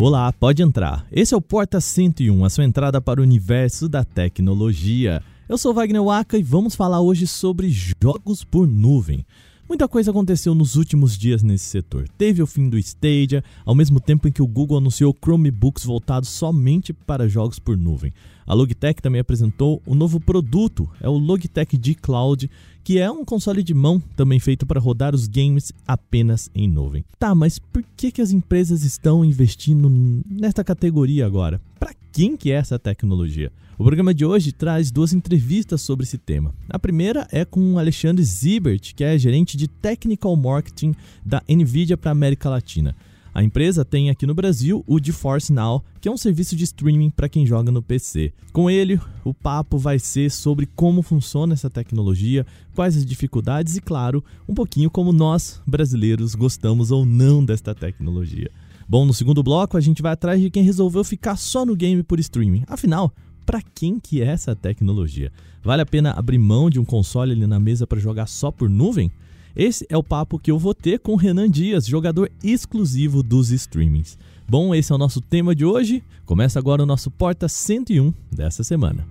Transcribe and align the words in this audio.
Olá, 0.00 0.32
pode 0.32 0.60
entrar. 0.60 1.06
Esse 1.10 1.34
é 1.34 1.36
o 1.36 1.40
Porta 1.40 1.80
101, 1.80 2.44
a 2.44 2.50
sua 2.50 2.64
entrada 2.64 3.00
para 3.00 3.20
o 3.20 3.22
universo 3.22 3.88
da 3.88 4.02
tecnologia. 4.04 5.22
Eu 5.48 5.56
sou 5.56 5.72
Wagner 5.72 6.02
Waka 6.02 6.36
e 6.36 6.42
vamos 6.42 6.74
falar 6.74 7.00
hoje 7.00 7.28
sobre 7.28 7.70
jogos 7.70 8.42
por 8.42 8.66
nuvem. 8.66 9.24
Muita 9.68 9.86
coisa 9.86 10.10
aconteceu 10.10 10.52
nos 10.52 10.74
últimos 10.74 11.16
dias 11.16 11.44
nesse 11.44 11.66
setor. 11.66 12.08
Teve 12.18 12.42
o 12.42 12.46
fim 12.46 12.68
do 12.68 12.76
Stadia, 12.76 13.42
ao 13.64 13.74
mesmo 13.74 14.00
tempo 14.00 14.26
em 14.26 14.32
que 14.32 14.42
o 14.42 14.48
Google 14.48 14.78
anunciou 14.78 15.16
Chromebooks 15.24 15.84
voltados 15.84 16.28
somente 16.28 16.92
para 16.92 17.28
jogos 17.28 17.60
por 17.60 17.76
nuvem. 17.76 18.12
A 18.46 18.54
Logitech 18.54 19.00
também 19.00 19.20
apresentou 19.20 19.82
o 19.86 19.92
um 19.92 19.94
novo 19.94 20.20
produto, 20.20 20.88
é 21.00 21.08
o 21.08 21.16
Logitech 21.16 21.78
G 21.82 21.94
Cloud, 21.94 22.50
que 22.82 22.98
é 22.98 23.10
um 23.10 23.24
console 23.24 23.62
de 23.62 23.72
mão 23.72 24.02
também 24.14 24.38
feito 24.38 24.66
para 24.66 24.78
rodar 24.78 25.14
os 25.14 25.26
games 25.26 25.72
apenas 25.86 26.50
em 26.54 26.68
nuvem. 26.68 27.04
Tá, 27.18 27.34
mas 27.34 27.58
por 27.58 27.82
que, 27.96 28.10
que 28.10 28.20
as 28.20 28.30
empresas 28.30 28.84
estão 28.84 29.24
investindo 29.24 29.90
nesta 30.28 30.62
categoria 30.62 31.24
agora? 31.24 31.60
Para 31.80 31.94
quem 32.12 32.36
que 32.36 32.52
é 32.52 32.56
essa 32.56 32.78
tecnologia? 32.78 33.50
O 33.76 33.82
programa 33.82 34.14
de 34.14 34.24
hoje 34.24 34.52
traz 34.52 34.90
duas 34.92 35.12
entrevistas 35.12 35.80
sobre 35.80 36.04
esse 36.04 36.16
tema. 36.16 36.54
A 36.68 36.78
primeira 36.78 37.26
é 37.32 37.44
com 37.44 37.76
Alexandre 37.76 38.22
Zibert, 38.22 38.94
que 38.94 39.02
é 39.02 39.18
gerente 39.18 39.56
de 39.56 39.66
Technical 39.66 40.36
Marketing 40.36 40.94
da 41.24 41.42
Nvidia 41.48 41.96
para 41.96 42.10
a 42.10 42.12
América 42.12 42.48
Latina. 42.48 42.94
A 43.34 43.42
empresa 43.42 43.84
tem 43.84 44.10
aqui 44.10 44.28
no 44.28 44.34
Brasil 44.34 44.84
o 44.86 45.02
GeForce 45.02 45.52
Now, 45.52 45.84
que 46.00 46.08
é 46.08 46.12
um 46.12 46.16
serviço 46.16 46.54
de 46.54 46.62
streaming 46.62 47.10
para 47.10 47.28
quem 47.28 47.44
joga 47.44 47.72
no 47.72 47.82
PC. 47.82 48.32
Com 48.52 48.70
ele, 48.70 49.00
o 49.24 49.34
papo 49.34 49.76
vai 49.76 49.98
ser 49.98 50.30
sobre 50.30 50.66
como 50.66 51.02
funciona 51.02 51.52
essa 51.52 51.68
tecnologia, 51.68 52.46
quais 52.76 52.96
as 52.96 53.04
dificuldades 53.04 53.76
e, 53.76 53.80
claro, 53.80 54.22
um 54.48 54.54
pouquinho 54.54 54.88
como 54.88 55.12
nós, 55.12 55.60
brasileiros, 55.66 56.36
gostamos 56.36 56.92
ou 56.92 57.04
não 57.04 57.44
desta 57.44 57.74
tecnologia. 57.74 58.52
Bom, 58.88 59.04
no 59.04 59.12
segundo 59.12 59.42
bloco 59.42 59.76
a 59.76 59.80
gente 59.80 60.00
vai 60.00 60.12
atrás 60.12 60.40
de 60.40 60.48
quem 60.48 60.62
resolveu 60.62 61.02
ficar 61.02 61.34
só 61.34 61.66
no 61.66 61.74
game 61.74 62.04
por 62.04 62.20
streaming. 62.20 62.62
Afinal, 62.68 63.12
para 63.44 63.60
quem 63.60 63.98
que 63.98 64.22
é 64.22 64.26
essa 64.26 64.54
tecnologia? 64.54 65.32
Vale 65.60 65.82
a 65.82 65.86
pena 65.86 66.12
abrir 66.12 66.38
mão 66.38 66.70
de 66.70 66.78
um 66.78 66.84
console 66.84 67.32
ali 67.32 67.48
na 67.48 67.58
mesa 67.58 67.84
para 67.84 67.98
jogar 67.98 68.28
só 68.28 68.52
por 68.52 68.70
nuvem? 68.70 69.10
Esse 69.56 69.86
é 69.88 69.96
o 69.96 70.02
papo 70.02 70.36
que 70.36 70.50
eu 70.50 70.58
vou 70.58 70.74
ter 70.74 70.98
com 70.98 71.14
Renan 71.14 71.48
Dias, 71.48 71.86
jogador 71.86 72.28
exclusivo 72.42 73.22
dos 73.22 73.50
streamings. 73.52 74.18
Bom, 74.48 74.74
esse 74.74 74.90
é 74.90 74.94
o 74.94 74.98
nosso 74.98 75.20
tema 75.20 75.54
de 75.54 75.64
hoje. 75.64 76.02
Começa 76.26 76.58
agora 76.58 76.82
o 76.82 76.86
nosso 76.86 77.08
Porta 77.08 77.48
101 77.48 78.12
dessa 78.32 78.64
semana. 78.64 79.06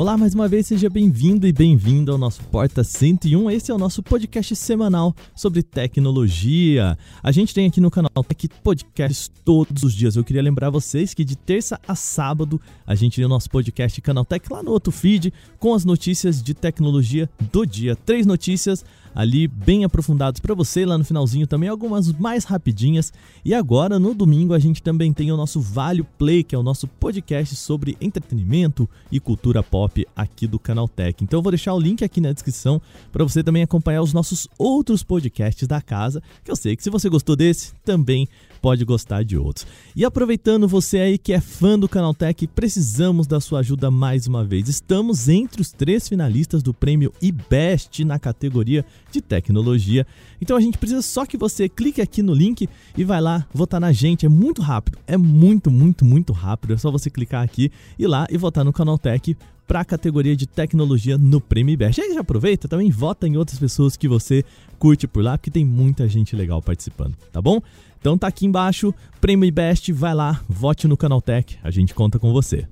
Olá, 0.00 0.16
mais 0.16 0.34
uma 0.34 0.48
vez, 0.48 0.66
seja 0.66 0.88
bem-vindo 0.88 1.46
e 1.46 1.52
bem-vindo 1.52 2.10
ao 2.10 2.16
nosso 2.16 2.42
Porta 2.44 2.82
101. 2.82 3.50
Esse 3.50 3.70
é 3.70 3.74
o 3.74 3.76
nosso 3.76 4.02
podcast 4.02 4.56
semanal 4.56 5.14
sobre 5.34 5.62
tecnologia. 5.62 6.96
A 7.22 7.30
gente 7.30 7.52
tem 7.52 7.66
aqui 7.66 7.82
no 7.82 7.90
canal 7.90 8.24
Tech 8.26 8.48
Podcasts 8.62 9.30
todos 9.44 9.82
os 9.82 9.92
dias. 9.92 10.16
Eu 10.16 10.24
queria 10.24 10.40
lembrar 10.40 10.70
vocês 10.70 11.12
que 11.12 11.22
de 11.22 11.36
terça 11.36 11.78
a 11.86 11.94
sábado 11.94 12.58
a 12.86 12.94
gente 12.94 13.16
tem 13.16 13.26
o 13.26 13.28
nosso 13.28 13.50
podcast 13.50 14.00
Canaltech 14.00 14.50
lá 14.50 14.62
no 14.62 14.70
outro 14.70 14.90
feed 14.90 15.34
com 15.58 15.74
as 15.74 15.84
notícias 15.84 16.42
de 16.42 16.54
tecnologia 16.54 17.28
do 17.52 17.66
dia. 17.66 17.94
Três 17.94 18.24
notícias 18.24 18.82
ali 19.14 19.46
bem 19.46 19.84
aprofundados 19.84 20.40
para 20.40 20.54
você. 20.54 20.86
Lá 20.86 20.96
no 20.96 21.04
finalzinho 21.04 21.46
também 21.46 21.68
algumas 21.68 22.10
mais 22.10 22.44
rapidinhas. 22.44 23.12
E 23.44 23.52
agora 23.52 23.98
no 23.98 24.14
domingo 24.14 24.54
a 24.54 24.58
gente 24.58 24.82
também 24.82 25.12
tem 25.12 25.30
o 25.30 25.36
nosso 25.36 25.60
Vale 25.60 26.04
Play, 26.16 26.42
que 26.42 26.54
é 26.54 26.58
o 26.58 26.62
nosso 26.62 26.86
podcast 26.86 27.54
sobre 27.54 27.98
entretenimento 28.00 28.88
e 29.12 29.20
cultura 29.20 29.62
pop 29.62 29.89
aqui 30.14 30.46
do 30.46 30.58
Canal 30.58 30.88
Tech. 30.88 31.22
Então 31.22 31.38
eu 31.38 31.42
vou 31.42 31.52
deixar 31.52 31.74
o 31.74 31.80
link 31.80 32.04
aqui 32.04 32.20
na 32.20 32.32
descrição 32.32 32.80
para 33.12 33.24
você 33.24 33.42
também 33.42 33.62
acompanhar 33.62 34.02
os 34.02 34.12
nossos 34.12 34.48
outros 34.58 35.02
podcasts 35.02 35.66
da 35.66 35.80
casa, 35.80 36.22
que 36.44 36.50
eu 36.50 36.56
sei 36.56 36.76
que 36.76 36.82
se 36.82 36.90
você 36.90 37.08
gostou 37.08 37.36
desse, 37.36 37.72
também 37.84 38.28
pode 38.60 38.84
gostar 38.84 39.24
de 39.24 39.36
outros. 39.36 39.66
E 39.96 40.04
aproveitando 40.04 40.68
você 40.68 40.98
aí 40.98 41.18
que 41.18 41.32
é 41.32 41.40
fã 41.40 41.78
do 41.78 41.88
Canaltech, 41.88 42.46
precisamos 42.48 43.26
da 43.26 43.40
sua 43.40 43.60
ajuda 43.60 43.90
mais 43.90 44.26
uma 44.26 44.44
vez. 44.44 44.68
Estamos 44.68 45.28
entre 45.28 45.62
os 45.62 45.72
três 45.72 46.08
finalistas 46.08 46.62
do 46.62 46.72
prêmio 46.74 47.12
IBEST 47.20 48.04
na 48.04 48.18
categoria 48.18 48.84
de 49.10 49.20
tecnologia. 49.20 50.06
Então 50.40 50.56
a 50.56 50.60
gente 50.60 50.78
precisa 50.78 51.02
só 51.02 51.24
que 51.26 51.36
você 51.36 51.68
clique 51.68 52.00
aqui 52.00 52.22
no 52.22 52.34
link 52.34 52.68
e 52.96 53.04
vai 53.04 53.20
lá 53.20 53.46
votar 53.52 53.80
na 53.80 53.92
gente. 53.92 54.26
É 54.26 54.28
muito 54.28 54.62
rápido, 54.62 54.98
é 55.06 55.16
muito, 55.16 55.70
muito, 55.70 56.04
muito 56.04 56.32
rápido. 56.32 56.74
É 56.74 56.76
só 56.76 56.90
você 56.90 57.10
clicar 57.10 57.42
aqui 57.42 57.70
e 57.98 58.06
lá 58.06 58.26
e 58.30 58.36
votar 58.36 58.64
no 58.64 58.72
Canaltech 58.72 59.36
para 59.70 59.82
a 59.82 59.84
categoria 59.84 60.34
de 60.34 60.48
tecnologia 60.48 61.16
no 61.16 61.40
Prêmio 61.40 61.72
IBEST. 61.72 62.00
Aí 62.00 62.12
já 62.12 62.22
aproveita, 62.22 62.66
também 62.66 62.90
vota 62.90 63.28
em 63.28 63.36
outras 63.36 63.56
pessoas 63.56 63.96
que 63.96 64.08
você 64.08 64.44
curte 64.80 65.06
por 65.06 65.22
lá, 65.22 65.38
porque 65.38 65.48
tem 65.48 65.64
muita 65.64 66.08
gente 66.08 66.34
legal 66.34 66.60
participando, 66.60 67.14
tá 67.30 67.40
bom? 67.40 67.62
Então 68.00 68.18
tá 68.18 68.26
aqui 68.26 68.46
embaixo, 68.46 68.92
Prêmio 69.20 69.46
IBEST, 69.46 69.92
vai 69.92 70.12
lá, 70.12 70.40
vote 70.48 70.88
no 70.88 70.96
Canaltech, 70.96 71.56
a 71.62 71.70
gente 71.70 71.94
conta 71.94 72.18
com 72.18 72.32
você. 72.32 72.66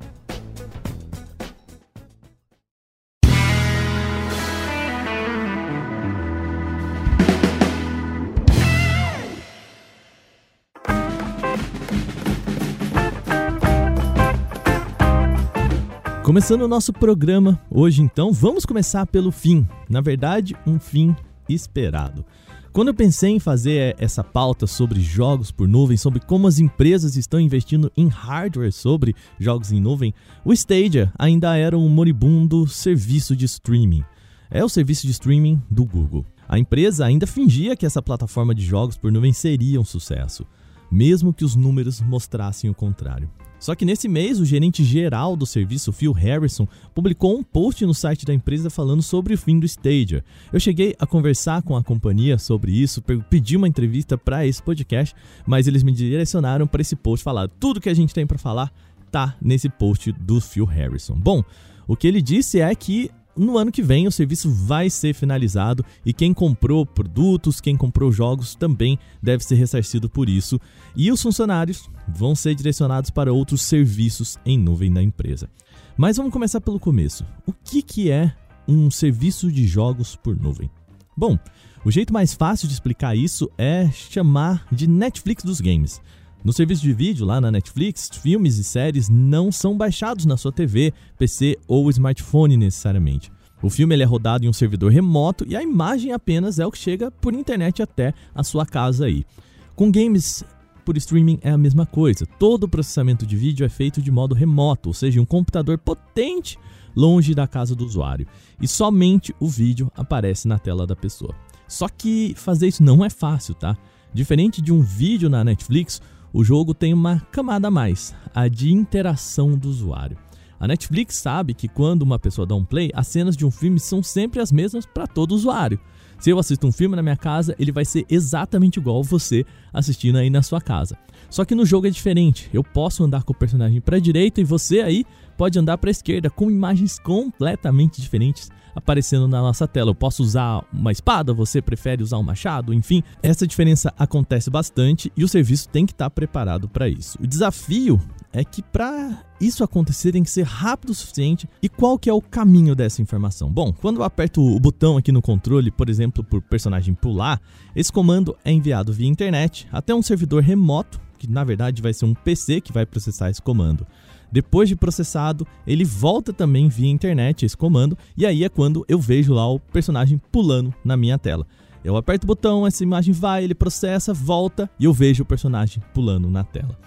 Começando 16.28 16.60
o 16.60 16.68
nosso 16.68 16.92
programa 16.92 17.58
hoje, 17.70 18.02
então, 18.02 18.30
vamos 18.30 18.66
começar 18.66 19.06
pelo 19.06 19.32
fim. 19.32 19.66
Na 19.88 20.02
verdade, 20.02 20.54
um 20.66 20.78
fim 20.78 21.16
esperado. 21.48 22.22
Quando 22.70 22.88
eu 22.88 22.94
pensei 22.94 23.30
em 23.30 23.40
fazer 23.40 23.96
essa 23.98 24.22
pauta 24.22 24.66
sobre 24.66 25.00
jogos 25.00 25.50
por 25.50 25.66
nuvem, 25.66 25.96
sobre 25.96 26.20
como 26.20 26.46
as 26.46 26.58
empresas 26.58 27.16
estão 27.16 27.40
investindo 27.40 27.90
em 27.96 28.08
hardware 28.08 28.70
sobre 28.70 29.14
jogos 29.40 29.72
em 29.72 29.80
nuvem, 29.80 30.12
o 30.44 30.52
Stadia 30.52 31.10
ainda 31.18 31.56
era 31.56 31.78
um 31.78 31.88
moribundo 31.88 32.66
serviço 32.66 33.34
de 33.34 33.46
streaming. 33.46 34.04
É 34.50 34.62
o 34.62 34.68
serviço 34.68 35.06
de 35.06 35.12
streaming 35.12 35.62
do 35.70 35.86
Google. 35.86 36.26
A 36.46 36.58
empresa 36.58 37.06
ainda 37.06 37.26
fingia 37.26 37.74
que 37.74 37.86
essa 37.86 38.02
plataforma 38.02 38.54
de 38.54 38.66
jogos 38.66 38.98
por 38.98 39.10
nuvem 39.10 39.32
seria 39.32 39.80
um 39.80 39.84
sucesso, 39.84 40.46
mesmo 40.92 41.32
que 41.32 41.42
os 41.46 41.56
números 41.56 42.02
mostrassem 42.02 42.68
o 42.68 42.74
contrário. 42.74 43.30
Só 43.58 43.74
que 43.74 43.84
nesse 43.84 44.08
mês, 44.08 44.38
o 44.38 44.44
gerente 44.44 44.84
geral 44.84 45.36
do 45.36 45.44
serviço, 45.44 45.92
Phil 45.92 46.12
Harrison, 46.12 46.66
publicou 46.94 47.36
um 47.36 47.42
post 47.42 47.84
no 47.84 47.94
site 47.94 48.24
da 48.24 48.32
empresa 48.32 48.70
falando 48.70 49.02
sobre 49.02 49.34
o 49.34 49.38
fim 49.38 49.58
do 49.58 49.66
Stadia. 49.66 50.24
Eu 50.52 50.60
cheguei 50.60 50.94
a 50.98 51.06
conversar 51.06 51.62
com 51.62 51.76
a 51.76 51.82
companhia 51.82 52.38
sobre 52.38 52.72
isso, 52.72 53.02
pedi 53.28 53.56
uma 53.56 53.68
entrevista 53.68 54.16
para 54.16 54.46
esse 54.46 54.62
podcast, 54.62 55.14
mas 55.46 55.66
eles 55.66 55.82
me 55.82 55.92
direcionaram 55.92 56.66
para 56.66 56.82
esse 56.82 56.94
post 56.94 57.24
falar 57.24 57.48
tudo 57.48 57.80
que 57.80 57.88
a 57.88 57.94
gente 57.94 58.14
tem 58.14 58.26
para 58.26 58.38
falar 58.38 58.72
tá 59.10 59.36
nesse 59.40 59.68
post 59.68 60.12
do 60.12 60.40
Phil 60.40 60.64
Harrison. 60.64 61.14
Bom, 61.14 61.42
o 61.86 61.96
que 61.96 62.06
ele 62.06 62.20
disse 62.20 62.60
é 62.60 62.74
que 62.74 63.10
no 63.38 63.56
ano 63.56 63.72
que 63.72 63.82
vem 63.82 64.06
o 64.06 64.12
serviço 64.12 64.50
vai 64.50 64.90
ser 64.90 65.14
finalizado 65.14 65.84
e 66.04 66.12
quem 66.12 66.34
comprou 66.34 66.84
produtos, 66.84 67.60
quem 67.60 67.76
comprou 67.76 68.10
jogos 68.10 68.54
também 68.54 68.98
deve 69.22 69.44
ser 69.44 69.54
ressarcido 69.54 70.08
por 70.08 70.28
isso. 70.28 70.60
E 70.96 71.10
os 71.10 71.22
funcionários 71.22 71.88
vão 72.08 72.34
ser 72.34 72.54
direcionados 72.54 73.10
para 73.10 73.32
outros 73.32 73.62
serviços 73.62 74.38
em 74.44 74.58
nuvem 74.58 74.92
da 74.92 75.02
empresa. 75.02 75.48
Mas 75.96 76.16
vamos 76.16 76.32
começar 76.32 76.60
pelo 76.60 76.78
começo. 76.78 77.24
O 77.46 77.52
que, 77.52 77.82
que 77.82 78.10
é 78.10 78.34
um 78.66 78.90
serviço 78.90 79.50
de 79.50 79.66
jogos 79.66 80.16
por 80.16 80.36
nuvem? 80.36 80.70
Bom, 81.16 81.38
o 81.84 81.90
jeito 81.90 82.12
mais 82.12 82.34
fácil 82.34 82.68
de 82.68 82.74
explicar 82.74 83.16
isso 83.16 83.50
é 83.56 83.90
chamar 83.90 84.66
de 84.70 84.86
Netflix 84.86 85.42
dos 85.42 85.60
games. 85.60 86.00
No 86.44 86.52
serviço 86.52 86.82
de 86.82 86.92
vídeo 86.92 87.26
lá 87.26 87.40
na 87.40 87.50
Netflix, 87.50 88.08
filmes 88.12 88.58
e 88.58 88.64
séries 88.64 89.08
não 89.08 89.50
são 89.50 89.76
baixados 89.76 90.24
na 90.24 90.36
sua 90.36 90.52
TV, 90.52 90.94
PC 91.18 91.58
ou 91.66 91.90
smartphone 91.90 92.56
necessariamente. 92.56 93.30
O 93.60 93.68
filme 93.68 93.94
ele 93.94 94.04
é 94.04 94.06
rodado 94.06 94.44
em 94.44 94.48
um 94.48 94.52
servidor 94.52 94.92
remoto 94.92 95.44
e 95.48 95.56
a 95.56 95.62
imagem 95.62 96.12
apenas 96.12 96.60
é 96.60 96.66
o 96.66 96.70
que 96.70 96.78
chega 96.78 97.10
por 97.10 97.34
internet 97.34 97.82
até 97.82 98.14
a 98.32 98.44
sua 98.44 98.64
casa 98.64 99.06
aí. 99.06 99.26
Com 99.74 99.90
games 99.90 100.44
por 100.84 100.96
streaming 100.96 101.40
é 101.42 101.50
a 101.50 101.58
mesma 101.58 101.84
coisa. 101.84 102.24
Todo 102.38 102.64
o 102.64 102.68
processamento 102.68 103.26
de 103.26 103.36
vídeo 103.36 103.66
é 103.66 103.68
feito 103.68 104.00
de 104.00 104.10
modo 104.10 104.34
remoto, 104.34 104.90
ou 104.90 104.94
seja, 104.94 105.20
um 105.20 105.26
computador 105.26 105.76
potente 105.76 106.56
longe 106.96 107.34
da 107.34 107.48
casa 107.48 107.74
do 107.74 107.84
usuário. 107.84 108.26
E 108.60 108.68
somente 108.68 109.34
o 109.40 109.48
vídeo 109.48 109.90
aparece 109.96 110.46
na 110.46 110.58
tela 110.58 110.86
da 110.86 110.96
pessoa. 110.96 111.34
Só 111.66 111.88
que 111.88 112.32
fazer 112.36 112.68
isso 112.68 112.82
não 112.82 113.04
é 113.04 113.10
fácil, 113.10 113.54
tá? 113.54 113.76
Diferente 114.14 114.62
de 114.62 114.72
um 114.72 114.80
vídeo 114.80 115.28
na 115.28 115.44
Netflix, 115.44 116.00
o 116.32 116.44
jogo 116.44 116.74
tem 116.74 116.92
uma 116.92 117.20
camada 117.32 117.68
a 117.68 117.70
mais, 117.70 118.14
a 118.34 118.48
de 118.48 118.72
interação 118.72 119.56
do 119.56 119.68
usuário. 119.68 120.16
A 120.60 120.66
Netflix 120.66 121.14
sabe 121.14 121.54
que 121.54 121.68
quando 121.68 122.02
uma 122.02 122.18
pessoa 122.18 122.46
dá 122.46 122.54
um 122.54 122.64
play, 122.64 122.90
as 122.92 123.06
cenas 123.06 123.36
de 123.36 123.46
um 123.46 123.50
filme 123.50 123.78
são 123.78 124.02
sempre 124.02 124.40
as 124.40 124.50
mesmas 124.50 124.84
para 124.84 125.06
todo 125.06 125.32
usuário. 125.32 125.78
Se 126.18 126.30
eu 126.30 126.38
assisto 126.38 126.66
um 126.66 126.72
filme 126.72 126.96
na 126.96 127.02
minha 127.02 127.16
casa, 127.16 127.54
ele 127.60 127.70
vai 127.70 127.84
ser 127.84 128.04
exatamente 128.10 128.80
igual 128.80 129.04
você 129.04 129.44
assistindo 129.72 130.16
aí 130.16 130.28
na 130.28 130.42
sua 130.42 130.60
casa. 130.60 130.98
Só 131.30 131.44
que 131.44 131.54
no 131.54 131.64
jogo 131.64 131.86
é 131.86 131.90
diferente. 131.90 132.50
Eu 132.52 132.64
posso 132.64 133.04
andar 133.04 133.22
com 133.22 133.32
o 133.32 133.36
personagem 133.36 133.80
para 133.80 134.00
direita 134.00 134.40
e 134.40 134.44
você 134.44 134.80
aí 134.80 135.04
pode 135.38 135.58
andar 135.58 135.78
para 135.78 135.88
a 135.88 135.92
esquerda 135.92 136.28
com 136.28 136.50
imagens 136.50 136.98
completamente 136.98 138.02
diferentes 138.02 138.50
aparecendo 138.74 139.26
na 139.26 139.40
nossa 139.40 139.66
tela. 139.66 139.90
Eu 139.90 139.94
posso 139.94 140.22
usar 140.22 140.64
uma 140.72 140.92
espada, 140.92 141.32
você 141.32 141.60
prefere 141.60 142.02
usar 142.02 142.18
um 142.18 142.22
machado, 142.22 142.72
enfim. 142.72 143.02
Essa 143.22 143.46
diferença 143.46 143.92
acontece 143.98 144.50
bastante 144.50 145.12
e 145.16 145.24
o 145.24 145.28
serviço 145.28 145.68
tem 145.68 145.84
que 145.84 145.92
estar 145.92 146.08
preparado 146.10 146.68
para 146.68 146.88
isso. 146.88 147.18
O 147.20 147.26
desafio 147.26 148.00
é 148.32 148.44
que 148.44 148.62
para 148.62 149.24
isso 149.40 149.64
acontecer 149.64 150.12
tem 150.12 150.22
que 150.22 150.30
ser 150.30 150.44
rápido 150.44 150.90
o 150.90 150.94
suficiente. 150.94 151.48
E 151.62 151.68
qual 151.68 151.98
que 151.98 152.08
é 152.10 152.12
o 152.12 152.22
caminho 152.22 152.74
dessa 152.74 153.02
informação? 153.02 153.50
Bom, 153.50 153.72
quando 153.72 153.98
eu 153.98 154.04
aperto 154.04 154.42
o 154.42 154.60
botão 154.60 154.96
aqui 154.96 155.10
no 155.10 155.22
controle, 155.22 155.70
por 155.70 155.88
exemplo, 155.88 156.22
por 156.22 156.40
personagem 156.42 156.94
pular, 156.94 157.40
esse 157.74 157.92
comando 157.92 158.36
é 158.44 158.52
enviado 158.52 158.92
via 158.92 159.08
internet 159.08 159.66
até 159.72 159.94
um 159.94 160.02
servidor 160.02 160.42
remoto, 160.42 161.00
que 161.18 161.28
na 161.28 161.42
verdade 161.42 161.82
vai 161.82 161.92
ser 161.92 162.04
um 162.04 162.14
PC 162.14 162.60
que 162.60 162.72
vai 162.72 162.86
processar 162.86 163.30
esse 163.30 163.42
comando. 163.42 163.86
Depois 164.30 164.68
de 164.68 164.76
processado, 164.76 165.46
ele 165.66 165.84
volta 165.84 166.32
também 166.32 166.68
via 166.68 166.88
internet 166.88 167.44
esse 167.44 167.56
comando, 167.56 167.96
e 168.16 168.26
aí 168.26 168.44
é 168.44 168.48
quando 168.48 168.84
eu 168.88 168.98
vejo 168.98 169.32
lá 169.32 169.50
o 169.50 169.58
personagem 169.58 170.20
pulando 170.30 170.74
na 170.84 170.96
minha 170.96 171.18
tela. 171.18 171.46
Eu 171.82 171.96
aperto 171.96 172.24
o 172.24 172.26
botão, 172.26 172.66
essa 172.66 172.82
imagem 172.82 173.14
vai, 173.14 173.44
ele 173.44 173.54
processa, 173.54 174.12
volta 174.12 174.68
e 174.78 174.84
eu 174.84 174.92
vejo 174.92 175.22
o 175.22 175.26
personagem 175.26 175.82
pulando 175.94 176.28
na 176.28 176.44
tela. 176.44 176.78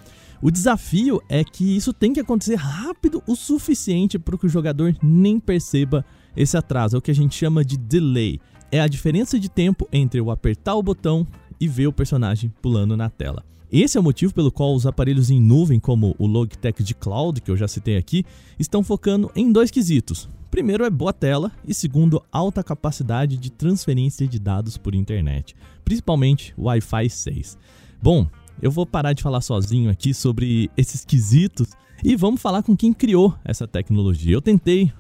O 0.42 0.52
desafio 0.52 1.22
é 1.30 1.44
que 1.44 1.76
isso 1.78 1.94
tem 1.94 2.14
que 2.14 2.20
acontecer 2.20 2.56
rápido 2.56 3.24
o 3.28 3.36
suficiente 3.36 4.18
para 4.18 4.38
que 4.38 4.46
o 4.46 4.50
jogador 4.50 4.96
nem 5.02 5.40
perceba 5.40 6.04
esse 6.36 6.58
atraso, 6.58 6.96
é 6.96 7.00
o 7.00 7.02
que 7.02 7.12
a 7.12 7.16
gente 7.16 7.36
chama 7.36 7.64
de 7.64 7.78
delay. 7.78 8.40
É 8.72 8.80
a 8.80 8.88
diferença 8.88 9.40
de 9.40 9.50
tempo 9.50 9.88
entre 9.92 10.20
eu 10.20 10.32
apertar 10.32 10.76
o 10.76 10.84
botão 10.84 11.28
e 11.60 11.68
ver 11.68 11.88
o 11.88 11.94
personagem 11.94 12.52
pulando 12.62 12.98
na 12.98 13.10
tela. 13.10 13.44
Esse 13.72 13.98
é 13.98 14.02
o 14.02 14.04
motivo 14.04 14.34
pelo 14.34 14.52
qual 14.52 14.76
os 14.76 14.86
aparelhos 14.86 15.30
em 15.30 15.40
nuvem, 15.40 15.80
como 15.80 16.14
o 16.20 16.28
Logitech 16.28 16.84
de 16.84 16.94
Cloud, 16.94 17.40
que 17.40 17.50
eu 17.50 17.56
já 17.56 17.70
citei 17.70 17.96
aqui, 17.96 18.26
estão 18.60 18.84
focando 18.84 19.32
em 19.34 19.50
dois 19.50 19.72
quesitos. 19.72 20.28
Primeiro 20.50 20.84
é 20.84 20.90
boa 20.90 21.14
tela 21.14 21.50
e 21.66 21.74
segundo, 21.74 22.22
alta 22.30 22.62
capacidade 22.62 23.38
de 23.38 23.50
transferência 23.50 24.28
de 24.28 24.38
dados 24.38 24.76
por 24.76 24.94
internet, 24.94 25.56
principalmente 25.86 26.54
Wi-Fi 26.58 27.10
6. 27.10 27.58
Bom, 28.04 28.28
eu 28.62 28.70
vou 28.70 28.86
parar 28.86 29.14
de 29.14 29.24
falar 29.24 29.40
sozinho 29.40 29.90
aqui 29.90 30.14
sobre 30.14 30.70
esses 30.76 31.06
quesitos 31.06 31.70
e 32.04 32.18
vamos 32.18 32.42
falar 32.42 32.64
com 32.64 32.76
quem 32.76 32.92
criou 32.92 33.34
essa 33.46 33.66
tecnologia. 33.66 34.34
Eu 34.34 34.42
tentei 34.42 34.92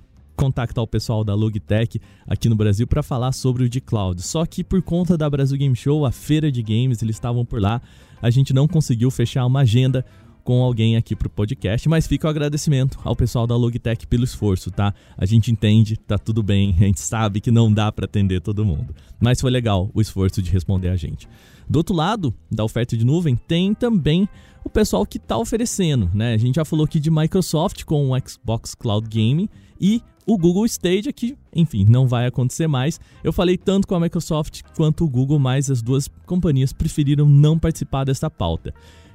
contactar 0.42 0.84
o 0.84 0.88
pessoal 0.88 1.24
da 1.24 1.36
Logitech 1.36 2.02
aqui 2.28 2.50
no 2.50 2.56
Brasil 2.56 2.88
para 2.88 3.04
falar 3.04 3.32
sobre 3.32 3.64
o 3.64 3.70
de 3.70 3.80
cloud. 3.80 4.22
Só 4.24 4.44
que 4.44 4.64
por 4.64 4.82
conta 4.82 5.16
da 5.16 5.30
Brasil 5.30 5.56
Game 5.56 5.76
Show, 5.76 6.04
a 6.04 6.12
feira 6.12 6.52
de 6.52 6.64
games, 6.64 7.04
eles 7.04 7.16
estavam 7.16 7.46
por 7.46 7.62
lá 7.62 7.80
a 8.22 8.30
gente 8.30 8.54
não 8.54 8.68
conseguiu 8.68 9.10
fechar 9.10 9.46
uma 9.46 9.62
agenda 9.62 10.06
com 10.44 10.64
alguém 10.64 10.96
aqui 10.96 11.16
pro 11.16 11.30
podcast, 11.30 11.88
mas 11.88 12.08
fica 12.08 12.28
o 12.28 12.30
agradecimento 12.30 13.00
ao 13.04 13.16
pessoal 13.16 13.46
da 13.46 13.56
Logitech 13.56 14.08
pelo 14.08 14.24
esforço, 14.24 14.72
tá? 14.72 14.94
A 15.16 15.26
gente 15.26 15.52
entende, 15.52 15.98
tá 15.98 16.18
tudo 16.18 16.42
bem, 16.42 16.76
a 16.80 16.84
gente 16.84 17.00
sabe 17.00 17.40
que 17.40 17.52
não 17.52 17.72
dá 17.72 17.92
para 17.92 18.06
atender 18.06 18.42
todo 18.42 18.66
mundo, 18.66 18.94
mas 19.20 19.40
foi 19.40 19.52
legal 19.52 19.90
o 19.94 20.02
esforço 20.02 20.42
de 20.42 20.52
responder 20.52 20.90
a 20.90 20.96
gente. 20.96 21.28
Do 21.70 21.78
outro 21.78 21.96
lado 21.96 22.34
da 22.52 22.64
oferta 22.64 22.98
de 22.98 23.06
nuvem 23.06 23.36
tem 23.36 23.74
também 23.74 24.28
o 24.64 24.70
pessoal 24.70 25.06
que 25.06 25.18
está 25.18 25.38
oferecendo, 25.38 26.10
né? 26.14 26.34
A 26.34 26.38
gente 26.38 26.56
já 26.56 26.66
falou 26.66 26.86
aqui 26.86 27.00
de 27.00 27.12
Microsoft 27.12 27.84
com 27.84 28.12
o 28.12 28.20
Xbox 28.28 28.76
Cloud 28.76 29.08
Gaming 29.08 29.50
e 29.80 30.02
o 30.26 30.38
Google 30.38 30.66
Stadia, 30.66 31.12
que, 31.12 31.38
enfim, 31.54 31.86
não 31.86 32.08
vai 32.08 32.26
acontecer 32.26 32.68
mais. 32.68 33.00
Eu 33.24 33.34
falei 33.34 33.58
tanto 33.58 33.88
com 33.88 33.96
a 33.96 34.00
Microsoft 34.00 34.62
quanto 34.76 35.04
o 35.04 35.10
Google, 35.10 35.40
mas 35.40 35.70
as 35.70 35.82
duas 35.82 36.08
companhias 36.26 36.74
preferiram 36.74 37.28
não 37.28 37.58
participar 37.58 38.04
dessa 38.04 38.30
pauta. 38.30 38.74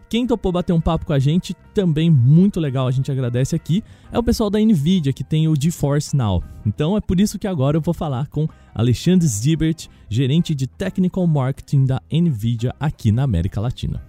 Quem 0.08 0.24
topou 0.24 0.52
bater 0.52 0.72
um 0.72 0.80
papo 0.80 1.04
com 1.04 1.12
a 1.12 1.18
gente, 1.18 1.52
também 1.74 2.08
muito 2.08 2.60
legal, 2.60 2.86
a 2.86 2.92
gente 2.92 3.10
agradece 3.10 3.56
aqui, 3.56 3.82
é 4.12 4.18
o 4.18 4.22
pessoal 4.22 4.48
da 4.48 4.60
Nvidia, 4.60 5.12
que 5.12 5.24
tem 5.24 5.48
o 5.48 5.60
GeForce 5.60 6.16
Now. 6.16 6.44
Então 6.64 6.96
é 6.96 7.00
por 7.00 7.18
isso 7.18 7.38
que 7.40 7.46
agora 7.46 7.76
eu 7.76 7.80
vou 7.80 7.92
falar 7.92 8.28
com 8.28 8.48
Alexandre 8.72 9.26
Zibert, 9.26 9.88
gerente 10.08 10.54
de 10.54 10.68
Technical 10.68 11.26
Marketing 11.26 11.84
da 11.84 12.00
Nvidia 12.10 12.72
aqui 12.78 13.10
na 13.10 13.24
América 13.24 13.60
Latina. 13.60 14.00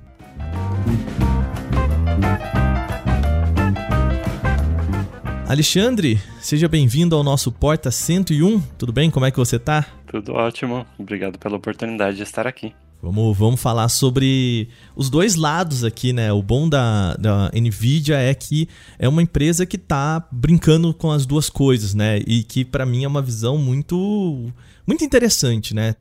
Alexandre, 5.48 6.22
seja 6.42 6.68
bem-vindo 6.68 7.16
ao 7.16 7.24
nosso 7.24 7.54
Porta 7.54 7.90
101. 7.90 8.60
Tudo 8.78 8.92
bem? 8.92 9.10
Como 9.10 9.26
é 9.26 9.32
que 9.32 9.38
você 9.38 9.58
tá? 9.58 9.86
Tudo 10.06 10.34
ótimo. 10.34 10.86
Obrigado 11.00 11.40
pela 11.40 11.56
oportunidade 11.56 12.18
de 12.18 12.24
estar 12.24 12.46
aqui. 12.46 12.74
Vamos, 13.02 13.38
vamos 13.38 13.62
falar 13.62 13.88
sobre 13.88 14.68
os 14.94 15.10
dois 15.10 15.36
lados 15.36 15.86
aqui, 15.86 16.12
né? 16.12 16.34
O 16.34 16.42
bom 16.42 16.68
da, 16.68 17.16
da 17.16 17.50
Nvidia 17.56 18.18
é 18.18 18.34
que 18.34 18.68
é 19.00 19.08
uma 19.08 19.22
empresa 19.22 19.66
que 19.66 19.78
tá 19.78 20.28
brincando 20.30 20.94
com 20.94 21.12
as 21.12 21.26
duas 21.26 21.50
coisas, 21.50 21.94
né? 21.94 22.20
E 22.28 22.44
que 22.44 22.66
para 22.66 22.86
mim 22.86 23.06
é 23.06 23.08
uma 23.08 23.22
visão 23.22 23.58
muito, 23.58 24.52
muito 24.86 25.06
interessante, 25.06 25.74
né? 25.74 25.96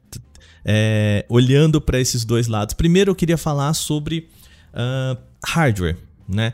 É, 0.64 1.24
olhando 1.28 1.80
para 1.80 2.00
esses 2.00 2.24
dois 2.24 2.48
lados. 2.48 2.74
Primeiro 2.74 3.12
eu 3.12 3.14
queria 3.14 3.38
falar 3.38 3.74
sobre 3.74 4.28
uh, 4.74 5.16
hardware, 5.44 5.96
né? 6.28 6.52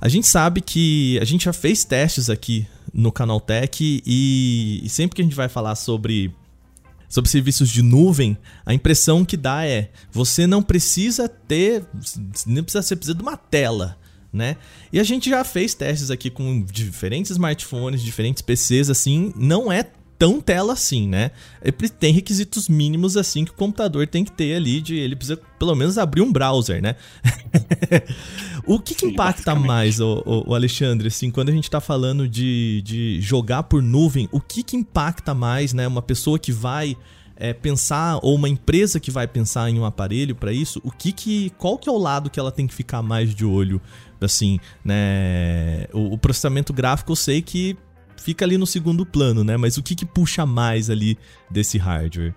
A 0.00 0.08
gente 0.08 0.26
sabe 0.26 0.60
que 0.60 1.18
a 1.20 1.24
gente 1.24 1.44
já 1.44 1.52
fez 1.52 1.84
testes 1.84 2.28
aqui 2.28 2.66
no 2.92 3.10
Canal 3.10 3.40
Tech 3.40 4.02
e, 4.06 4.80
e 4.82 4.88
sempre 4.88 5.16
que 5.16 5.22
a 5.22 5.24
gente 5.24 5.36
vai 5.36 5.48
falar 5.48 5.74
sobre 5.74 6.34
sobre 7.08 7.30
serviços 7.30 7.68
de 7.68 7.80
nuvem, 7.80 8.36
a 8.66 8.74
impressão 8.74 9.24
que 9.24 9.36
dá 9.36 9.64
é 9.64 9.90
você 10.10 10.48
não 10.48 10.60
precisa 10.60 11.28
ter, 11.28 11.84
nem 12.44 12.60
precisa 12.60 12.82
você 12.82 12.96
precisa 12.96 13.14
de 13.14 13.22
uma 13.22 13.36
tela, 13.36 13.96
né? 14.32 14.56
E 14.92 14.98
a 14.98 15.04
gente 15.04 15.30
já 15.30 15.44
fez 15.44 15.74
testes 15.74 16.10
aqui 16.10 16.28
com 16.28 16.64
diferentes 16.64 17.30
smartphones, 17.30 18.02
diferentes 18.02 18.42
PCs, 18.42 18.90
assim, 18.90 19.32
não 19.36 19.70
é 19.70 19.88
tão 20.18 20.40
tela 20.40 20.72
assim, 20.72 21.08
né? 21.08 21.30
Ele 21.62 21.88
tem 21.88 22.12
requisitos 22.12 22.68
mínimos 22.68 23.16
assim 23.16 23.44
que 23.44 23.50
o 23.50 23.54
computador 23.54 24.06
tem 24.06 24.24
que 24.24 24.32
ter 24.32 24.54
ali 24.54 24.80
de 24.80 24.96
ele 24.96 25.16
precisa 25.16 25.40
pelo 25.58 25.74
menos 25.74 25.98
abrir 25.98 26.22
um 26.22 26.32
browser, 26.32 26.82
né? 26.82 26.96
o 28.66 28.78
que, 28.78 28.94
que 28.94 29.06
Sim, 29.06 29.12
impacta 29.12 29.54
mais, 29.54 30.00
o, 30.00 30.22
o, 30.46 30.54
Alexandre, 30.54 31.08
assim, 31.08 31.30
quando 31.30 31.48
a 31.48 31.52
gente 31.52 31.64
está 31.64 31.80
falando 31.80 32.28
de, 32.28 32.82
de 32.82 33.20
jogar 33.20 33.64
por 33.64 33.82
nuvem, 33.82 34.28
o 34.30 34.40
que, 34.40 34.62
que 34.62 34.76
impacta 34.76 35.34
mais, 35.34 35.72
né? 35.72 35.86
Uma 35.86 36.02
pessoa 36.02 36.38
que 36.38 36.52
vai 36.52 36.96
é, 37.36 37.52
pensar 37.52 38.18
ou 38.22 38.34
uma 38.34 38.48
empresa 38.48 39.00
que 39.00 39.10
vai 39.10 39.26
pensar 39.26 39.68
em 39.68 39.78
um 39.78 39.84
aparelho 39.84 40.34
para 40.34 40.52
isso, 40.52 40.80
o 40.84 40.90
que 40.90 41.12
que 41.12 41.50
qual 41.58 41.76
que 41.76 41.88
é 41.88 41.92
o 41.92 41.98
lado 41.98 42.30
que 42.30 42.38
ela 42.38 42.52
tem 42.52 42.66
que 42.66 42.74
ficar 42.74 43.02
mais 43.02 43.34
de 43.34 43.44
olho, 43.44 43.80
assim, 44.20 44.58
né? 44.84 45.86
O, 45.92 46.14
o 46.14 46.18
processamento 46.18 46.72
gráfico 46.72 47.12
eu 47.12 47.16
sei 47.16 47.42
que 47.42 47.76
fica 48.16 48.44
ali 48.44 48.58
no 48.58 48.66
segundo 48.66 49.04
plano, 49.04 49.44
né? 49.44 49.56
Mas 49.56 49.76
o 49.76 49.82
que, 49.82 49.94
que 49.94 50.06
puxa 50.06 50.46
mais 50.46 50.90
ali 50.90 51.18
desse 51.50 51.78
hardware? 51.78 52.34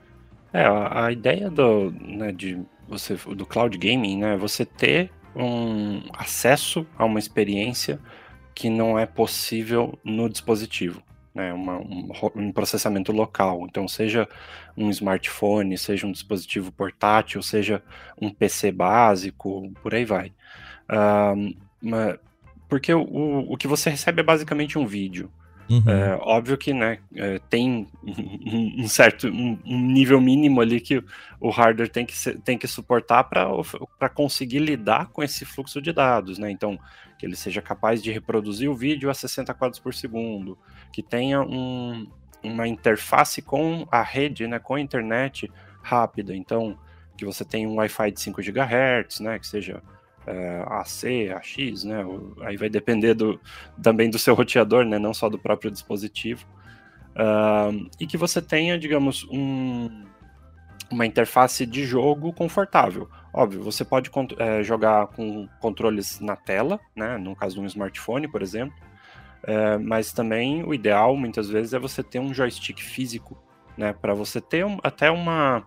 É, 0.54 0.66
a 0.66 1.12
ideia 1.12 1.50
do, 1.50 1.92
né, 1.92 2.32
de 2.32 2.60
você, 2.88 3.16
do 3.16 3.46
cloud 3.46 3.78
gaming, 3.78 4.18
né, 4.18 4.34
é 4.34 4.38
você 4.38 4.66
ter 4.66 5.12
um 5.36 6.02
acesso 6.14 6.86
a 6.98 7.06
uma 7.06 7.20
experiência 7.20 8.00
que 8.56 8.70
não 8.70 8.98
é 8.98 9.06
possível 9.06 10.00
no 10.04 10.28
dispositivo, 10.28 11.04
né, 11.36 11.54
uma, 11.54 11.78
um, 11.78 12.10
um, 12.36 12.52
processamento 12.52 13.12
local. 13.12 13.68
Então, 13.70 13.88
seja 13.88 14.28
um 14.76 14.90
smartphone, 14.90 15.78
seja 15.78 16.08
um 16.08 16.12
dispositivo 16.12 16.72
portátil, 16.72 17.42
seja 17.44 17.84
um 18.20 18.32
PC 18.32 18.72
básico, 18.72 19.72
por 19.84 19.94
aí 19.94 20.06
vai. 20.06 20.34
Um, 20.90 21.54
porque 22.68 22.94
o, 22.94 23.46
o 23.48 23.58
que 23.58 23.68
você 23.68 23.90
recebe 23.90 24.22
é 24.22 24.24
basicamente 24.24 24.78
um 24.80 24.88
vídeo. 24.88 25.32
Uhum. 25.70 25.84
É, 25.86 26.16
óbvio 26.22 26.58
que 26.58 26.74
né, 26.74 27.00
é, 27.14 27.40
tem 27.50 27.88
um 28.06 28.88
certo 28.88 29.28
um, 29.28 29.60
um, 29.66 29.80
nível 29.92 30.22
mínimo 30.22 30.62
ali 30.62 30.80
que 30.80 31.04
o 31.42 31.50
hardware 31.50 31.90
tem 31.90 32.06
que, 32.06 32.18
ser, 32.18 32.40
tem 32.40 32.58
que 32.58 32.68
suportar 32.68 33.26
para 33.26 34.10
conseguir 34.10 34.60
lidar 34.60 35.08
com 35.08 35.22
esse 35.22 35.44
fluxo 35.44 35.82
de 35.82 35.92
dados. 35.92 36.38
Né? 36.38 36.50
Então, 36.50 36.80
que 37.18 37.26
ele 37.26 37.36
seja 37.36 37.62
capaz 37.62 38.02
de 38.02 38.12
reproduzir 38.12 38.70
o 38.70 38.76
vídeo 38.76 39.10
a 39.10 39.14
60 39.14 39.54
quadros 39.54 39.80
por 39.80 39.94
segundo, 39.94 40.58
que 40.94 41.04
tenha 41.04 41.42
um, 41.42 42.08
uma 42.44 42.68
interface 42.68 43.42
com 43.42 43.88
a 43.92 44.02
rede, 44.02 44.48
né, 44.48 44.60
com 44.60 44.76
a 44.76 44.80
internet 44.80 45.52
rápida. 45.82 46.36
Então, 46.36 46.78
que 47.18 47.26
você 47.26 47.44
tenha 47.44 47.68
um 47.68 47.76
Wi-Fi 47.76 48.12
de 48.12 48.22
5 48.22 48.42
GHz, 48.42 49.20
né, 49.20 49.40
que 49.40 49.48
seja 49.48 49.82
AC, 50.66 51.30
AX, 51.36 51.84
né? 51.84 52.04
Aí 52.42 52.58
vai 52.58 52.70
depender 52.70 53.14
do, 53.14 53.40
também 53.82 54.10
do 54.10 54.20
seu 54.20 54.34
roteador, 54.34 54.86
né? 54.86 55.00
Não 55.00 55.14
só 55.14 55.30
do 55.30 55.40
próprio 55.40 55.72
dispositivo. 55.72 56.46
Uh, 57.16 57.90
e 58.00 58.06
que 58.06 58.18
você 58.18 58.42
tenha, 58.42 58.78
digamos, 58.78 59.26
um, 59.32 60.06
uma 60.92 61.06
interface 61.06 61.66
de 61.66 61.86
jogo 61.86 62.32
confortável. 62.34 63.10
Óbvio, 63.34 63.62
você 63.62 63.84
pode 63.84 64.10
é, 64.38 64.64
jogar 64.64 65.08
com 65.08 65.48
controles 65.60 66.20
na 66.20 66.36
tela, 66.36 66.80
né? 66.96 67.18
No 67.18 67.36
caso 67.36 67.56
de 67.56 67.62
um 67.62 67.66
smartphone, 67.66 68.28
por 68.28 68.42
exemplo. 68.42 68.76
É, 69.44 69.78
mas 69.78 70.12
também 70.12 70.64
o 70.64 70.74
ideal, 70.74 71.16
muitas 71.16 71.50
vezes, 71.50 71.74
é 71.74 71.80
você 71.80 72.04
ter 72.04 72.20
um 72.20 72.34
joystick 72.34 72.80
físico, 72.80 73.38
né? 73.78 73.94
Para 73.94 74.14
você 74.14 74.42
ter 74.42 74.66
um, 74.66 74.78
até 74.84 75.12
uma 75.12 75.64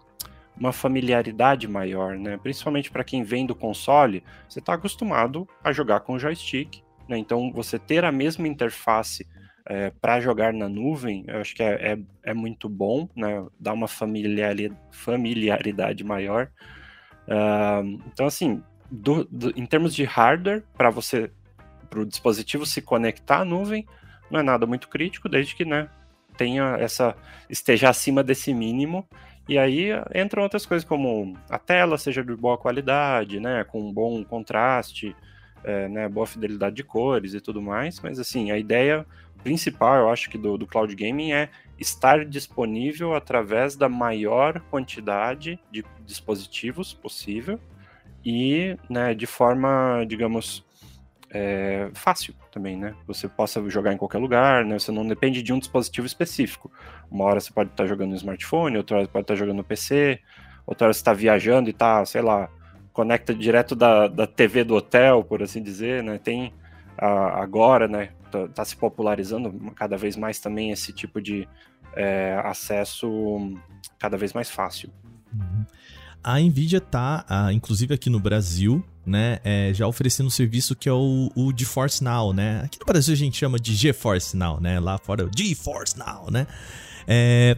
uma 0.60 0.72
familiaridade 0.72 1.66
maior, 1.66 2.16
né? 2.18 2.36
Principalmente 2.36 2.90
para 2.90 3.02
quem 3.02 3.22
vem 3.22 3.46
do 3.46 3.54
console, 3.54 4.22
você 4.46 4.58
está 4.58 4.74
acostumado 4.74 5.48
a 5.64 5.72
jogar 5.72 6.00
com 6.00 6.18
joystick, 6.18 6.82
né? 7.08 7.16
Então 7.16 7.50
você 7.50 7.78
ter 7.78 8.04
a 8.04 8.12
mesma 8.12 8.46
interface 8.46 9.26
é, 9.66 9.90
para 9.90 10.20
jogar 10.20 10.52
na 10.52 10.68
nuvem, 10.68 11.24
eu 11.26 11.40
acho 11.40 11.54
que 11.54 11.62
é, 11.62 11.92
é, 11.92 11.98
é, 12.24 12.34
muito 12.34 12.68
bom, 12.68 13.08
né? 13.16 13.42
Dá 13.58 13.72
uma 13.72 13.88
familiaridade 13.88 16.04
maior. 16.04 16.50
Uh, 17.26 17.98
então, 18.06 18.26
assim, 18.26 18.62
do, 18.90 19.24
do, 19.24 19.58
em 19.58 19.64
termos 19.64 19.94
de 19.94 20.04
hardware, 20.04 20.62
para 20.76 20.90
você, 20.90 21.30
para 21.88 22.00
o 22.00 22.06
dispositivo 22.06 22.66
se 22.66 22.82
conectar 22.82 23.40
à 23.40 23.44
nuvem, 23.44 23.86
não 24.30 24.40
é 24.40 24.42
nada 24.42 24.66
muito 24.66 24.88
crítico, 24.88 25.28
desde 25.28 25.54
que, 25.54 25.64
né, 25.64 25.88
tenha 26.36 26.76
essa 26.78 27.16
esteja 27.50 27.90
acima 27.90 28.22
desse 28.22 28.54
mínimo. 28.54 29.06
E 29.50 29.58
aí 29.58 29.88
entram 30.14 30.44
outras 30.44 30.64
coisas 30.64 30.86
como 30.88 31.36
a 31.48 31.58
tela 31.58 31.98
seja 31.98 32.22
de 32.22 32.36
boa 32.36 32.56
qualidade, 32.56 33.40
né, 33.40 33.64
com 33.64 33.92
bom 33.92 34.22
contraste, 34.22 35.16
é, 35.64 35.88
né, 35.88 36.08
boa 36.08 36.24
fidelidade 36.24 36.76
de 36.76 36.84
cores 36.84 37.34
e 37.34 37.40
tudo 37.40 37.60
mais. 37.60 37.98
Mas 37.98 38.20
assim, 38.20 38.52
a 38.52 38.56
ideia 38.56 39.04
principal, 39.42 39.96
eu 39.96 40.08
acho 40.08 40.30
que 40.30 40.38
do, 40.38 40.56
do 40.56 40.68
cloud 40.68 40.94
gaming 40.94 41.32
é 41.32 41.48
estar 41.80 42.24
disponível 42.24 43.12
através 43.12 43.74
da 43.74 43.88
maior 43.88 44.60
quantidade 44.70 45.58
de 45.68 45.84
dispositivos 46.06 46.94
possível 46.94 47.58
e 48.24 48.76
né, 48.88 49.14
de 49.14 49.26
forma, 49.26 50.04
digamos, 50.06 50.64
é, 51.32 51.90
fácil 51.94 52.34
também, 52.50 52.76
né? 52.76 52.94
Você 53.06 53.28
possa 53.28 53.66
jogar 53.70 53.92
em 53.92 53.96
qualquer 53.96 54.18
lugar, 54.18 54.64
né? 54.64 54.78
Você 54.78 54.90
não 54.90 55.06
depende 55.06 55.42
de 55.42 55.52
um 55.52 55.58
dispositivo 55.58 56.06
específico. 56.06 56.70
Uma 57.10 57.24
hora 57.24 57.40
você 57.40 57.52
pode 57.52 57.70
estar 57.70 57.86
jogando 57.86 58.10
no 58.10 58.16
smartphone, 58.16 58.76
outra 58.76 58.96
hora 58.96 59.06
você 59.06 59.12
pode 59.12 59.22
estar 59.22 59.36
jogando 59.36 59.58
no 59.58 59.64
PC, 59.64 60.20
outra 60.66 60.86
hora 60.86 60.92
você 60.92 61.00
está 61.00 61.12
viajando 61.12 61.68
e 61.68 61.72
está, 61.72 62.04
sei 62.04 62.20
lá, 62.20 62.50
conecta 62.92 63.32
direto 63.32 63.76
da, 63.76 64.08
da 64.08 64.26
TV 64.26 64.64
do 64.64 64.74
hotel, 64.74 65.22
por 65.22 65.42
assim 65.42 65.62
dizer, 65.62 66.02
né? 66.02 66.18
Tem 66.18 66.52
a, 66.98 67.40
agora, 67.40 67.86
né? 67.86 68.10
Tá, 68.30 68.48
tá, 68.48 68.64
se 68.64 68.76
popularizando 68.76 69.52
cada 69.74 69.96
vez 69.96 70.16
mais 70.16 70.38
também 70.38 70.70
esse 70.70 70.92
tipo 70.92 71.20
de 71.20 71.48
é, 71.96 72.40
acesso 72.44 73.08
cada 73.98 74.16
vez 74.16 74.32
mais 74.32 74.50
fácil. 74.50 74.90
Uhum. 75.32 75.64
A 76.22 76.38
Nvidia 76.38 76.80
tá, 76.80 77.24
inclusive 77.52 77.94
aqui 77.94 78.10
no 78.10 78.20
Brasil, 78.20 78.84
né, 79.10 79.38
é, 79.44 79.72
já 79.74 79.86
oferecendo 79.86 80.28
um 80.28 80.30
serviço 80.30 80.74
que 80.74 80.88
é 80.88 80.92
o, 80.92 81.30
o 81.34 81.52
GeForce 81.54 82.02
Now, 82.02 82.32
né? 82.32 82.62
Aqui 82.64 82.78
no 82.78 82.86
Brasil 82.86 83.12
a 83.12 83.16
gente 83.16 83.36
chama 83.36 83.58
de 83.58 83.74
GeForce 83.74 84.36
Now, 84.36 84.60
né? 84.60 84.78
Lá 84.78 84.96
fora 84.98 85.22
é 85.22 85.26
o 85.26 85.30
GeForce 85.36 85.98
Now, 85.98 86.30
né? 86.30 86.46
É, 87.06 87.56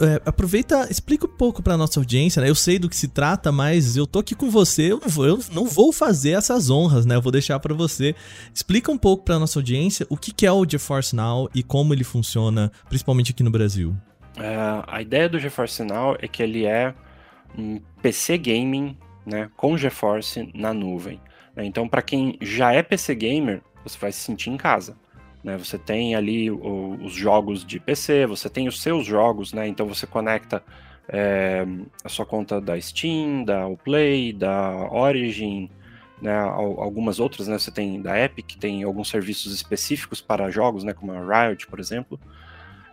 é, 0.00 0.20
aproveita, 0.24 0.88
explica 0.90 1.26
um 1.26 1.36
pouco 1.36 1.62
para 1.62 1.76
nossa 1.76 2.00
audiência, 2.00 2.40
né? 2.40 2.48
Eu 2.48 2.54
sei 2.54 2.78
do 2.78 2.88
que 2.88 2.96
se 2.96 3.06
trata, 3.06 3.52
mas 3.52 3.96
eu 3.96 4.06
tô 4.06 4.18
aqui 4.18 4.34
com 4.34 4.50
você, 4.50 4.92
eu 4.92 4.98
não 4.98 5.08
vou, 5.08 5.26
eu 5.26 5.38
não 5.52 5.66
vou 5.66 5.92
fazer 5.92 6.30
essas 6.30 6.70
honras, 6.70 7.04
né? 7.04 7.16
Eu 7.16 7.22
vou 7.22 7.30
deixar 7.30 7.60
para 7.60 7.74
você. 7.74 8.14
Explica 8.52 8.90
um 8.90 8.98
pouco 8.98 9.24
para 9.24 9.38
nossa 9.38 9.58
audiência 9.58 10.06
o 10.08 10.16
que, 10.16 10.32
que 10.32 10.46
é 10.46 10.52
o 10.52 10.68
GeForce 10.68 11.14
Now 11.14 11.50
e 11.54 11.62
como 11.62 11.92
ele 11.92 12.02
funciona, 12.02 12.72
principalmente 12.88 13.32
aqui 13.32 13.42
no 13.42 13.50
Brasil. 13.50 13.94
É, 14.38 14.82
a 14.86 15.02
ideia 15.02 15.28
do 15.28 15.38
GeForce 15.38 15.82
Now 15.82 16.16
é 16.18 16.26
que 16.26 16.42
ele 16.42 16.64
é 16.64 16.94
um 17.58 17.78
PC 18.00 18.38
gaming 18.38 18.96
né, 19.24 19.50
com 19.56 19.76
GeForce 19.76 20.50
na 20.54 20.72
nuvem. 20.72 21.20
Né? 21.54 21.64
Então, 21.64 21.88
para 21.88 22.02
quem 22.02 22.36
já 22.40 22.72
é 22.72 22.82
PC 22.82 23.14
gamer, 23.14 23.62
você 23.84 23.98
vai 23.98 24.12
se 24.12 24.20
sentir 24.20 24.50
em 24.50 24.56
casa. 24.56 24.96
Né? 25.42 25.56
Você 25.56 25.78
tem 25.78 26.14
ali 26.14 26.50
o, 26.50 26.98
os 27.02 27.12
jogos 27.12 27.64
de 27.64 27.80
PC, 27.80 28.26
você 28.26 28.48
tem 28.48 28.68
os 28.68 28.82
seus 28.82 29.06
jogos, 29.06 29.52
né? 29.52 29.66
então 29.66 29.86
você 29.86 30.06
conecta 30.06 30.62
é, 31.08 31.66
a 32.04 32.08
sua 32.08 32.24
conta 32.24 32.60
da 32.60 32.80
Steam, 32.80 33.44
da 33.44 33.68
Play, 33.84 34.32
da 34.32 34.88
Origin, 34.92 35.68
né, 36.20 36.38
algumas 36.38 37.18
outras, 37.18 37.48
né, 37.48 37.58
você 37.58 37.70
tem 37.70 38.00
da 38.00 38.18
Epic, 38.18 38.56
tem 38.58 38.82
alguns 38.82 39.08
serviços 39.08 39.54
específicos 39.54 40.20
para 40.20 40.50
jogos, 40.50 40.84
né, 40.84 40.92
como 40.92 41.12
a 41.12 41.48
Riot, 41.48 41.66
por 41.66 41.80
exemplo, 41.80 42.20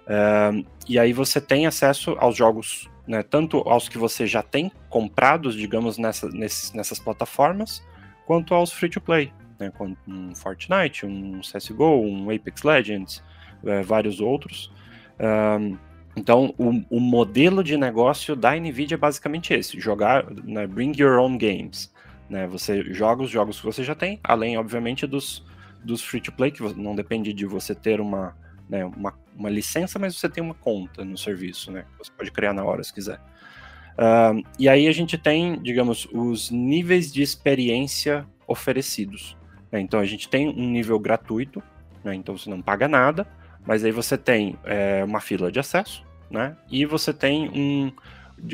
é, 0.07 0.63
e 0.87 0.97
aí 0.97 1.11
você 1.13 1.41
tem 1.41 1.67
acesso 1.67 2.15
aos 2.19 2.35
jogos 2.35 2.89
né, 3.07 3.23
tanto 3.23 3.57
aos 3.59 3.87
que 3.87 3.97
você 3.97 4.27
já 4.27 4.43
tem 4.43 4.71
comprados, 4.89 5.55
digamos, 5.55 5.97
nessa, 5.97 6.27
nesses, 6.29 6.73
nessas 6.73 6.99
plataformas, 6.99 7.81
quanto 8.25 8.53
aos 8.53 8.71
free-to-play, 8.71 9.31
né, 9.57 9.71
um 10.07 10.35
Fortnite, 10.35 11.05
um 11.05 11.39
CSGO, 11.39 12.01
um 12.01 12.29
Apex 12.29 12.63
Legends, 12.63 13.23
é, 13.63 13.81
vários 13.81 14.19
outros. 14.19 14.71
Um, 15.19 15.77
então, 16.15 16.53
o, 16.57 16.97
o, 16.97 16.99
modelo 16.99 17.63
de 17.63 17.77
negócio 17.77 18.35
da 18.35 18.55
NVIDIA 18.55 18.95
é 18.95 18.97
basicamente 18.97 19.53
esse, 19.53 19.79
jogar, 19.79 20.25
né, 20.43 20.67
bring 20.67 20.93
your 20.97 21.19
own 21.19 21.37
games. 21.37 21.93
Né, 22.29 22.45
você 22.45 22.83
joga 22.93 23.23
os 23.23 23.29
jogos 23.29 23.59
que 23.59 23.65
você 23.65 23.83
já 23.83 23.95
tem, 23.95 24.19
além, 24.23 24.57
obviamente, 24.57 25.07
dos, 25.07 25.45
dos 25.83 26.03
free-to-play, 26.03 26.51
que 26.51 26.61
não 26.73 26.95
depende 26.95 27.31
de 27.31 27.45
você 27.45 27.73
ter 27.73 28.01
uma 28.01 28.35
né, 28.69 28.85
uma, 28.85 29.13
uma 29.37 29.49
licença, 29.49 29.99
mas 29.99 30.17
você 30.17 30.27
tem 30.27 30.43
uma 30.43 30.55
conta 30.55 31.05
no 31.05 31.17
serviço, 31.17 31.71
né? 31.71 31.85
Você 31.97 32.11
pode 32.11 32.31
criar 32.31 32.53
na 32.53 32.63
hora 32.63 32.83
se 32.83 32.93
quiser. 32.93 33.19
Uh, 33.97 34.43
e 34.59 34.67
aí 34.67 34.87
a 34.87 34.91
gente 34.91 35.17
tem, 35.17 35.61
digamos, 35.61 36.07
os 36.11 36.51
níveis 36.51 37.11
de 37.11 37.21
experiência 37.21 38.27
oferecidos. 38.47 39.37
Né? 39.71 39.79
Então 39.79 39.99
a 39.99 40.05
gente 40.05 40.27
tem 40.29 40.49
um 40.49 40.69
nível 40.69 40.99
gratuito, 40.99 41.61
né? 42.03 42.15
então 42.15 42.37
você 42.37 42.49
não 42.49 42.61
paga 42.61 42.87
nada, 42.87 43.27
mas 43.65 43.83
aí 43.83 43.91
você 43.91 44.17
tem 44.17 44.57
é, 44.63 45.03
uma 45.03 45.19
fila 45.19 45.51
de 45.51 45.59
acesso, 45.59 46.05
né? 46.31 46.55
E 46.69 46.85
você 46.85 47.13
tem 47.13 47.49
um, 47.49 47.91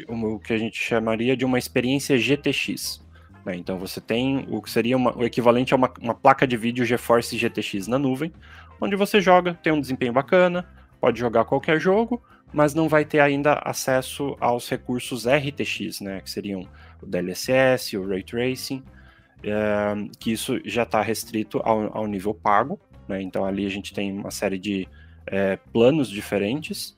um, 0.09 0.33
o 0.33 0.39
que 0.39 0.53
a 0.53 0.57
gente 0.57 0.81
chamaria 0.81 1.37
de 1.37 1.45
uma 1.45 1.59
experiência 1.59 2.17
GTX. 2.17 3.03
Né? 3.45 3.55
Então 3.57 3.77
você 3.77 4.01
tem 4.01 4.47
o 4.49 4.61
que 4.61 4.71
seria 4.71 4.97
uma, 4.97 5.15
o 5.15 5.23
equivalente 5.23 5.73
a 5.73 5.77
uma, 5.77 5.91
uma 6.01 6.15
placa 6.15 6.47
de 6.47 6.57
vídeo 6.57 6.85
GeForce 6.85 7.37
GTX 7.37 7.87
na 7.87 7.99
nuvem, 7.99 8.31
onde 8.79 8.95
você 8.95 9.21
joga, 9.21 9.53
tem 9.53 9.71
um 9.71 9.81
desempenho 9.81 10.13
bacana, 10.13 10.67
pode 10.99 11.19
jogar 11.19 11.45
qualquer 11.45 11.79
jogo, 11.79 12.21
mas 12.53 12.73
não 12.73 12.87
vai 12.87 13.03
ter 13.03 13.19
ainda 13.19 13.53
acesso 13.65 14.37
aos 14.39 14.69
recursos 14.69 15.25
RTX, 15.25 16.01
né, 16.01 16.21
que 16.21 16.29
seriam 16.29 16.67
o 17.01 17.05
DLSS, 17.05 17.97
o 17.97 18.07
Ray 18.07 18.23
Tracing, 18.23 18.83
é, 19.43 19.93
que 20.19 20.31
isso 20.31 20.59
já 20.63 20.83
está 20.83 21.01
restrito 21.01 21.59
ao, 21.63 21.97
ao, 21.97 22.07
nível 22.07 22.33
pago, 22.33 22.79
né, 23.07 23.21
então 23.21 23.43
ali 23.43 23.65
a 23.65 23.69
gente 23.69 23.93
tem 23.93 24.11
uma 24.11 24.31
série 24.31 24.59
de 24.59 24.87
é, 25.25 25.57
planos 25.71 26.09
diferentes. 26.09 26.95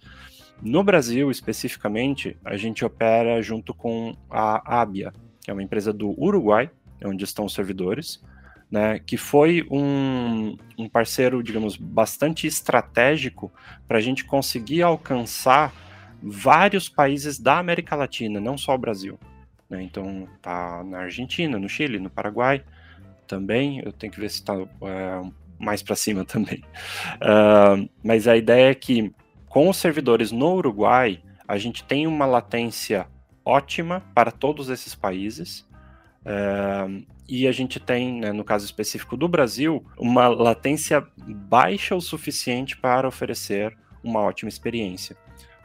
No 0.61 0.83
Brasil, 0.83 1.31
especificamente, 1.31 2.37
a 2.43 2.57
gente 2.57 2.83
opera 2.83 3.41
junto 3.41 3.73
com 3.73 4.15
a 4.29 4.81
Abia, 4.81 5.13
que 5.41 5.49
é 5.49 5.53
uma 5.53 5.63
empresa 5.63 5.93
do 5.93 6.09
Uruguai, 6.21 6.69
onde 7.03 7.23
estão 7.23 7.45
os 7.45 7.53
servidores, 7.53 8.23
né, 8.75 8.99
que 8.99 9.15
foi 9.15 9.65
um, 9.71 10.57
um 10.77 10.89
parceiro, 10.89 11.41
digamos, 11.41 11.77
bastante 11.77 12.45
estratégico 12.45 13.49
para 13.87 13.99
a 13.99 14.01
gente 14.01 14.25
conseguir 14.25 14.81
alcançar 14.81 15.73
vários 16.21 16.89
países 16.89 17.39
da 17.39 17.57
América 17.57 17.95
Latina, 17.95 18.41
não 18.41 18.57
só 18.57 18.75
o 18.75 18.77
Brasil. 18.77 19.17
Né? 19.69 19.81
Então, 19.81 20.27
tá 20.41 20.83
na 20.83 20.99
Argentina, 20.99 21.57
no 21.57 21.69
Chile, 21.69 21.99
no 21.99 22.09
Paraguai 22.09 22.65
também. 23.25 23.79
Eu 23.79 23.93
tenho 23.93 24.11
que 24.11 24.19
ver 24.19 24.29
se 24.29 24.39
está 24.39 24.53
é, 24.53 25.21
mais 25.57 25.81
para 25.81 25.95
cima 25.95 26.25
também. 26.27 26.61
Uh, 27.15 27.89
mas 28.03 28.27
a 28.27 28.35
ideia 28.35 28.71
é 28.71 28.75
que 28.75 29.13
com 29.47 29.69
os 29.69 29.77
servidores 29.77 30.33
no 30.33 30.53
Uruguai, 30.53 31.21
a 31.47 31.57
gente 31.57 31.81
tem 31.81 32.07
uma 32.07 32.25
latência 32.25 33.07
ótima 33.45 34.03
para 34.13 34.31
todos 34.31 34.69
esses 34.69 34.93
países. 34.93 35.65
Uh, 36.25 37.05
e 37.27 37.47
a 37.47 37.51
gente 37.51 37.79
tem, 37.79 38.19
né, 38.19 38.31
no 38.31 38.43
caso 38.43 38.65
específico 38.65 39.15
do 39.15 39.27
Brasil, 39.27 39.83
uma 39.97 40.27
latência 40.27 41.05
baixa 41.17 41.95
o 41.95 42.01
suficiente 42.01 42.77
para 42.77 43.07
oferecer 43.07 43.75
uma 44.03 44.21
ótima 44.21 44.49
experiência. 44.49 45.15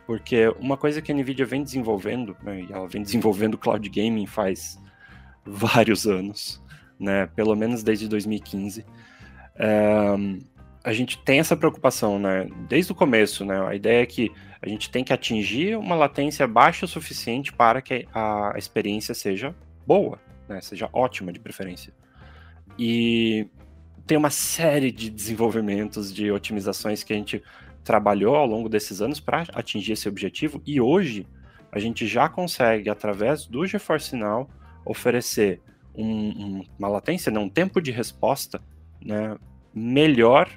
Porque 0.07 0.49
uma 0.59 0.77
coisa 0.77 1.01
que 1.01 1.13
a 1.13 1.15
NVIDIA 1.15 1.47
vem 1.47 1.63
desenvolvendo, 1.63 2.37
né, 2.43 2.63
e 2.63 2.73
ela 2.73 2.89
vem 2.89 3.03
desenvolvendo 3.03 3.59
cloud 3.59 3.89
gaming 3.89 4.27
faz 4.27 4.81
vários 5.45 6.07
anos, 6.07 6.63
né, 6.99 7.27
pelo 7.27 7.55
menos 7.55 7.83
desde 7.83 8.09
2015, 8.09 8.85
é, 9.57 10.17
a 10.83 10.93
gente 10.93 11.19
tem 11.19 11.41
essa 11.41 11.57
preocupação, 11.57 12.19
né, 12.19 12.49
desde 12.69 12.93
o 12.93 12.95
começo, 12.95 13.45
né, 13.45 13.67
a 13.67 13.75
ideia 13.75 14.03
é 14.03 14.07
que 14.07 14.33
a 14.63 14.69
gente 14.69 14.91
tem 14.91 15.05
que 15.05 15.13
atingir 15.13 15.77
uma 15.77 15.95
latência 15.95 16.47
baixa 16.47 16.87
o 16.87 16.89
suficiente 16.89 17.53
para 17.53 17.81
que 17.83 18.07
a 18.13 18.55
experiência 18.57 19.15
seja 19.15 19.55
boa, 19.87 20.19
né? 20.51 20.61
Seja 20.61 20.91
ótima 20.93 21.33
de 21.33 21.39
preferência. 21.39 21.95
E 22.79 23.47
tem 24.07 24.19
uma 24.19 24.31
série 24.31 24.91
de 24.91 25.09
desenvolvimentos, 25.09 26.13
de 26.13 26.31
otimizações 26.31 27.03
que 27.03 27.13
a 27.13 27.17
gente 27.17 27.43
trabalhou 27.85 28.35
ao 28.35 28.47
longo 28.47 28.69
desses 28.69 29.01
anos 29.01 29.21
para 29.21 29.47
atingir 29.55 29.93
esse 29.93 30.09
objetivo 30.09 30.61
e 30.67 30.81
hoje 30.81 31.27
a 31.73 31.79
gente 31.79 32.07
já 32.07 32.29
consegue, 32.29 32.91
através 32.91 33.47
do 33.47 33.65
GeForce 33.65 34.17
Now, 34.17 34.51
oferecer 34.85 35.61
um, 35.95 36.05
um, 36.05 36.65
uma 36.79 36.89
latência, 36.89 37.31
não, 37.31 37.45
um 37.45 37.49
tempo 37.49 37.81
de 37.81 37.93
resposta 37.93 38.61
né, 39.01 39.37
melhor 39.73 40.51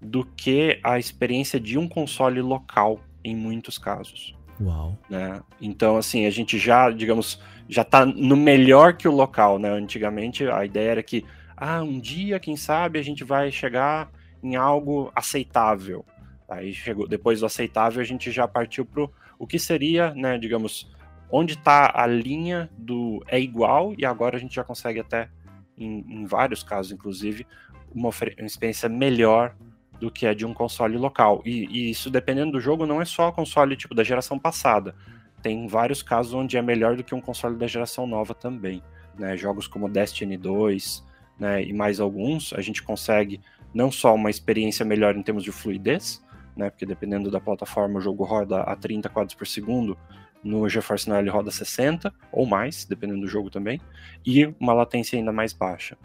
do 0.00 0.24
que 0.24 0.78
a 0.82 0.98
experiência 0.98 1.58
de 1.58 1.76
um 1.76 1.88
console 1.88 2.40
local 2.40 3.00
em 3.24 3.34
muitos 3.34 3.78
casos. 3.78 4.36
Uau. 4.60 4.96
Né? 5.10 5.40
Então, 5.60 5.96
assim, 5.96 6.26
a 6.26 6.30
gente 6.30 6.58
já, 6.58 6.90
digamos, 6.90 7.40
já 7.72 7.80
está 7.80 8.04
no 8.04 8.36
melhor 8.36 8.92
que 8.92 9.08
o 9.08 9.12
local, 9.12 9.58
né? 9.58 9.70
Antigamente 9.70 10.46
a 10.46 10.62
ideia 10.62 10.90
era 10.90 11.02
que, 11.02 11.24
ah, 11.56 11.82
um 11.82 11.98
dia, 11.98 12.38
quem 12.38 12.54
sabe, 12.54 12.98
a 12.98 13.02
gente 13.02 13.24
vai 13.24 13.50
chegar 13.50 14.10
em 14.42 14.56
algo 14.56 15.10
aceitável. 15.14 16.04
Aí 16.46 16.74
chegou, 16.74 17.08
depois 17.08 17.40
do 17.40 17.46
aceitável, 17.46 18.02
a 18.02 18.04
gente 18.04 18.30
já 18.30 18.46
partiu 18.46 18.84
para 18.84 19.08
o 19.38 19.46
que 19.46 19.58
seria, 19.58 20.12
né, 20.12 20.36
digamos, 20.36 20.92
onde 21.30 21.54
está 21.54 21.90
a 21.94 22.06
linha 22.06 22.68
do 22.76 23.24
é 23.26 23.40
igual, 23.40 23.94
e 23.96 24.04
agora 24.04 24.36
a 24.36 24.38
gente 24.38 24.54
já 24.54 24.62
consegue 24.62 25.00
até, 25.00 25.30
em, 25.78 26.04
em 26.06 26.26
vários 26.26 26.62
casos, 26.62 26.92
inclusive, 26.92 27.46
uma, 27.90 28.10
uma, 28.10 28.46
experiência 28.46 28.86
melhor 28.86 29.56
do 29.98 30.10
que 30.10 30.26
é 30.26 30.34
de 30.34 30.44
um 30.44 30.52
console 30.52 30.98
local. 30.98 31.40
E, 31.46 31.64
e, 31.70 31.90
isso, 31.90 32.10
dependendo 32.10 32.52
do 32.52 32.60
jogo, 32.60 32.84
não 32.84 33.00
é 33.00 33.06
só 33.06 33.32
console 33.32 33.76
tipo 33.76 33.94
da 33.94 34.04
geração 34.04 34.38
passada. 34.38 34.94
Tem 35.42 35.66
vários 35.66 36.02
casos 36.02 36.32
onde 36.32 36.56
é 36.56 36.62
melhor 36.62 36.96
do 36.96 37.04
que 37.04 37.14
um 37.14 37.20
console 37.20 37.56
da 37.56 37.66
geração 37.66 38.06
nova 38.06 38.34
também. 38.34 38.82
Né? 39.18 39.36
Jogos 39.36 39.66
como 39.66 39.88
Destiny 39.88 40.36
2 40.36 41.04
né, 41.38 41.64
e 41.64 41.72
mais 41.72 42.00
alguns, 42.00 42.52
a 42.52 42.60
gente 42.60 42.82
consegue 42.82 43.40
não 43.74 43.90
só 43.90 44.14
uma 44.14 44.30
experiência 44.30 44.84
melhor 44.84 45.16
em 45.16 45.22
termos 45.22 45.42
de 45.42 45.50
fluidez, 45.50 46.22
né, 46.56 46.70
porque 46.70 46.86
dependendo 46.86 47.30
da 47.30 47.40
plataforma 47.40 47.98
o 47.98 48.02
jogo 48.02 48.24
roda 48.24 48.60
a 48.60 48.76
30 48.76 49.08
quadros 49.08 49.34
por 49.34 49.46
segundo, 49.46 49.96
no 50.44 50.68
GeForce 50.68 51.08
Now 51.08 51.18
ele 51.18 51.30
roda 51.30 51.50
60 51.50 52.12
ou 52.30 52.46
mais, 52.46 52.84
dependendo 52.84 53.20
do 53.20 53.26
jogo 53.26 53.50
também, 53.50 53.80
e 54.24 54.44
uma 54.60 54.72
latência 54.72 55.18
ainda 55.18 55.32
mais 55.32 55.52
baixa. 55.52 55.96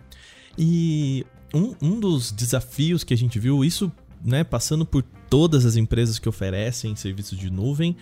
E 0.57 1.25
um, 1.53 1.75
um 1.81 1.99
dos 1.99 2.31
desafios 2.31 3.03
que 3.03 3.13
a 3.13 3.17
gente 3.17 3.39
viu, 3.39 3.63
isso 3.63 3.91
né, 4.23 4.43
passando 4.43 4.85
por 4.85 5.03
todas 5.29 5.65
as 5.65 5.75
empresas 5.75 6.19
que 6.19 6.29
oferecem 6.29 6.95
serviços 6.95 7.37
de 7.37 7.51
nuvem, 7.51 7.95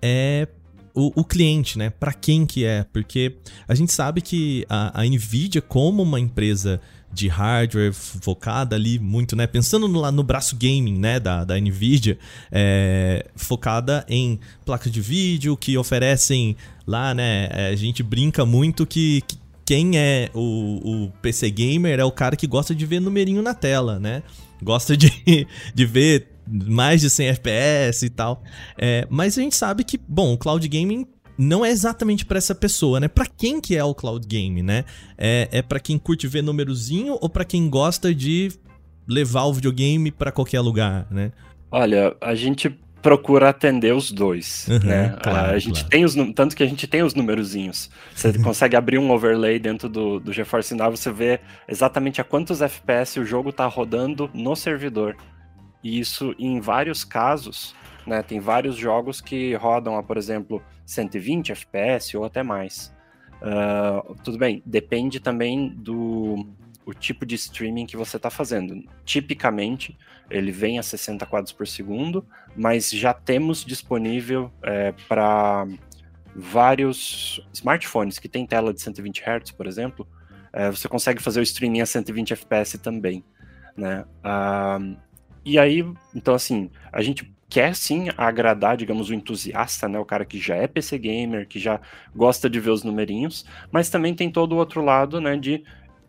é 0.00 0.48
o, 0.94 1.20
o 1.20 1.24
cliente, 1.24 1.78
né? 1.78 1.90
Para 1.90 2.12
quem 2.12 2.46
que 2.46 2.64
é? 2.64 2.84
Porque 2.92 3.36
a 3.66 3.74
gente 3.74 3.92
sabe 3.92 4.20
que 4.20 4.64
a, 4.68 5.00
a 5.00 5.04
Nvidia, 5.04 5.62
como 5.62 6.02
uma 6.02 6.20
empresa 6.20 6.80
de 7.12 7.28
hardware 7.28 7.92
focada 7.92 8.74
ali 8.74 8.98
muito, 8.98 9.36
né? 9.36 9.46
Pensando 9.46 9.86
no, 9.86 10.10
no 10.10 10.22
braço 10.22 10.56
gaming, 10.56 10.98
né? 10.98 11.20
Da, 11.20 11.44
da 11.44 11.58
Nvidia, 11.58 12.18
é, 12.50 13.26
focada 13.36 14.04
em 14.08 14.40
placas 14.64 14.90
de 14.90 15.00
vídeo 15.00 15.56
que 15.56 15.76
oferecem 15.76 16.56
lá, 16.86 17.14
né? 17.14 17.48
É, 17.50 17.68
a 17.68 17.76
gente 17.76 18.02
brinca 18.02 18.46
muito 18.46 18.86
que, 18.86 19.22
que 19.26 19.36
quem 19.64 19.96
é 19.96 20.30
o, 20.34 21.04
o, 21.04 21.12
PC 21.22 21.50
gamer 21.50 21.98
é 21.98 22.04
o 22.04 22.10
cara 22.10 22.36
que 22.36 22.46
gosta 22.46 22.74
de 22.74 22.84
ver 22.84 23.00
numerinho 23.00 23.42
na 23.42 23.54
tela, 23.54 23.98
né? 23.98 24.22
Gosta 24.62 24.96
de, 24.96 25.10
de 25.74 25.86
ver 25.86 26.31
mais 26.46 27.00
de 27.00 27.10
100 27.10 27.28
FPS 27.28 28.06
e 28.06 28.10
tal. 28.10 28.42
É, 28.78 29.06
mas 29.10 29.38
a 29.38 29.42
gente 29.42 29.56
sabe 29.56 29.84
que, 29.84 29.98
bom, 29.98 30.32
o 30.32 30.38
cloud 30.38 30.66
gaming 30.68 31.06
não 31.38 31.64
é 31.64 31.70
exatamente 31.70 32.24
para 32.24 32.38
essa 32.38 32.54
pessoa, 32.54 33.00
né? 33.00 33.08
Para 33.08 33.26
quem 33.26 33.60
que 33.60 33.76
é 33.76 33.84
o 33.84 33.94
cloud 33.94 34.26
game, 34.26 34.62
né? 34.62 34.84
É, 35.16 35.48
é 35.50 35.62
para 35.62 35.80
quem 35.80 35.98
curte 35.98 36.26
ver 36.26 36.42
númerozinho 36.42 37.18
ou 37.20 37.28
para 37.28 37.44
quem 37.44 37.68
gosta 37.68 38.14
de 38.14 38.50
levar 39.08 39.44
o 39.44 39.52
videogame 39.52 40.10
para 40.10 40.30
qualquer 40.30 40.60
lugar, 40.60 41.06
né? 41.10 41.32
Olha, 41.70 42.14
a 42.20 42.34
gente 42.34 42.78
procura 43.02 43.48
atender 43.48 43.92
os 43.92 44.12
dois, 44.12 44.68
uhum, 44.68 44.78
né? 44.78 45.16
Claro, 45.20 45.52
a 45.52 45.58
gente 45.58 45.80
claro. 45.80 45.88
tem 45.88 46.04
os 46.04 46.14
tanto 46.34 46.54
que 46.54 46.62
a 46.62 46.66
gente 46.66 46.86
tem 46.86 47.02
os 47.02 47.14
númerozinhos. 47.14 47.90
Você 48.14 48.28
uhum. 48.28 48.42
consegue 48.42 48.76
abrir 48.76 48.98
um 48.98 49.10
overlay 49.10 49.58
dentro 49.58 49.88
do, 49.88 50.20
do 50.20 50.32
GeForce 50.32 50.74
Now, 50.74 50.90
você 50.90 51.10
vê 51.10 51.40
exatamente 51.68 52.20
a 52.20 52.24
quantos 52.24 52.62
FPS 52.62 53.18
o 53.18 53.24
jogo 53.24 53.50
está 53.50 53.66
rodando 53.66 54.30
no 54.32 54.54
servidor. 54.54 55.16
E 55.82 55.98
isso 55.98 56.34
em 56.38 56.60
vários 56.60 57.04
casos 57.04 57.74
né? 58.06 58.22
Tem 58.22 58.40
vários 58.40 58.76
jogos 58.76 59.20
que 59.20 59.54
rodam 59.54 59.96
a, 59.96 60.02
por 60.02 60.16
exemplo, 60.16 60.62
120 60.84 61.52
FPS 61.52 62.16
ou 62.16 62.24
até 62.24 62.42
mais. 62.42 62.94
Uh, 63.40 64.14
tudo 64.22 64.38
bem, 64.38 64.62
depende 64.64 65.20
também 65.20 65.68
do 65.68 66.46
o 66.84 66.92
tipo 66.92 67.24
de 67.24 67.36
streaming 67.36 67.86
que 67.86 67.96
você 67.96 68.16
está 68.16 68.28
fazendo. 68.28 68.82
Tipicamente, 69.04 69.96
ele 70.28 70.50
vem 70.50 70.80
a 70.80 70.82
60 70.82 71.24
quadros 71.26 71.52
por 71.52 71.66
segundo, 71.66 72.26
mas 72.56 72.90
já 72.90 73.14
temos 73.14 73.64
disponível 73.64 74.50
é, 74.64 74.92
para 75.08 75.64
vários 76.34 77.40
smartphones 77.52 78.18
que 78.18 78.28
tem 78.28 78.44
tela 78.44 78.74
de 78.74 78.82
120 78.82 79.22
Hz, 79.22 79.52
por 79.52 79.68
exemplo, 79.68 80.08
é, 80.52 80.72
você 80.72 80.88
consegue 80.88 81.22
fazer 81.22 81.38
o 81.38 81.44
streaming 81.44 81.82
a 81.82 81.86
120 81.86 82.32
FPS 82.32 82.78
também, 82.78 83.24
né? 83.76 84.04
Uh, 84.24 84.96
e 85.44 85.58
aí, 85.58 85.84
então 86.14 86.34
assim, 86.34 86.70
a 86.92 87.02
gente 87.02 87.32
quer 87.52 87.76
sim 87.76 88.08
agradar, 88.16 88.78
digamos, 88.78 89.10
o 89.10 89.14
entusiasta, 89.14 89.86
né? 89.86 89.98
O 89.98 90.06
cara 90.06 90.24
que 90.24 90.38
já 90.38 90.56
é 90.56 90.66
PC 90.66 90.96
gamer, 90.98 91.46
que 91.46 91.58
já 91.58 91.80
gosta 92.16 92.48
de 92.48 92.58
ver 92.58 92.70
os 92.70 92.82
numerinhos, 92.82 93.44
mas 93.70 93.90
também 93.90 94.14
tem 94.14 94.30
todo 94.30 94.54
o 94.54 94.56
outro 94.56 94.82
lado, 94.82 95.20
né? 95.20 95.36
De 95.36 95.62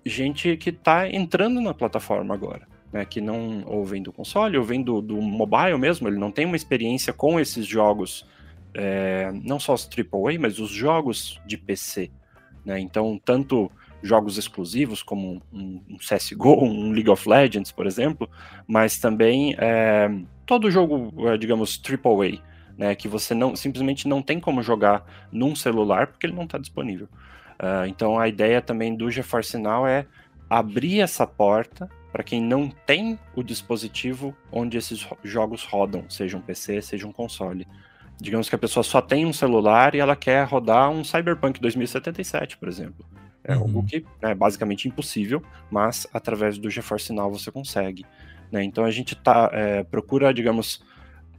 gente 0.05 0.55
que 0.55 0.69
está 0.69 1.09
entrando 1.09 1.59
na 1.59 1.73
plataforma 1.73 2.33
agora. 2.33 2.67
Né, 2.93 3.03
que 3.05 3.19
não 3.19 3.63
ou 3.65 3.83
vem 3.83 4.03
do 4.03 4.13
console 4.13 4.55
ou 4.55 4.63
vem 4.63 4.83
do, 4.83 5.01
do 5.01 5.19
mobile 5.19 5.79
mesmo, 5.79 6.07
ele 6.07 6.19
não 6.19 6.31
tem 6.31 6.45
uma 6.45 6.55
experiência 6.55 7.11
com 7.11 7.39
esses 7.39 7.65
jogos, 7.65 8.23
é, 8.71 9.31
não 9.43 9.59
só 9.59 9.73
os 9.73 9.89
AAA, 9.89 10.39
mas 10.39 10.59
os 10.59 10.69
jogos 10.69 11.41
de 11.43 11.57
PC. 11.57 12.11
Né, 12.63 12.79
então, 12.79 13.19
tanto 13.25 13.71
jogos 14.03 14.37
exclusivos 14.37 15.01
como 15.01 15.41
um, 15.51 15.81
um 15.89 15.97
CSGO, 15.97 16.61
um 16.63 16.91
League 16.91 17.09
of 17.09 17.27
Legends, 17.27 17.71
por 17.71 17.87
exemplo, 17.87 18.29
mas 18.67 18.99
também 18.99 19.55
é, 19.57 20.11
todo 20.45 20.69
jogo, 20.69 21.11
é, 21.29 21.37
digamos, 21.37 21.81
AAA, 21.81 22.41
né, 22.77 22.93
que 22.93 23.07
você 23.07 23.33
não 23.33 23.55
simplesmente 23.55 24.07
não 24.07 24.21
tem 24.21 24.39
como 24.39 24.61
jogar 24.61 25.05
num 25.31 25.55
celular 25.55 26.07
porque 26.07 26.27
ele 26.27 26.35
não 26.35 26.43
está 26.43 26.57
disponível. 26.57 27.07
Uh, 27.53 27.85
então 27.87 28.19
a 28.19 28.27
ideia 28.27 28.61
também 28.61 28.95
do 28.95 29.09
GeForce 29.09 29.57
Now 29.57 29.87
é 29.87 30.05
abrir 30.49 30.99
essa 30.99 31.25
porta 31.25 31.89
para 32.11 32.23
quem 32.23 32.41
não 32.41 32.69
tem 32.69 33.17
o 33.35 33.43
dispositivo 33.43 34.35
onde 34.51 34.77
esses 34.77 35.07
jogos 35.23 35.63
rodam, 35.63 36.05
seja 36.09 36.37
um 36.37 36.41
PC, 36.41 36.81
seja 36.81 37.07
um 37.07 37.11
console. 37.11 37.67
Digamos 38.19 38.49
que 38.49 38.55
a 38.55 38.59
pessoa 38.59 38.83
só 38.83 39.01
tem 39.01 39.25
um 39.25 39.33
celular 39.33 39.95
e 39.95 39.99
ela 39.99 40.15
quer 40.15 40.45
rodar 40.45 40.89
um 40.91 41.03
Cyberpunk 41.03 41.59
2077, 41.59 42.57
por 42.57 42.67
exemplo. 42.67 43.05
É 43.43 43.56
uhum. 43.56 43.62
algo 43.62 43.84
que 43.84 44.06
é 44.21 44.34
basicamente 44.34 44.88
impossível, 44.88 45.43
mas 45.69 46.08
através 46.13 46.58
do 46.58 46.69
GeForce 46.69 47.12
Now 47.12 47.29
você 47.29 47.51
consegue. 47.51 48.06
Né? 48.51 48.63
Então 48.63 48.86
a 48.86 48.91
gente 48.91 49.15
tá, 49.15 49.49
é, 49.51 49.84
procura, 49.84 50.34
digamos, 50.34 50.84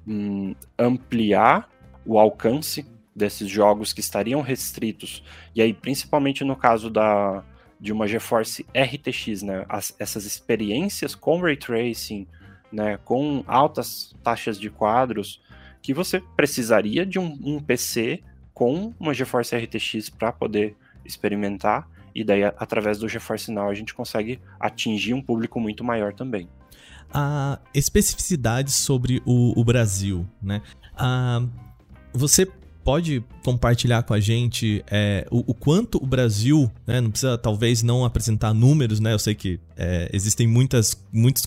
hum, 0.06 0.54
ampliar 0.78 1.68
o 2.04 2.18
alcance 2.18 2.86
desses 3.14 3.48
jogos 3.48 3.92
que 3.92 4.00
estariam 4.00 4.40
restritos. 4.42 5.22
E 5.54 5.62
aí, 5.62 5.72
principalmente 5.72 6.44
no 6.44 6.56
caso 6.56 6.90
da, 6.90 7.44
de 7.80 7.92
uma 7.92 8.06
GeForce 8.06 8.66
RTX, 8.74 9.42
né? 9.42 9.64
As, 9.68 9.94
essas 9.98 10.24
experiências 10.24 11.14
com 11.14 11.40
ray 11.40 11.56
tracing, 11.56 12.26
né? 12.72 12.98
com 13.04 13.44
altas 13.46 14.14
taxas 14.22 14.58
de 14.58 14.68
quadros, 14.68 15.40
que 15.80 15.94
você 15.94 16.20
precisaria 16.36 17.06
de 17.06 17.18
um, 17.18 17.38
um 17.44 17.60
PC 17.60 18.22
com 18.52 18.92
uma 18.98 19.14
GeForce 19.14 19.56
RTX 19.56 20.08
para 20.10 20.32
poder 20.32 20.76
experimentar 21.04 21.88
e 22.14 22.22
daí 22.22 22.44
através 22.44 22.98
do 22.98 23.08
GeForce 23.08 23.50
Now 23.50 23.68
a 23.68 23.74
gente 23.74 23.92
consegue 23.94 24.40
atingir 24.60 25.14
um 25.14 25.22
público 25.22 25.58
muito 25.58 25.82
maior 25.82 26.12
também. 26.12 26.48
A 27.12 27.58
especificidade 27.74 28.70
sobre 28.70 29.22
o, 29.24 29.58
o 29.58 29.64
Brasil, 29.64 30.26
né? 30.42 30.62
Ah, 30.96 31.42
você 32.12 32.46
pode 32.84 33.24
compartilhar 33.42 34.02
com 34.02 34.12
a 34.12 34.20
gente 34.20 34.84
é, 34.90 35.26
o, 35.30 35.38
o, 35.50 35.54
quanto 35.54 35.96
o 36.02 36.06
Brasil, 36.06 36.70
né, 36.86 37.00
não 37.00 37.10
precisa 37.10 37.38
talvez 37.38 37.82
não 37.82 38.04
apresentar 38.04 38.52
números, 38.52 39.00
né? 39.00 39.12
Eu 39.12 39.18
sei 39.18 39.34
que 39.34 39.58
é, 39.76 40.10
existem 40.12 40.46
muitas, 40.46 40.96
muitas 41.10 41.46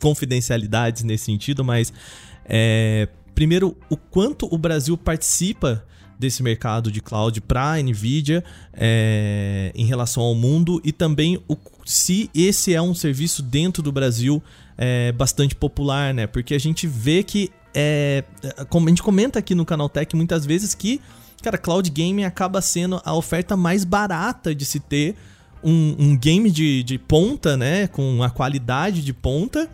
confidencialidades 0.00 1.02
nesse 1.02 1.24
sentido, 1.24 1.64
mas 1.64 1.92
é, 2.44 3.08
primeiro, 3.34 3.76
o 3.90 3.96
quanto 3.96 4.52
o 4.52 4.56
Brasil 4.56 4.96
participa 4.96 5.84
desse 6.18 6.42
mercado 6.42 6.90
de 6.90 7.00
cloud 7.00 7.40
para 7.40 7.72
a 7.72 7.82
Nvidia 7.82 8.42
é, 8.72 9.72
em 9.74 9.84
relação 9.84 10.22
ao 10.22 10.34
mundo 10.34 10.80
e 10.84 10.92
também 10.92 11.42
o, 11.48 11.56
se 11.84 12.28
esse 12.34 12.74
é 12.74 12.82
um 12.82 12.94
serviço 12.94 13.42
dentro 13.42 13.82
do 13.82 13.92
Brasil 13.92 14.42
é, 14.76 15.12
bastante 15.12 15.54
popular, 15.54 16.12
né? 16.12 16.26
Porque 16.26 16.54
a 16.54 16.58
gente 16.58 16.86
vê 16.86 17.22
que 17.22 17.50
é, 17.74 18.24
a 18.42 18.88
gente 18.88 19.02
comenta 19.02 19.38
aqui 19.38 19.54
no 19.54 19.64
Canal 19.64 19.88
Tech 19.88 20.14
muitas 20.16 20.44
vezes 20.44 20.74
que, 20.74 21.00
cara, 21.42 21.58
cloud 21.58 21.88
gaming 21.90 22.24
acaba 22.24 22.60
sendo 22.60 23.00
a 23.04 23.14
oferta 23.14 23.56
mais 23.56 23.84
barata 23.84 24.54
de 24.54 24.64
se 24.64 24.80
ter 24.80 25.14
um, 25.62 25.96
um 25.98 26.16
game 26.16 26.50
de, 26.50 26.82
de 26.82 26.98
ponta, 26.98 27.56
né? 27.56 27.86
Com 27.88 28.22
a 28.22 28.30
qualidade 28.30 29.02
de 29.02 29.12
ponta 29.12 29.68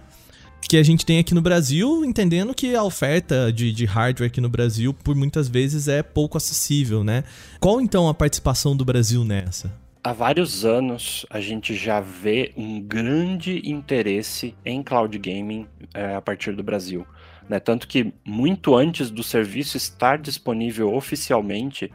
que 0.69 0.77
a 0.77 0.83
gente 0.83 1.05
tem 1.05 1.19
aqui 1.19 1.35
no 1.35 1.43
Brasil, 1.43 2.05
entendendo 2.05 2.55
que 2.55 2.75
a 2.75 2.83
oferta 2.83 3.53
de, 3.53 3.73
de, 3.73 3.85
hardware 3.85 4.29
aqui 4.29 4.41
no 4.41 4.49
Brasil, 4.49 4.95
por 4.95 5.15
muitas 5.15 5.49
vezes, 5.49 5.89
é 5.89 6.03
pouco 6.03 6.37
acessível, 6.37 7.03
né? 7.05 7.25
Qual 7.61 7.81
então 7.81 8.09
a 8.09 8.15
participação 8.15 8.77
do 8.77 8.85
Brasil 8.85 9.25
nessa? 9.25 9.73
Há 10.03 10.13
vários 10.13 10.67
anos 10.67 11.25
a 11.31 11.41
gente 11.41 11.75
já 11.75 11.99
vê 11.99 12.53
um 12.57 12.81
grande 12.81 13.63
interesse 13.65 14.55
em 14.65 14.83
cloud 14.83 15.19
gaming 15.19 15.67
é, 15.95 16.15
a 16.15 16.21
partir 16.21 16.55
do 16.55 16.63
Brasil. 16.63 17.07
Né? 17.49 17.59
Tanto 17.59 17.89
que 17.89 18.13
muito 18.25 18.75
antes 18.75 19.11
do 19.11 19.23
serviço 19.23 19.79
estar 19.79 20.19
disponível 20.19 20.95
oficialmente, 20.95 21.91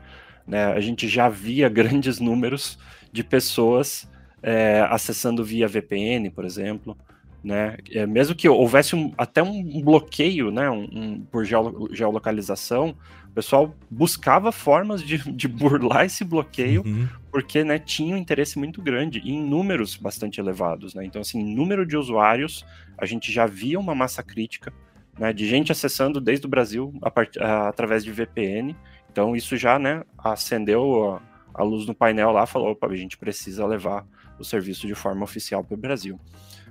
né, 0.47 0.65
a 0.65 0.79
gente 0.79 1.07
já 1.07 1.29
via 1.29 1.69
grandes 1.69 2.19
números 2.19 2.79
de 3.11 3.23
pessoas 3.23 4.09
é, 4.41 4.81
acessando 4.89 5.43
via 5.43 5.67
VPN, 5.67 6.29
por 6.31 6.45
exemplo. 6.45 6.97
Né? 7.43 7.77
É, 7.91 8.05
mesmo 8.05 8.35
que 8.35 8.49
houvesse 8.49 8.95
um, 8.95 9.13
até 9.17 9.41
um 9.41 9.81
bloqueio 9.81 10.51
né, 10.51 10.69
um, 10.69 10.83
um, 10.91 11.21
por 11.21 11.45
geolocalização, 11.45 12.95
o 13.29 13.33
pessoal 13.33 13.73
buscava 13.89 14.51
formas 14.51 15.01
de, 15.01 15.17
de 15.31 15.47
burlar 15.47 16.05
esse 16.05 16.25
bloqueio, 16.25 16.83
uhum. 16.85 17.07
porque 17.31 17.63
né, 17.63 17.79
tinha 17.79 18.15
um 18.15 18.17
interesse 18.17 18.59
muito 18.59 18.81
grande 18.81 19.19
em 19.19 19.41
números 19.41 19.95
bastante 19.95 20.39
elevados. 20.39 20.93
Né? 20.93 21.05
Então, 21.05 21.21
assim, 21.21 21.41
número 21.41 21.85
de 21.85 21.95
usuários, 21.95 22.65
a 22.97 23.05
gente 23.05 23.31
já 23.31 23.45
via 23.45 23.79
uma 23.79 23.95
massa 23.95 24.21
crítica 24.21 24.73
né, 25.19 25.33
de 25.33 25.47
gente 25.47 25.71
acessando 25.71 26.21
desde 26.21 26.45
o 26.45 26.49
Brasil 26.49 26.93
a 27.01 27.11
part... 27.11 27.37
a, 27.39 27.67
através 27.67 28.03
de 28.03 28.11
VPN. 28.11 28.75
Então 29.11 29.35
isso 29.35 29.57
já 29.57 29.77
né, 29.77 30.03
acendeu 30.17 31.13
a, 31.13 31.21
a 31.61 31.63
luz 31.63 31.85
no 31.85 31.93
painel 31.93 32.31
lá, 32.31 32.45
falou, 32.45 32.71
opa, 32.71 32.87
a 32.87 32.95
gente 32.95 33.17
precisa 33.17 33.65
levar 33.65 34.05
o 34.39 34.45
serviço 34.45 34.87
de 34.87 34.95
forma 34.95 35.23
oficial 35.23 35.63
para 35.63 35.73
o 35.73 35.77
Brasil. 35.77 36.19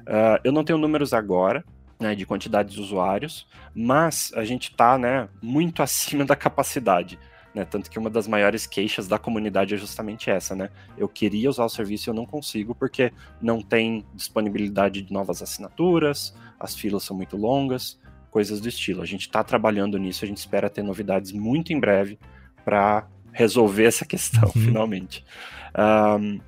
Uh, 0.08 0.40
eu 0.42 0.50
não 0.50 0.64
tenho 0.64 0.78
números 0.78 1.12
agora, 1.12 1.62
né, 2.00 2.14
de 2.14 2.24
quantidade 2.24 2.74
de 2.74 2.80
usuários, 2.80 3.46
mas 3.74 4.32
a 4.34 4.44
gente 4.44 4.70
está 4.70 4.96
né, 4.96 5.28
muito 5.42 5.82
acima 5.84 6.24
da 6.24 6.34
capacidade. 6.34 7.18
Né, 7.54 7.64
tanto 7.64 7.90
que 7.90 7.98
uma 7.98 8.08
das 8.08 8.26
maiores 8.26 8.66
queixas 8.66 9.06
da 9.06 9.18
comunidade 9.18 9.74
é 9.74 9.76
justamente 9.76 10.30
essa, 10.30 10.54
né? 10.54 10.70
Eu 10.96 11.08
queria 11.08 11.48
usar 11.48 11.64
o 11.64 11.68
serviço 11.68 12.08
e 12.08 12.10
eu 12.10 12.14
não 12.14 12.26
consigo 12.26 12.74
porque 12.74 13.12
não 13.40 13.60
tem 13.60 14.04
disponibilidade 14.14 15.02
de 15.02 15.12
novas 15.12 15.42
assinaturas, 15.42 16.34
as 16.60 16.74
filas 16.74 17.04
são 17.04 17.16
muito 17.16 17.36
longas, 17.36 17.98
coisas 18.30 18.60
do 18.60 18.68
estilo. 18.68 19.02
A 19.02 19.06
gente 19.06 19.22
está 19.22 19.42
trabalhando 19.42 19.98
nisso, 19.98 20.24
a 20.24 20.28
gente 20.28 20.36
espera 20.36 20.70
ter 20.70 20.82
novidades 20.82 21.32
muito 21.32 21.72
em 21.72 21.80
breve 21.80 22.18
para 22.64 23.08
resolver 23.32 23.84
essa 23.84 24.04
questão, 24.06 24.52
uhum. 24.54 24.62
finalmente. 24.62 25.24
Um, 25.76 26.40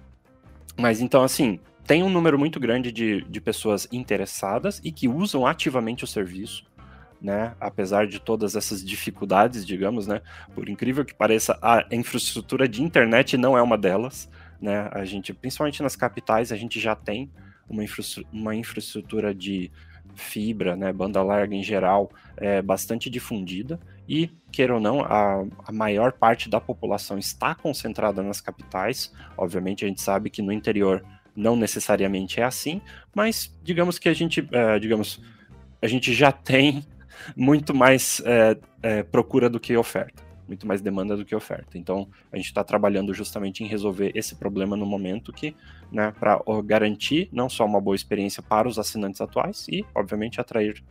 mas 0.76 1.00
então, 1.00 1.22
assim, 1.22 1.58
tem 1.90 2.04
um 2.04 2.08
número 2.08 2.38
muito 2.38 2.60
grande 2.60 2.92
de, 2.92 3.22
de 3.22 3.40
pessoas 3.40 3.88
interessadas 3.90 4.80
e 4.84 4.92
que 4.92 5.08
usam 5.08 5.44
ativamente 5.44 6.04
o 6.04 6.06
serviço. 6.06 6.64
Né? 7.20 7.52
Apesar 7.58 8.06
de 8.06 8.20
todas 8.20 8.54
essas 8.54 8.84
dificuldades, 8.84 9.66
digamos, 9.66 10.06
né? 10.06 10.22
Por 10.54 10.68
incrível 10.68 11.04
que 11.04 11.12
pareça, 11.12 11.58
a 11.60 11.84
infraestrutura 11.90 12.68
de 12.68 12.80
internet 12.80 13.36
não 13.36 13.58
é 13.58 13.62
uma 13.62 13.76
delas, 13.76 14.30
né? 14.60 14.88
A 14.92 15.04
gente, 15.04 15.34
principalmente 15.34 15.82
nas 15.82 15.96
capitais, 15.96 16.52
a 16.52 16.56
gente 16.56 16.78
já 16.78 16.94
tem 16.94 17.28
uma, 17.68 17.82
infra 17.82 18.04
uma 18.32 18.54
infraestrutura 18.54 19.34
de 19.34 19.72
fibra, 20.14 20.76
né, 20.76 20.92
banda 20.92 21.22
larga 21.22 21.54
em 21.54 21.62
geral, 21.62 22.10
é 22.36 22.62
bastante 22.62 23.10
difundida 23.10 23.80
e, 24.08 24.30
queira 24.52 24.74
ou 24.74 24.80
não, 24.80 25.02
a, 25.02 25.44
a, 25.66 25.72
maior 25.72 26.12
parte 26.12 26.48
da 26.48 26.60
população 26.60 27.18
está 27.18 27.54
concentrada 27.54 28.22
nas 28.22 28.40
capitais. 28.40 29.12
Obviamente, 29.36 29.84
a 29.84 29.88
gente 29.88 30.00
sabe 30.00 30.30
que 30.30 30.42
no 30.42 30.52
interior 30.52 31.04
não 31.40 31.56
necessariamente 31.56 32.40
é 32.40 32.44
assim, 32.44 32.80
mas 33.14 33.56
digamos 33.62 33.98
que 33.98 34.08
a 34.08 34.14
gente, 34.14 34.46
é, 34.52 34.78
digamos, 34.78 35.20
a 35.80 35.86
gente 35.86 36.12
já 36.12 36.30
tem 36.30 36.84
muito 37.34 37.74
mais 37.74 38.22
é, 38.24 38.56
é, 38.82 39.02
procura 39.02 39.48
do 39.48 39.58
que 39.58 39.76
oferta 39.76 40.30
muito 40.50 40.66
mais 40.66 40.80
demanda 40.80 41.16
do 41.16 41.24
que 41.24 41.32
oferta. 41.32 41.78
Então, 41.78 42.08
a 42.32 42.36
gente 42.36 42.46
está 42.46 42.64
trabalhando 42.64 43.14
justamente 43.14 43.62
em 43.62 43.68
resolver 43.68 44.10
esse 44.16 44.34
problema 44.34 44.76
no 44.76 44.84
momento 44.84 45.32
que, 45.32 45.54
né, 45.92 46.12
para 46.18 46.42
garantir 46.64 47.28
não 47.32 47.48
só 47.48 47.64
uma 47.64 47.80
boa 47.80 47.94
experiência 47.94 48.42
para 48.42 48.66
os 48.66 48.76
assinantes 48.76 49.20
atuais 49.20 49.68
e, 49.68 49.86
obviamente, 49.94 50.40
atrair 50.40 50.82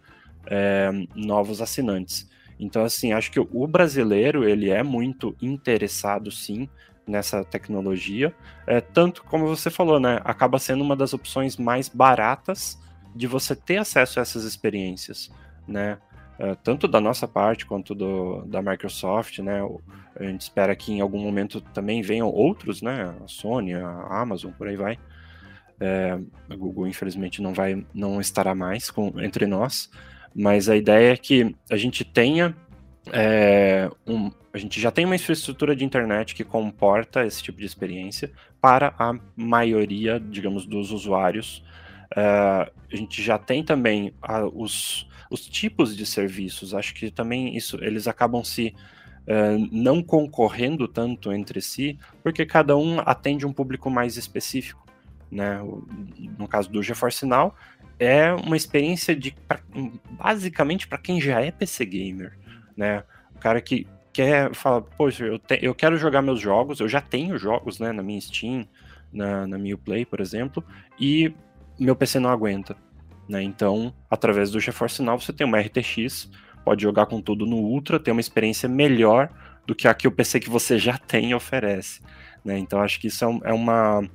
é, 0.47 0.89
novos 1.13 1.62
assinantes. 1.62 2.29
Então, 2.57 2.85
assim, 2.85 3.12
acho 3.12 3.31
que 3.31 3.39
o 3.39 3.67
brasileiro 3.67 4.47
ele 4.47 4.69
é 4.69 4.81
muito 4.81 5.35
interessado, 5.41 6.31
sim, 6.31 6.69
nessa 7.07 7.43
tecnologia, 7.43 8.33
é, 8.67 8.79
tanto 8.79 9.23
como 9.23 9.47
você 9.47 9.69
falou, 9.69 9.99
né, 9.99 10.19
acaba 10.23 10.59
sendo 10.59 10.83
uma 10.83 10.95
das 10.95 11.13
opções 11.13 11.57
mais 11.57 11.89
baratas 11.89 12.79
de 13.15 13.25
você 13.27 13.55
ter 13.55 13.77
acesso 13.77 14.19
a 14.19 14.21
essas 14.21 14.43
experiências, 14.43 15.31
né? 15.67 15.97
uh, 16.39 16.55
tanto 16.63 16.88
da 16.88 17.01
nossa 17.01 17.27
parte 17.27 17.65
quanto 17.65 17.93
do, 17.93 18.41
da 18.45 18.62
Microsoft, 18.62 19.39
né? 19.39 19.59
A 20.15 20.23
gente 20.23 20.41
espera 20.41 20.75
que 20.75 20.93
em 20.93 21.01
algum 21.01 21.19
momento 21.19 21.62
também 21.62 22.01
venham 22.01 22.29
outros, 22.29 22.81
né? 22.81 23.13
A 23.23 23.27
Sony, 23.27 23.73
a 23.73 24.07
Amazon, 24.09 24.51
por 24.51 24.67
aí 24.67 24.75
vai. 24.75 24.97
É, 25.79 26.19
a 26.49 26.55
Google, 26.55 26.88
infelizmente, 26.88 27.41
não 27.41 27.53
vai, 27.53 27.85
não 27.93 28.19
estará 28.19 28.53
mais 28.53 28.89
com, 28.89 29.13
entre 29.21 29.45
nós, 29.45 29.89
mas 30.35 30.67
a 30.67 30.75
ideia 30.75 31.13
é 31.13 31.17
que 31.17 31.55
a 31.69 31.77
gente 31.77 32.03
tenha 32.03 32.55
é, 33.12 33.89
um, 34.05 34.31
a 34.53 34.57
gente 34.57 34.79
já 34.79 34.91
tem 34.91 35.05
uma 35.05 35.15
infraestrutura 35.15 35.75
de 35.75 35.85
internet 35.85 36.35
que 36.35 36.43
comporta 36.43 37.25
esse 37.25 37.41
tipo 37.41 37.59
de 37.59 37.65
experiência 37.65 38.31
para 38.62 38.93
a 38.97 39.13
maioria, 39.35 40.19
digamos, 40.19 40.65
dos 40.65 40.91
usuários. 40.91 41.63
Uh, 42.12 42.69
a 42.91 42.95
gente 42.95 43.21
já 43.21 43.38
tem 43.38 43.63
também 43.63 44.13
uh, 44.27 44.51
os, 44.53 45.07
os 45.29 45.45
tipos 45.45 45.95
de 45.95 46.05
serviços. 46.05 46.73
Acho 46.73 46.93
que 46.93 47.12
também 47.12 47.55
isso 47.55 47.77
eles 47.81 48.07
acabam 48.07 48.43
se 48.43 48.75
uh, 49.27 49.69
não 49.71 50.01
concorrendo 50.01 50.88
tanto 50.88 51.31
entre 51.31 51.62
si, 51.62 51.97
porque 52.23 52.45
cada 52.45 52.75
um 52.75 52.99
atende 52.99 53.45
um 53.45 53.53
público 53.53 53.89
mais 53.89 54.17
específico. 54.17 54.85
Né? 55.31 55.59
No 56.38 56.47
caso 56.47 56.71
do 56.71 56.81
GeForce 56.81 57.25
Now, 57.25 57.53
é 57.99 58.33
uma 58.33 58.57
experiência 58.57 59.15
de 59.15 59.35
pra, 59.47 59.59
basicamente 60.12 60.88
para 60.88 60.97
quem 60.97 61.21
já 61.21 61.39
é 61.39 61.51
PC 61.51 61.85
gamer, 61.85 62.38
né? 62.79 63.03
O 63.35 63.39
cara 63.39 63.59
que 63.59 63.85
quer 64.13 64.55
fala, 64.55 64.81
poxa, 64.81 65.25
eu, 65.25 65.37
te, 65.37 65.59
eu 65.61 65.75
quero 65.75 65.97
jogar 65.97 66.21
meus 66.21 66.39
jogos, 66.39 66.79
eu 66.79 66.87
já 66.87 67.01
tenho 67.01 67.37
jogos, 67.37 67.77
né, 67.77 67.91
na 67.91 68.01
minha 68.01 68.19
Steam, 68.19 68.65
na, 69.11 69.45
na 69.45 69.57
minha 69.57 69.77
Play, 69.77 70.05
por 70.05 70.21
exemplo, 70.21 70.63
e 70.97 71.33
meu 71.77 71.95
PC 71.95 72.19
não 72.19 72.29
aguenta. 72.29 72.77
Né? 73.27 73.43
Então, 73.43 73.93
através 74.09 74.49
do 74.49 74.59
GeForce 74.59 75.01
Now, 75.01 75.19
você 75.19 75.33
tem 75.33 75.45
uma 75.45 75.59
RTX, 75.59 76.31
pode 76.63 76.83
jogar 76.83 77.05
com 77.05 77.21
tudo 77.21 77.45
no 77.45 77.57
Ultra, 77.57 77.99
ter 77.99 78.11
uma 78.11 78.21
experiência 78.21 78.69
melhor 78.69 79.29
do 79.67 79.75
que 79.75 79.87
a 79.87 79.93
que 79.93 80.07
o 80.07 80.11
PC 80.11 80.39
que 80.39 80.49
você 80.49 80.79
já 80.79 80.97
tem 80.97 81.33
oferece. 81.33 82.01
Né? 82.43 82.57
Então, 82.57 82.81
acho 82.81 82.99
que 82.99 83.07
isso 83.07 83.25
é, 83.25 83.49
é 83.49 83.53
uma 83.53 84.09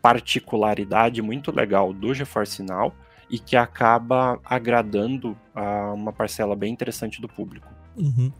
particularidade 0.00 1.20
muito 1.20 1.50
legal 1.50 1.92
do 1.92 2.14
GeForce 2.14 2.62
Now 2.62 2.94
e 3.28 3.38
que 3.38 3.56
acaba 3.56 4.38
agradando 4.44 5.36
a 5.54 5.92
uma 5.92 6.12
parcela 6.12 6.54
bem 6.54 6.72
interessante 6.72 7.20
do 7.20 7.28
público. 7.28 7.73
Uhum. 7.96 8.32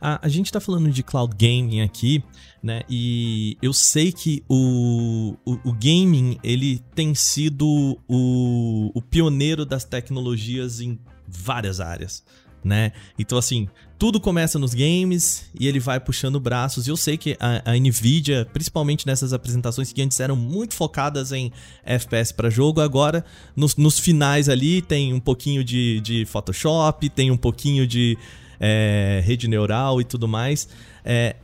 A, 0.00 0.26
a, 0.26 0.28
gente 0.28 0.46
está 0.46 0.60
falando 0.60 0.90
de 0.90 1.02
cloud 1.02 1.34
gaming 1.36 1.80
aqui, 1.80 2.24
né? 2.62 2.82
E 2.88 3.56
eu 3.60 3.72
sei 3.72 4.10
que 4.10 4.42
o, 4.48 5.36
o, 5.44 5.52
o 5.64 5.72
gaming 5.72 6.38
ele 6.42 6.78
tem 6.94 7.14
sido 7.14 7.98
o, 8.08 8.90
o 8.94 9.02
pioneiro 9.02 9.66
das 9.66 9.84
tecnologias 9.84 10.80
em 10.80 10.98
várias 11.28 11.78
áreas, 11.78 12.24
né? 12.64 12.92
Então, 13.18 13.36
assim, 13.36 13.68
tudo 14.02 14.20
começa 14.20 14.58
nos 14.58 14.74
games 14.74 15.48
e 15.58 15.68
ele 15.68 15.78
vai 15.78 16.00
puxando 16.00 16.40
braços. 16.40 16.88
E 16.88 16.90
eu 16.90 16.96
sei 16.96 17.16
que 17.16 17.36
a, 17.38 17.70
a, 17.70 17.76
Nvidia, 17.78 18.44
principalmente 18.52 19.06
nessas 19.06 19.32
apresentações 19.32 19.92
que 19.92 20.02
antes 20.02 20.18
eram 20.18 20.34
muito 20.34 20.74
focadas 20.74 21.30
em 21.30 21.52
FPS 21.84 22.34
para 22.34 22.50
jogo, 22.50 22.80
agora 22.80 23.24
nos, 23.54 23.76
nos, 23.76 24.00
finais 24.00 24.48
ali 24.48 24.82
tem 24.82 25.14
um 25.14 25.20
pouquinho 25.20 25.62
de, 25.62 26.00
de 26.00 26.24
Photoshop, 26.24 27.08
tem 27.10 27.30
um 27.30 27.36
pouquinho 27.36 27.86
de 27.86 28.18
é, 28.62 29.20
rede 29.24 29.48
neural 29.48 30.00
e 30.00 30.04
tudo 30.04 30.28
mais. 30.28 30.68
É, 31.04 31.34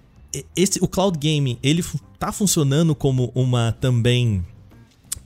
esse, 0.54 0.78
o 0.80 0.86
cloud 0.86 1.18
gaming, 1.18 1.58
ele 1.62 1.82
tá 2.18 2.30
funcionando 2.30 2.94
como 2.94 3.32
uma 3.34 3.76
também 3.80 4.44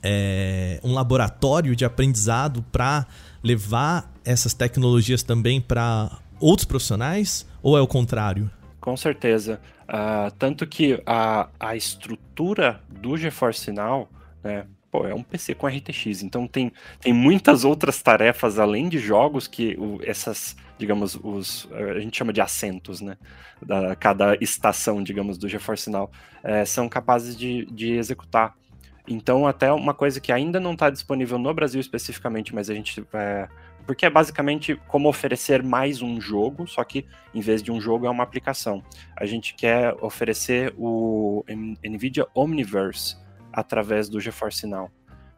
é, 0.01 0.79
um 0.83 0.93
laboratório 0.93 1.75
de 1.75 1.85
aprendizado 1.85 2.63
para 2.71 3.05
levar 3.43 4.11
essas 4.25 4.53
tecnologias 4.53 5.21
também 5.21 5.61
para 5.61 6.19
outros 6.39 6.65
profissionais? 6.65 7.47
Ou 7.61 7.77
é 7.77 7.81
o 7.81 7.87
contrário? 7.87 8.49
Com 8.81 8.97
certeza. 8.97 9.61
Uh, 9.83 10.31
tanto 10.37 10.65
que 10.65 11.01
a, 11.05 11.47
a 11.59 11.75
estrutura 11.75 12.81
do 12.89 13.15
GeForce 13.15 13.71
Now, 13.71 14.09
né, 14.43 14.65
pô, 14.91 15.05
é 15.07 15.13
um 15.13 15.23
PC 15.23 15.55
com 15.55 15.67
RTX, 15.67 16.23
então 16.23 16.47
tem, 16.47 16.71
tem 16.99 17.13
muitas 17.13 17.63
outras 17.63 18.01
tarefas 18.01 18.59
além 18.59 18.89
de 18.89 18.99
jogos 18.99 19.47
que 19.47 19.75
o, 19.77 19.99
essas, 20.03 20.55
digamos, 20.83 21.17
os 21.23 21.69
a 21.71 21.99
gente 22.01 22.17
chama 22.17 22.33
de 22.33 22.41
assentos, 22.41 22.99
né? 22.99 23.17
Da, 23.61 23.95
cada 23.95 24.35
estação, 24.41 25.01
digamos, 25.01 25.37
do 25.37 25.47
GeForce 25.47 25.89
Now 25.89 26.11
é, 26.43 26.65
são 26.65 26.89
capazes 26.89 27.37
de, 27.37 27.65
de 27.67 27.93
executar. 27.93 28.53
Então, 29.07 29.47
até 29.47 29.71
uma 29.71 29.93
coisa 29.93 30.19
que 30.19 30.31
ainda 30.31 30.59
não 30.59 30.73
está 30.73 30.89
disponível 30.89 31.37
no 31.37 31.53
Brasil 31.53 31.79
especificamente, 31.79 32.53
mas 32.53 32.69
a 32.69 32.73
gente. 32.73 33.05
É, 33.13 33.47
porque 33.85 34.05
é 34.05 34.09
basicamente 34.09 34.75
como 34.87 35.07
oferecer 35.07 35.63
mais 35.63 36.01
um 36.01 36.19
jogo, 36.19 36.67
só 36.67 36.83
que 36.83 37.05
em 37.33 37.39
vez 37.39 37.63
de 37.63 37.71
um 37.71 37.79
jogo 37.79 38.05
é 38.05 38.09
uma 38.09 38.23
aplicação. 38.23 38.83
A 39.15 39.25
gente 39.25 39.55
quer 39.55 39.95
oferecer 40.01 40.73
o 40.77 41.45
NVIDIA 41.83 42.27
Omniverse, 42.33 43.17
através 43.51 44.09
do 44.09 44.19
GeForce 44.19 44.67
Now. 44.67 44.89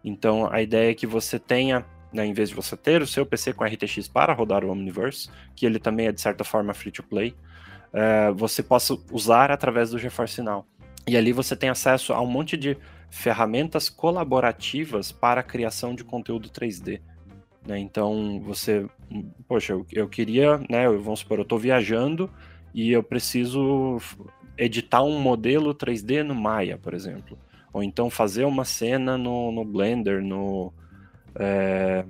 Então 0.03 0.51
a 0.51 0.61
ideia 0.61 0.91
é 0.91 0.93
que 0.93 1.07
você 1.07 1.39
tenha 1.39 1.85
né, 2.15 2.25
em 2.25 2.33
vez 2.33 2.49
de 2.49 2.55
você 2.55 2.77
ter 2.77 3.01
o 3.01 3.07
seu 3.07 3.25
PC 3.25 3.53
com 3.53 3.65
RTX 3.65 4.07
para 4.07 4.33
rodar 4.33 4.63
o 4.63 4.71
Omniverse, 4.71 5.29
que 5.55 5.65
ele 5.65 5.77
também 5.77 6.07
é 6.07 6.11
de 6.11 6.21
certa 6.21 6.43
forma 6.43 6.73
free 6.73 6.91
to 6.91 7.03
play, 7.03 7.35
é, 7.93 8.31
você 8.31 8.63
possa 8.63 8.97
usar 9.11 9.51
através 9.51 9.91
do 9.91 9.99
GeForce 9.99 10.41
Now. 10.41 10.65
E 11.07 11.15
ali 11.15 11.31
você 11.31 11.55
tem 11.55 11.69
acesso 11.69 12.13
a 12.13 12.21
um 12.21 12.25
monte 12.25 12.57
de 12.57 12.77
ferramentas 13.09 13.89
colaborativas 13.89 15.11
para 15.11 15.41
a 15.41 15.43
criação 15.43 15.93
de 15.93 16.03
conteúdo 16.03 16.49
3D. 16.49 17.01
Né? 17.65 17.79
Então, 17.79 18.41
você, 18.43 18.85
poxa, 19.47 19.73
eu, 19.73 19.85
eu 19.91 20.07
queria, 20.07 20.57
né, 20.69 20.87
vamos 20.89 21.19
supor, 21.19 21.37
eu 21.37 21.43
estou 21.43 21.59
viajando 21.59 22.29
e 22.73 22.91
eu 22.91 23.03
preciso 23.03 23.99
editar 24.57 25.03
um 25.03 25.19
modelo 25.19 25.73
3D 25.73 26.23
no 26.23 26.35
Maya, 26.35 26.77
por 26.77 26.93
exemplo. 26.93 27.37
Ou 27.73 27.83
então 27.83 28.09
fazer 28.09 28.45
uma 28.45 28.63
cena 28.63 29.17
no, 29.17 29.51
no 29.51 29.65
Blender, 29.65 30.23
no. 30.23 30.73
É, 31.39 32.05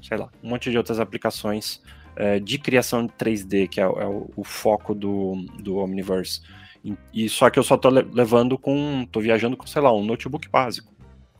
sei 0.00 0.16
lá, 0.16 0.30
um 0.42 0.48
monte 0.50 0.70
de 0.70 0.78
outras 0.78 1.00
aplicações 1.00 1.82
é, 2.16 2.38
de 2.38 2.58
criação 2.58 3.06
de 3.06 3.12
3D, 3.12 3.68
que 3.68 3.80
é, 3.80 3.84
é 3.84 4.06
o, 4.06 4.30
o, 4.36 4.44
foco 4.44 4.94
do, 4.94 5.44
do 5.58 5.76
Omniverse. 5.76 6.40
E, 6.84 6.96
e 7.12 7.28
só 7.28 7.50
que 7.50 7.58
eu 7.58 7.62
só 7.62 7.74
estou 7.74 7.90
levando 7.90 8.58
com. 8.58 9.06
tô 9.10 9.20
viajando 9.20 9.56
com, 9.56 9.66
sei 9.66 9.82
lá, 9.82 9.92
um 9.92 10.04
notebook 10.04 10.48
básico, 10.48 10.92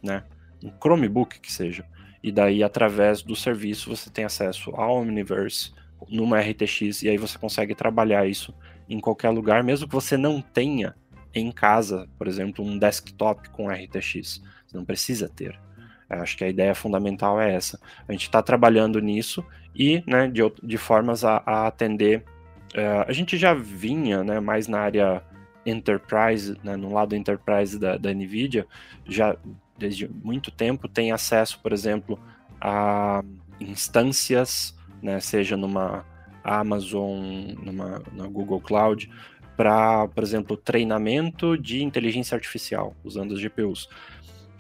né? 0.03 0.25
Um 0.63 0.71
Chromebook 0.71 1.41
que 1.41 1.53
seja. 1.53 1.85
E 2.23 2.31
daí, 2.31 2.63
através 2.63 3.23
do 3.23 3.35
serviço, 3.35 3.89
você 3.89 4.11
tem 4.11 4.25
acesso 4.25 4.71
ao 4.75 4.97
Omniverse 4.97 5.73
numa 6.09 6.41
RTX, 6.41 7.03
e 7.03 7.09
aí 7.09 7.17
você 7.17 7.39
consegue 7.39 7.75
trabalhar 7.75 8.27
isso 8.27 8.55
em 8.89 9.01
qualquer 9.01 9.31
lugar, 9.31 9.63
mesmo 9.63 9.87
que 9.87 9.95
você 9.95 10.17
não 10.17 10.41
tenha 10.41 10.95
em 11.35 11.51
casa, 11.53 12.09
por 12.19 12.27
exemplo, 12.27 12.65
um 12.65 12.79
desktop 12.79 13.49
com 13.51 13.69
RTX. 13.69 14.43
Você 14.67 14.77
não 14.77 14.85
precisa 14.85 15.29
ter. 15.29 15.59
Eu 16.11 16.23
acho 16.23 16.37
que 16.37 16.45
a 16.45 16.49
ideia 16.49 16.75
fundamental 16.75 17.41
é 17.41 17.55
essa. 17.55 17.81
A 18.09 18.13
gente 18.13 18.23
está 18.23 18.43
trabalhando 18.43 19.01
nisso 19.01 19.45
e 19.75 20.03
né, 20.07 20.29
de, 20.29 20.43
de 20.63 20.77
formas 20.77 21.25
a, 21.25 21.43
a 21.47 21.67
atender. 21.67 22.25
Uh, 22.75 23.05
a 23.07 23.13
gente 23.13 23.37
já 23.37 23.55
vinha 23.55 24.25
né, 24.25 24.41
mais 24.41 24.67
na 24.67 24.81
área 24.81 25.23
enterprise, 25.65 26.57
né, 26.65 26.77
no 26.77 26.93
lado 26.93 27.15
enterprise 27.15 27.79
da, 27.79 27.97
da 27.97 28.13
NVIDIA, 28.13 28.67
já 29.07 29.37
desde 29.79 30.09
muito 30.09 30.51
tempo 30.51 30.89
tem 30.89 31.13
acesso, 31.13 31.59
por 31.63 31.73
exemplo, 31.73 32.19
a 32.61 33.23
instâncias, 33.59 34.77
né, 35.03 35.21
seja 35.21 35.57
numa 35.57 36.05
Amazon, 36.43 37.55
numa, 37.63 38.03
na 38.13 38.27
Google 38.27 38.61
Cloud, 38.61 39.11
para, 39.57 40.09
por 40.09 40.25
exemplo, 40.25 40.57
treinamento 40.57 41.57
de 41.57 41.83
inteligência 41.83 42.35
artificial, 42.35 42.97
usando 43.05 43.35
as 43.35 43.41
GPUs. 43.41 43.89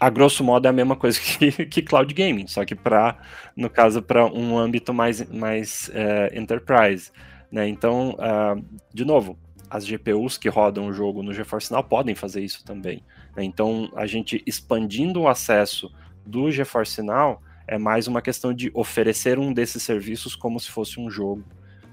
A 0.00 0.08
grosso 0.08 0.42
modo 0.42 0.66
é 0.66 0.70
a 0.70 0.72
mesma 0.72 0.96
coisa 0.96 1.20
que, 1.20 1.66
que 1.66 1.82
cloud 1.82 2.12
gaming, 2.14 2.46
só 2.46 2.64
que 2.64 2.74
para, 2.74 3.18
no 3.54 3.68
caso, 3.68 4.02
para 4.02 4.26
um 4.26 4.58
âmbito 4.58 4.94
mais, 4.94 5.28
mais 5.30 5.90
uh, 5.90 6.38
enterprise. 6.38 7.12
Né? 7.52 7.68
Então, 7.68 8.12
uh, 8.12 8.64
de 8.92 9.04
novo, 9.04 9.38
as 9.68 9.86
GPUs 9.86 10.38
que 10.38 10.48
rodam 10.48 10.88
o 10.88 10.92
jogo 10.92 11.22
no 11.22 11.32
GeForce 11.32 11.70
Now 11.70 11.84
podem 11.84 12.14
fazer 12.14 12.42
isso 12.42 12.64
também. 12.64 13.04
Né? 13.36 13.44
Então, 13.44 13.90
a 13.94 14.06
gente 14.06 14.42
expandindo 14.46 15.20
o 15.20 15.28
acesso 15.28 15.92
do 16.24 16.50
GeForce 16.50 17.02
Now 17.02 17.40
é 17.66 17.78
mais 17.78 18.08
uma 18.08 18.20
questão 18.20 18.52
de 18.52 18.70
oferecer 18.74 19.38
um 19.38 19.52
desses 19.52 19.82
serviços 19.82 20.34
como 20.34 20.58
se 20.58 20.70
fosse 20.70 20.98
um 20.98 21.08
jogo 21.08 21.44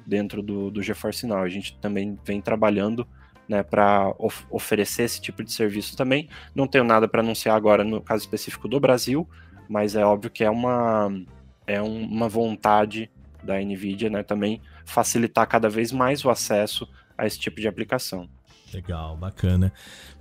dentro 0.05 0.41
do, 0.41 0.71
do 0.71 0.81
GeForce 0.81 1.27
Now. 1.27 1.39
A 1.39 1.49
gente 1.49 1.77
também 1.79 2.17
vem 2.25 2.41
trabalhando 2.41 3.07
né, 3.47 3.63
para 3.63 4.13
of 4.17 4.45
oferecer 4.49 5.03
esse 5.03 5.21
tipo 5.21 5.43
de 5.43 5.51
serviço 5.51 5.95
também. 5.95 6.29
Não 6.53 6.67
tenho 6.67 6.83
nada 6.83 7.07
para 7.07 7.21
anunciar 7.21 7.55
agora 7.55 7.83
no 7.83 8.01
caso 8.01 8.23
específico 8.23 8.67
do 8.67 8.79
Brasil, 8.79 9.27
mas 9.69 9.95
é 9.95 10.05
óbvio 10.05 10.29
que 10.29 10.43
é 10.43 10.49
uma, 10.49 11.11
é 11.65 11.81
uma 11.81 12.27
vontade 12.27 13.09
da 13.43 13.59
NVIDIA 13.59 14.09
né, 14.09 14.23
também 14.23 14.61
facilitar 14.85 15.47
cada 15.47 15.69
vez 15.69 15.91
mais 15.91 16.23
o 16.25 16.29
acesso 16.29 16.87
a 17.17 17.25
esse 17.25 17.39
tipo 17.39 17.59
de 17.59 17.67
aplicação. 17.67 18.29
Legal, 18.73 19.15
bacana. 19.15 19.71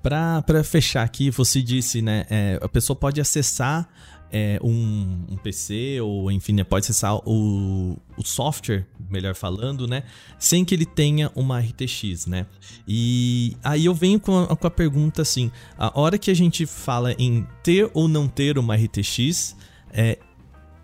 Para 0.02 0.62
fechar 0.62 1.02
aqui, 1.02 1.30
você 1.30 1.60
disse, 1.60 2.00
né? 2.00 2.24
É, 2.30 2.58
a 2.62 2.68
pessoa 2.68 2.96
pode 2.96 3.20
acessar 3.20 3.88
é, 4.32 4.58
um, 4.62 5.24
um, 5.30 5.36
PC 5.36 6.00
ou 6.00 6.30
enfim, 6.30 6.52
né, 6.52 6.64
pode 6.64 6.84
acessar 6.84 7.16
o, 7.28 7.96
o 8.16 8.24
software, 8.24 8.86
melhor 9.08 9.34
falando, 9.34 9.86
né, 9.86 10.02
sem 10.38 10.64
que 10.64 10.74
ele 10.74 10.86
tenha 10.86 11.30
uma 11.34 11.60
RTX, 11.60 12.26
né? 12.26 12.46
E 12.86 13.56
aí 13.62 13.84
eu 13.84 13.94
venho 13.94 14.18
com 14.18 14.38
a, 14.38 14.56
com 14.56 14.66
a 14.66 14.70
pergunta 14.70 15.22
assim: 15.22 15.50
a 15.78 15.98
hora 15.98 16.18
que 16.18 16.30
a 16.30 16.34
gente 16.34 16.66
fala 16.66 17.12
em 17.12 17.46
ter 17.62 17.90
ou 17.94 18.08
não 18.08 18.28
ter 18.28 18.58
uma 18.58 18.74
RTX, 18.74 19.56
é, 19.92 20.18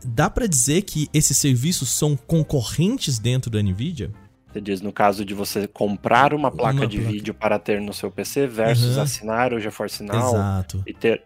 dá 0.04 0.30
para 0.30 0.46
dizer 0.46 0.82
que 0.82 1.08
esses 1.12 1.36
serviços 1.36 1.90
são 1.90 2.16
concorrentes 2.16 3.18
dentro 3.18 3.50
da 3.50 3.62
Nvidia? 3.62 4.10
Você 4.52 4.60
diz 4.60 4.80
no 4.82 4.92
caso 4.92 5.24
de 5.24 5.32
você 5.32 5.66
comprar 5.66 6.34
uma 6.34 6.50
placa 6.50 6.80
uma 6.80 6.86
de 6.86 6.98
placa. 6.98 7.12
vídeo 7.12 7.32
para 7.32 7.58
ter 7.58 7.80
no 7.80 7.94
seu 7.94 8.10
PC 8.10 8.46
versus 8.46 8.96
uhum. 8.96 9.02
assinar 9.02 9.54
o 9.54 9.58
GeForce 9.58 10.02
Now 10.02 10.28
Exato. 10.28 10.82
e 10.86 10.92
ter 10.92 11.22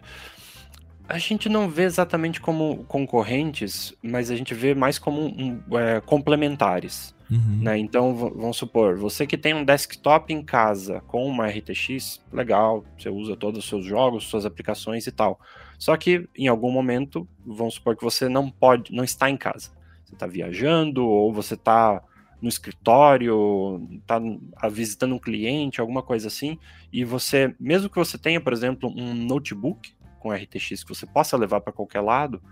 a 1.09 1.19
gente 1.19 1.49
não 1.49 1.69
vê 1.69 1.85
exatamente 1.85 2.41
como 2.41 2.85
concorrentes, 2.85 3.95
mas 4.03 4.31
a 4.31 4.37
gente 4.37 4.55
vê 4.55 4.75
mais 4.75 4.99
como 4.99 5.21
um, 5.23 5.63
é, 5.79 6.01
complementares. 6.01 7.15
Uhum. 7.31 7.61
Né? 7.63 7.79
Então, 7.79 8.15
vamos 8.15 8.57
supor, 8.57 8.97
você 8.97 9.27
que 9.27 9.37
tem 9.37 9.55
um 9.55 9.65
desktop 9.65 10.33
em 10.33 10.43
casa 10.43 11.01
com 11.07 11.27
uma 11.27 11.49
RTX, 11.49 12.21
legal, 12.33 12.85
você 12.97 13.09
usa 13.09 13.37
todos 13.37 13.65
os 13.65 13.69
seus 13.69 13.85
jogos, 13.85 14.25
suas 14.25 14.45
aplicações 14.45 15.07
e 15.07 15.13
tal. 15.13 15.41
Só 15.79 15.97
que 15.97 16.29
em 16.37 16.49
algum 16.49 16.71
momento, 16.71 17.29
vamos 17.45 17.75
supor 17.75 17.97
que 17.97 18.05
você 18.05 18.29
não 18.29 18.51
pode, 18.51 18.93
não 18.93 19.05
está 19.05 19.29
em 19.29 19.37
casa. 19.37 19.71
Você 20.05 20.15
está 20.15 20.27
viajando, 20.27 21.05
ou 21.07 21.33
você 21.33 21.55
está 21.55 22.03
no 22.41 22.49
escritório, 22.49 23.89
está 23.99 24.21
visitando 24.69 25.15
um 25.15 25.19
cliente, 25.19 25.81
alguma 25.81 26.03
coisa 26.03 26.29
assim, 26.29 26.59
e 26.93 27.03
você, 27.03 27.55
mesmo 27.59 27.89
que 27.89 27.97
você 27.97 28.19
tenha, 28.19 28.41
por 28.41 28.53
exemplo, 28.53 28.93
um 28.95 29.15
notebook 29.15 29.97
com 30.27 30.33
RTX 30.33 30.83
que 30.83 30.89
você 30.89 31.07
possa 31.07 31.37
levar 31.37 31.61
para 31.61 31.73
qualquer 31.73 32.01
lado, 32.01 32.43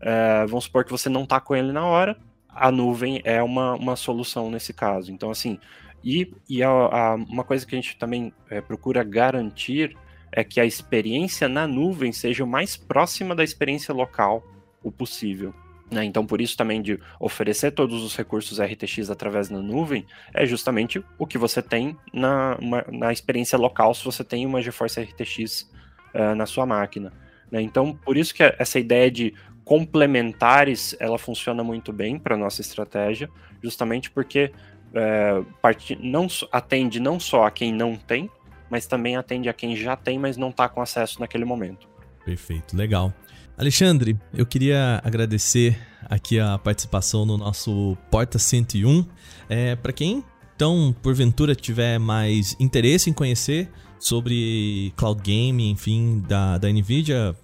é, 0.00 0.46
vamos 0.46 0.64
supor 0.64 0.84
que 0.84 0.92
você 0.92 1.08
não 1.08 1.24
está 1.24 1.40
com 1.40 1.56
ele 1.56 1.72
na 1.72 1.84
hora, 1.84 2.16
a 2.48 2.70
nuvem 2.70 3.20
é 3.24 3.42
uma, 3.42 3.74
uma 3.74 3.96
solução 3.96 4.48
nesse 4.50 4.72
caso. 4.72 5.12
Então, 5.12 5.30
assim, 5.30 5.58
e, 6.04 6.32
e 6.48 6.62
a, 6.62 6.68
a, 6.68 7.14
uma 7.16 7.42
coisa 7.42 7.66
que 7.66 7.74
a 7.74 7.78
gente 7.80 7.96
também 7.96 8.32
é, 8.48 8.60
procura 8.60 9.02
garantir 9.02 9.96
é 10.30 10.44
que 10.44 10.60
a 10.60 10.64
experiência 10.64 11.48
na 11.48 11.66
nuvem 11.66 12.12
seja 12.12 12.44
o 12.44 12.46
mais 12.46 12.76
próxima 12.76 13.34
da 13.34 13.42
experiência 13.42 13.92
local 13.92 14.44
o 14.82 14.92
possível. 14.92 15.52
Né? 15.90 16.04
Então, 16.04 16.24
por 16.24 16.40
isso 16.40 16.56
também 16.56 16.80
de 16.80 17.00
oferecer 17.18 17.72
todos 17.72 18.02
os 18.02 18.16
recursos 18.16 18.60
RTX 18.60 19.10
através 19.10 19.48
da 19.48 19.58
nuvem 19.58 20.06
é 20.32 20.46
justamente 20.46 21.04
o 21.18 21.26
que 21.26 21.38
você 21.38 21.60
tem 21.60 21.96
na, 22.12 22.56
uma, 22.60 22.84
na 22.90 23.12
experiência 23.12 23.58
local 23.58 23.94
se 23.94 24.04
você 24.04 24.22
tem 24.22 24.46
uma 24.46 24.62
GeForce 24.62 25.00
RTX 25.00 25.70
uh, 26.14 26.34
na 26.34 26.46
sua 26.46 26.66
máquina. 26.66 27.12
Né? 27.50 27.62
Então, 27.62 27.94
por 27.94 28.16
isso 28.16 28.34
que 28.34 28.42
essa 28.42 28.78
ideia 28.78 29.10
de 29.10 29.34
complementares 29.64 30.94
ela 31.00 31.18
funciona 31.18 31.64
muito 31.64 31.92
bem 31.92 32.18
para 32.18 32.36
nossa 32.36 32.60
estratégia, 32.60 33.28
justamente 33.62 34.10
porque 34.10 34.52
é, 34.94 35.42
part... 35.60 35.98
não 36.00 36.28
atende 36.52 37.00
não 37.00 37.18
só 37.18 37.44
a 37.44 37.50
quem 37.50 37.72
não 37.72 37.96
tem, 37.96 38.30
mas 38.70 38.86
também 38.86 39.16
atende 39.16 39.48
a 39.48 39.52
quem 39.52 39.76
já 39.76 39.96
tem, 39.96 40.18
mas 40.18 40.36
não 40.36 40.50
está 40.50 40.68
com 40.68 40.80
acesso 40.80 41.20
naquele 41.20 41.44
momento. 41.44 41.88
Perfeito, 42.24 42.76
legal. 42.76 43.12
Alexandre, 43.58 44.16
eu 44.32 44.44
queria 44.44 45.00
agradecer 45.02 45.78
aqui 46.04 46.38
a 46.38 46.58
participação 46.58 47.24
no 47.24 47.36
nosso 47.36 47.96
Porta 48.10 48.38
101. 48.38 49.04
É, 49.48 49.74
para 49.76 49.92
quem 49.92 50.22
então, 50.56 50.96
porventura, 51.02 51.54
tiver 51.54 51.98
mais 51.98 52.56
interesse 52.58 53.10
em 53.10 53.12
conhecer 53.12 53.70
sobre 53.98 54.90
cloud 54.96 55.20
gaming, 55.22 55.70
enfim, 55.70 56.24
da, 56.26 56.56
da 56.56 56.68
NVIDIA, 56.70 57.36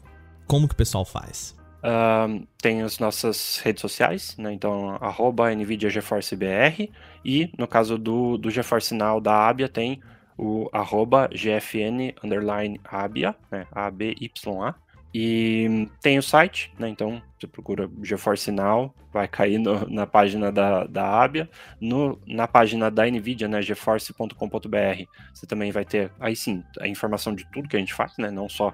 como 0.46 0.66
que 0.66 0.72
o 0.72 0.76
pessoal 0.76 1.04
faz? 1.04 1.54
Uh, 1.84 2.46
tem 2.56 2.80
as 2.80 2.98
nossas 2.98 3.58
redes 3.58 3.82
sociais, 3.82 4.34
né? 4.38 4.50
Então, 4.52 4.96
arroba 4.98 5.54
NVIDIA 5.54 5.90
GeForce 5.90 6.34
BR 6.34 6.88
e 7.22 7.50
no 7.58 7.68
caso 7.68 7.98
do, 7.98 8.38
do 8.38 8.50
GeForce 8.50 8.94
Now 8.94 9.20
da 9.20 9.46
Abia 9.46 9.68
tem 9.68 10.00
o 10.38 10.70
arroba 10.72 11.28
GFN 11.28 12.14
underline 12.24 12.80
Abia, 12.84 13.34
né? 13.50 13.66
A-B-Y-A. 13.72 14.74
E 15.14 15.88
tem 16.00 16.18
o 16.18 16.22
site, 16.22 16.72
né? 16.78 16.88
Então 16.88 17.20
você 17.38 17.46
procura 17.46 17.90
GeForce 18.02 18.50
Now, 18.50 18.94
vai 19.12 19.28
cair 19.28 19.58
no, 19.58 19.86
na 19.90 20.06
página 20.06 20.50
da, 20.50 20.84
da 20.84 21.22
Abia, 21.22 21.50
no, 21.78 22.18
na 22.26 22.48
página 22.48 22.90
da 22.90 23.04
Nvidia, 23.04 23.46
né? 23.46 23.60
GeForce.com.br. 23.60 25.04
Você 25.34 25.46
também 25.46 25.70
vai 25.70 25.84
ter 25.84 26.10
aí 26.18 26.34
sim 26.34 26.64
a 26.80 26.88
informação 26.88 27.34
de 27.34 27.44
tudo 27.52 27.68
que 27.68 27.76
a 27.76 27.78
gente 27.78 27.92
faz, 27.92 28.16
né? 28.16 28.30
Não 28.30 28.48
só 28.48 28.72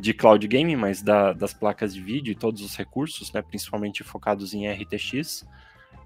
de 0.00 0.14
cloud 0.14 0.46
gaming, 0.46 0.76
mas 0.76 1.02
da, 1.02 1.32
das 1.32 1.52
placas 1.52 1.92
de 1.92 2.00
vídeo 2.00 2.30
e 2.30 2.36
todos 2.36 2.62
os 2.62 2.76
recursos, 2.76 3.32
né? 3.32 3.42
Principalmente 3.42 4.04
focados 4.04 4.54
em 4.54 4.70
RTX. 4.70 5.44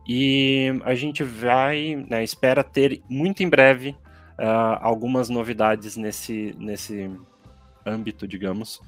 E 0.06 0.80
a 0.84 0.94
gente 0.94 1.22
vai, 1.22 2.06
né, 2.08 2.22
espera 2.22 2.62
ter 2.62 3.02
muito 3.08 3.42
em 3.42 3.48
breve 3.48 3.96
uh, 4.38 4.78
algumas 4.80 5.30
novidades 5.30 5.96
nesse, 5.96 6.54
nesse 6.58 7.10
âmbito, 7.86 8.28
digamos, 8.28 8.82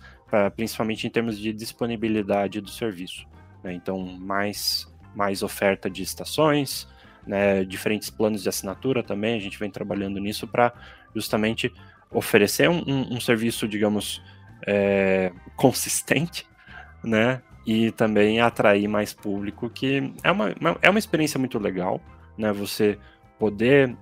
principalmente 0.55 1.07
em 1.07 1.11
termos 1.11 1.39
de 1.39 1.53
disponibilidade 1.53 2.61
do 2.61 2.71
serviço. 2.71 3.27
Né? 3.63 3.73
Então, 3.75 3.99
mais, 4.19 4.93
mais 5.15 5.43
oferta 5.43 5.89
de 5.89 6.03
estações, 6.03 6.89
né? 7.27 7.65
diferentes 7.65 8.11
planos 8.11 8.43
de 8.43 8.49
assinatura 8.49 9.03
também, 9.03 9.37
a 9.37 9.41
gente 9.41 9.59
vem 9.59 9.71
trabalhando 9.71 10.19
nisso 10.21 10.47
para 10.47 10.73
justamente 11.15 11.73
oferecer 12.11 12.69
um, 12.69 12.83
um, 12.87 13.17
um 13.17 13.21
serviço, 13.21 13.67
digamos, 13.67 14.23
é, 14.67 15.33
consistente, 15.57 16.47
né? 17.03 17.43
E 17.67 17.91
também 17.91 18.41
atrair 18.41 18.87
mais 18.87 19.13
público, 19.13 19.69
que 19.69 20.13
é 20.23 20.31
uma, 20.31 20.55
é 20.81 20.89
uma 20.89 21.01
experiência 21.01 21.37
muito 21.37 21.59
legal, 21.59 22.01
né? 22.39 22.53
Você 22.53 22.97
poder. 23.39 23.97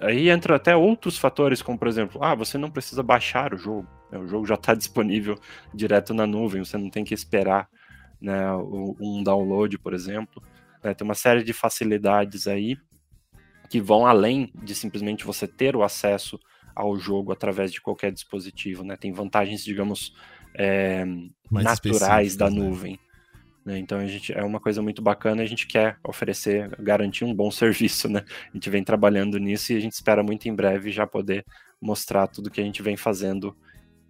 Aí 0.00 0.28
entra 0.28 0.56
até 0.56 0.74
outros 0.74 1.16
fatores, 1.18 1.62
como 1.62 1.78
por 1.78 1.88
exemplo, 1.88 2.22
ah, 2.22 2.34
você 2.34 2.58
não 2.58 2.70
precisa 2.70 3.02
baixar 3.02 3.54
o 3.54 3.58
jogo. 3.58 3.88
Né? 4.10 4.18
O 4.18 4.26
jogo 4.26 4.46
já 4.46 4.54
está 4.54 4.74
disponível 4.74 5.38
direto 5.72 6.12
na 6.12 6.26
nuvem, 6.26 6.64
você 6.64 6.76
não 6.76 6.90
tem 6.90 7.04
que 7.04 7.14
esperar 7.14 7.68
né, 8.20 8.52
um 9.00 9.22
download, 9.22 9.78
por 9.78 9.94
exemplo. 9.94 10.42
Né? 10.82 10.94
Tem 10.94 11.04
uma 11.04 11.14
série 11.14 11.42
de 11.42 11.52
facilidades 11.52 12.46
aí 12.46 12.76
que 13.68 13.80
vão 13.80 14.06
além 14.06 14.52
de 14.62 14.74
simplesmente 14.74 15.24
você 15.24 15.48
ter 15.48 15.74
o 15.74 15.82
acesso 15.82 16.38
ao 16.74 16.98
jogo 16.98 17.32
através 17.32 17.72
de 17.72 17.80
qualquer 17.80 18.12
dispositivo, 18.12 18.84
né? 18.84 18.96
Tem 18.96 19.12
vantagens, 19.12 19.64
digamos, 19.64 20.14
é, 20.54 21.04
naturais 21.50 22.36
da 22.36 22.50
né? 22.50 22.56
nuvem. 22.56 22.98
Né? 23.64 23.78
Então 23.78 23.98
a 23.98 24.06
gente 24.06 24.32
é 24.32 24.42
uma 24.42 24.60
coisa 24.60 24.82
muito 24.82 25.00
bacana, 25.00 25.42
a 25.42 25.46
gente 25.46 25.66
quer 25.66 25.98
oferecer, 26.04 26.68
garantir 26.80 27.24
um 27.24 27.34
bom 27.34 27.50
serviço, 27.52 28.08
né? 28.08 28.24
A 28.50 28.52
gente 28.54 28.68
vem 28.68 28.82
trabalhando 28.82 29.38
nisso 29.38 29.72
e 29.72 29.76
a 29.76 29.80
gente 29.80 29.92
espera 29.92 30.22
muito 30.22 30.48
em 30.48 30.54
breve 30.54 30.90
já 30.90 31.06
poder 31.06 31.44
mostrar 31.80 32.26
tudo 32.26 32.50
que 32.50 32.60
a 32.60 32.64
gente 32.64 32.82
vem 32.82 32.96
fazendo 32.96 33.56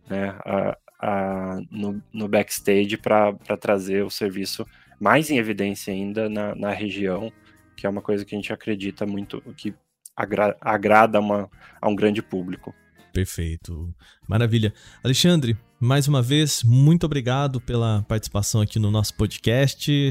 né, 0.09 0.37
a, 0.45 0.79
a, 1.01 1.61
no, 1.71 2.03
no, 2.13 2.29
backstage 2.29 2.97
para 2.97 3.33
trazer 3.59 4.05
o 4.05 4.11
serviço 4.11 4.67
mais 5.01 5.31
em 5.31 5.39
evidência 5.39 5.93
ainda 5.93 6.29
na, 6.29 6.55
na 6.55 6.71
região, 6.71 7.33
que 7.77 7.87
é 7.87 7.91
uma 7.91 8.03
coisa 8.03 8.25
que 8.25 8.35
a 8.35 8.39
gente 8.39 8.53
acredita 8.53 9.07
muito 9.07 9.41
que 9.57 9.75
agra 10.15 10.57
agrada 10.61 11.19
uma, 11.19 11.51
a 11.81 11.89
um 11.89 11.97
grande 11.97 12.23
público. 12.23 12.75
Perfeito. 13.13 13.95
Maravilha. 14.27 14.73
Alexandre, 15.05 15.57
mais 15.79 16.09
uma 16.09 16.23
vez, 16.23 16.63
muito 16.63 17.05
obrigado 17.05 17.61
pela 17.61 18.03
participação 18.09 18.61
aqui 18.61 18.79
no 18.79 18.91
nosso 18.91 19.17
podcast. 19.17 20.11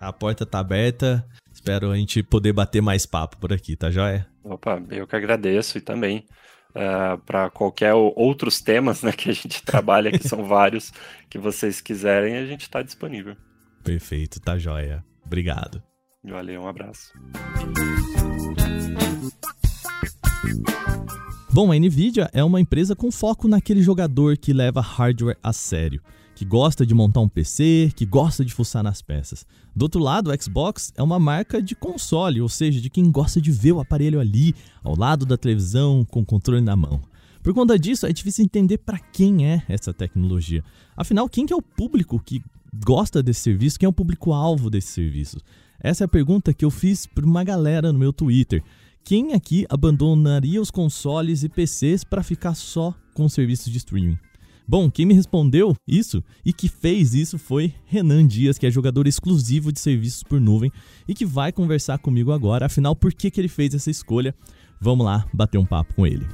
A 0.00 0.12
porta 0.12 0.44
está 0.44 0.60
aberta. 0.60 1.26
Espero 1.52 1.90
a 1.90 1.96
gente 1.96 2.22
poder 2.22 2.52
bater 2.52 2.80
mais 2.80 3.04
papo 3.04 3.36
por 3.36 3.52
aqui, 3.52 3.76
tá 3.76 3.90
joia? 3.90 4.26
Opa, 4.44 4.82
eu 4.90 5.06
que 5.06 5.16
agradeço 5.16 5.76
e 5.76 5.80
também 5.80 6.24
uh, 6.74 6.78
ah, 6.78 7.18
para 7.26 7.50
qualquer 7.50 7.92
outros 7.94 8.60
temas 8.60 9.02
né, 9.02 9.12
que 9.12 9.28
a 9.28 9.32
gente 9.32 9.62
trabalha, 9.66 10.10
que 10.10 10.26
são 10.26 10.44
vários, 10.44 10.92
que 11.28 11.38
vocês 11.38 11.80
quiserem, 11.80 12.36
a 12.36 12.46
gente 12.46 12.62
está 12.62 12.80
disponível. 12.80 13.36
Perfeito, 13.82 14.40
tá 14.40 14.56
joia. 14.56 15.04
Obrigado. 15.26 15.82
Valeu, 16.24 16.62
um 16.62 16.68
abraço. 16.68 17.12
Bom, 21.50 21.72
a 21.72 21.78
Nvidia 21.78 22.28
é 22.34 22.44
uma 22.44 22.60
empresa 22.60 22.94
com 22.94 23.10
foco 23.10 23.48
naquele 23.48 23.82
jogador 23.82 24.36
que 24.36 24.52
leva 24.52 24.82
hardware 24.82 25.38
a 25.42 25.50
sério, 25.50 26.02
que 26.34 26.44
gosta 26.44 26.84
de 26.84 26.94
montar 26.94 27.20
um 27.20 27.28
PC, 27.28 27.90
que 27.96 28.04
gosta 28.04 28.44
de 28.44 28.52
fuçar 28.52 28.82
nas 28.82 29.00
peças. 29.00 29.46
Do 29.74 29.84
outro 29.84 29.98
lado, 29.98 30.30
o 30.30 30.42
Xbox 30.42 30.92
é 30.94 31.02
uma 31.02 31.18
marca 31.18 31.62
de 31.62 31.74
console, 31.74 32.42
ou 32.42 32.50
seja, 32.50 32.82
de 32.82 32.90
quem 32.90 33.10
gosta 33.10 33.40
de 33.40 33.50
ver 33.50 33.72
o 33.72 33.80
aparelho 33.80 34.20
ali, 34.20 34.54
ao 34.84 34.94
lado 34.94 35.24
da 35.24 35.38
televisão, 35.38 36.04
com 36.04 36.20
o 36.20 36.26
controle 36.26 36.60
na 36.60 36.76
mão. 36.76 37.00
Por 37.42 37.54
conta 37.54 37.78
disso, 37.78 38.06
é 38.06 38.12
difícil 38.12 38.44
entender 38.44 38.76
para 38.76 38.98
quem 38.98 39.46
é 39.46 39.62
essa 39.70 39.94
tecnologia. 39.94 40.62
Afinal, 40.94 41.30
quem 41.30 41.46
que 41.46 41.52
é 41.52 41.56
o 41.56 41.62
público 41.62 42.22
que 42.22 42.42
gosta 42.84 43.22
desse 43.22 43.40
serviço? 43.40 43.78
Quem 43.78 43.86
é 43.86 43.90
o 43.90 43.92
público-alvo 43.92 44.68
desse 44.68 44.88
serviço? 44.88 45.38
Essa 45.80 46.04
é 46.04 46.06
a 46.06 46.08
pergunta 46.08 46.52
que 46.52 46.64
eu 46.64 46.70
fiz 46.70 47.06
para 47.06 47.24
uma 47.24 47.42
galera 47.42 47.90
no 47.90 47.98
meu 47.98 48.12
Twitter. 48.12 48.62
Quem 49.08 49.32
aqui 49.32 49.64
abandonaria 49.70 50.60
os 50.60 50.70
consoles 50.70 51.42
e 51.42 51.48
PCs 51.48 52.04
para 52.04 52.22
ficar 52.22 52.54
só 52.54 52.94
com 53.14 53.26
serviços 53.26 53.72
de 53.72 53.78
streaming? 53.78 54.18
Bom, 54.68 54.90
quem 54.90 55.06
me 55.06 55.14
respondeu 55.14 55.74
isso 55.88 56.22
e 56.44 56.52
que 56.52 56.68
fez 56.68 57.14
isso 57.14 57.38
foi 57.38 57.72
Renan 57.86 58.26
Dias, 58.26 58.58
que 58.58 58.66
é 58.66 58.70
jogador 58.70 59.06
exclusivo 59.06 59.72
de 59.72 59.80
serviços 59.80 60.22
por 60.22 60.38
nuvem 60.38 60.70
e 61.08 61.14
que 61.14 61.24
vai 61.24 61.52
conversar 61.52 61.96
comigo 61.96 62.32
agora. 62.32 62.66
Afinal, 62.66 62.94
por 62.94 63.14
que, 63.14 63.30
que 63.30 63.40
ele 63.40 63.48
fez 63.48 63.72
essa 63.72 63.90
escolha? 63.90 64.34
Vamos 64.78 65.06
lá 65.06 65.26
bater 65.32 65.56
um 65.56 65.64
papo 65.64 65.94
com 65.94 66.06
ele. 66.06 66.26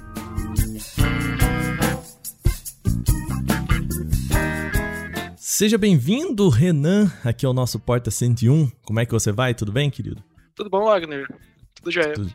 Seja 5.36 5.78
bem-vindo, 5.78 6.48
Renan, 6.48 7.08
aqui 7.22 7.46
ao 7.46 7.54
nosso 7.54 7.78
Porta 7.78 8.10
101. 8.10 8.68
Como 8.84 8.98
é 8.98 9.06
que 9.06 9.12
você 9.12 9.30
vai? 9.30 9.54
Tudo 9.54 9.70
bem, 9.70 9.88
querido? 9.88 10.20
Tudo 10.56 10.68
bom, 10.68 10.86
Wagner? 10.86 11.28
Tudo 11.72 11.92
jóia. 11.92 12.14
Tudo, 12.14 12.34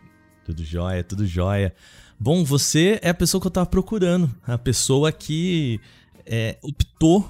tudo 0.50 0.64
jóia, 0.64 1.04
tudo 1.04 1.28
jóia. 1.28 1.74
Bom, 2.20 2.44
você 2.44 3.00
é 3.04 3.10
a 3.10 3.14
pessoa 3.14 3.40
que 3.40 3.46
eu 3.46 3.52
tava 3.52 3.68
procurando. 3.68 4.34
A 4.46 4.58
pessoa 4.58 5.12
que 5.12 5.80
é, 6.26 6.58
optou 6.64 7.30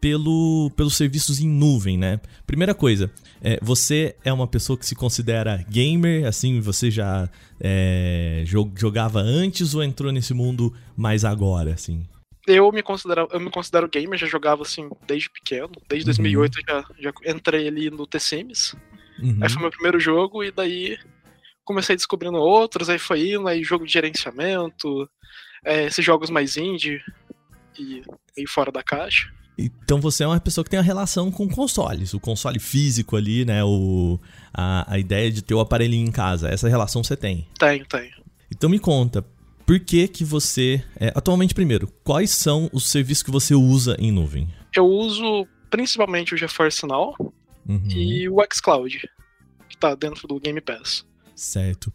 pelo, 0.00 0.70
pelos 0.76 0.96
serviços 0.96 1.40
em 1.40 1.48
nuvem, 1.48 1.98
né? 1.98 2.20
Primeira 2.46 2.72
coisa, 2.72 3.10
é, 3.42 3.58
você 3.60 4.14
é 4.24 4.32
uma 4.32 4.46
pessoa 4.46 4.78
que 4.78 4.86
se 4.86 4.94
considera 4.94 5.64
gamer, 5.68 6.26
assim, 6.26 6.60
você 6.60 6.92
já 6.92 7.28
é, 7.60 8.44
jogava 8.46 9.18
antes 9.18 9.74
ou 9.74 9.82
entrou 9.82 10.12
nesse 10.12 10.32
mundo 10.32 10.72
mais 10.96 11.24
agora, 11.24 11.74
assim? 11.74 12.06
Eu 12.46 12.70
me 12.70 12.82
considero, 12.82 13.28
eu 13.32 13.40
me 13.40 13.50
considero 13.50 13.88
gamer, 13.88 14.18
já 14.18 14.26
jogava 14.26 14.62
assim 14.62 14.88
desde 15.06 15.28
pequeno, 15.28 15.72
desde 15.88 16.08
uhum. 16.08 16.16
2008 16.16 16.58
já, 16.66 16.84
já 17.00 17.12
entrei 17.26 17.66
ali 17.66 17.90
no 17.90 18.08
Sims. 18.18 18.76
Uhum. 19.18 19.38
Aí 19.42 19.50
foi 19.50 19.60
meu 19.60 19.70
primeiro 19.70 19.98
jogo 20.00 20.42
e 20.42 20.50
daí 20.50 20.96
comecei 21.70 21.94
descobrindo 21.94 22.36
outros, 22.36 22.88
aí 22.88 22.98
foi 22.98 23.32
indo, 23.32 23.46
aí 23.46 23.62
jogo 23.62 23.86
de 23.86 23.92
gerenciamento, 23.92 25.08
é, 25.64 25.84
esses 25.84 26.04
jogos 26.04 26.28
mais 26.28 26.56
indie 26.56 27.00
e, 27.78 28.02
e 28.36 28.48
fora 28.48 28.72
da 28.72 28.82
caixa. 28.82 29.32
Então 29.56 30.00
você 30.00 30.24
é 30.24 30.26
uma 30.26 30.40
pessoa 30.40 30.64
que 30.64 30.70
tem 30.70 30.78
uma 30.78 30.84
relação 30.84 31.30
com 31.30 31.48
consoles, 31.48 32.12
o 32.12 32.18
console 32.18 32.58
físico 32.58 33.14
ali, 33.14 33.44
né? 33.44 33.62
O, 33.62 34.18
a, 34.52 34.94
a 34.94 34.98
ideia 34.98 35.30
de 35.30 35.42
ter 35.42 35.54
o 35.54 35.60
aparelhinho 35.60 36.08
em 36.08 36.10
casa. 36.10 36.48
Essa 36.48 36.68
relação 36.68 37.04
você 37.04 37.16
tem? 37.16 37.46
Tenho, 37.58 37.86
tenho. 37.86 38.20
Então 38.50 38.68
me 38.68 38.78
conta, 38.78 39.24
por 39.66 39.78
que 39.78 40.08
que 40.08 40.24
você... 40.24 40.82
É, 40.98 41.12
atualmente, 41.14 41.54
primeiro, 41.54 41.86
quais 42.02 42.30
são 42.30 42.68
os 42.72 42.90
serviços 42.90 43.22
que 43.22 43.30
você 43.30 43.54
usa 43.54 43.96
em 43.98 44.10
nuvem? 44.10 44.48
Eu 44.74 44.86
uso 44.86 45.46
principalmente 45.68 46.34
o 46.34 46.36
GeForce 46.36 46.86
Now 46.86 47.14
uhum. 47.68 47.88
e 47.90 48.28
o 48.28 48.38
xCloud, 48.52 48.98
que 49.68 49.76
está 49.76 49.94
dentro 49.94 50.26
do 50.26 50.40
Game 50.40 50.60
Pass. 50.60 51.06
Certo. 51.40 51.90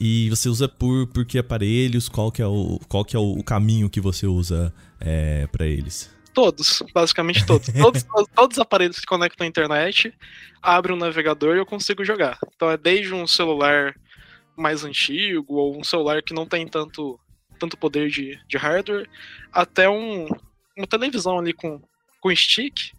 E 0.00 0.28
você 0.30 0.48
usa 0.48 0.68
por, 0.68 1.06
por 1.06 1.24
que 1.24 1.38
aparelhos? 1.38 2.08
Qual 2.08 2.32
que 2.32 2.42
é 2.42 2.46
o, 2.46 2.80
qual 2.88 3.04
que 3.04 3.14
é 3.14 3.18
o 3.18 3.40
caminho 3.44 3.88
que 3.88 4.00
você 4.00 4.26
usa 4.26 4.74
é, 4.98 5.46
para 5.46 5.64
eles? 5.64 6.10
Todos, 6.34 6.82
basicamente 6.92 7.46
todos. 7.46 7.68
todos. 7.72 8.04
Todos 8.34 8.56
os 8.56 8.60
aparelhos 8.60 8.98
que 8.98 9.06
conectam 9.06 9.44
à 9.44 9.48
internet, 9.48 10.12
abrem 10.60 10.96
um 10.96 10.98
navegador 10.98 11.54
e 11.54 11.58
eu 11.58 11.66
consigo 11.66 12.04
jogar. 12.04 12.36
Então 12.56 12.68
é 12.68 12.76
desde 12.76 13.14
um 13.14 13.28
celular 13.28 13.94
mais 14.56 14.84
antigo, 14.84 15.54
ou 15.54 15.78
um 15.78 15.84
celular 15.84 16.20
que 16.20 16.34
não 16.34 16.46
tem 16.46 16.66
tanto, 16.66 17.18
tanto 17.60 17.76
poder 17.76 18.10
de, 18.10 18.40
de 18.48 18.56
hardware, 18.56 19.08
até 19.52 19.88
um, 19.88 20.26
uma 20.76 20.86
televisão 20.86 21.38
ali 21.38 21.52
com, 21.52 21.80
com 22.20 22.34
stick, 22.34 22.92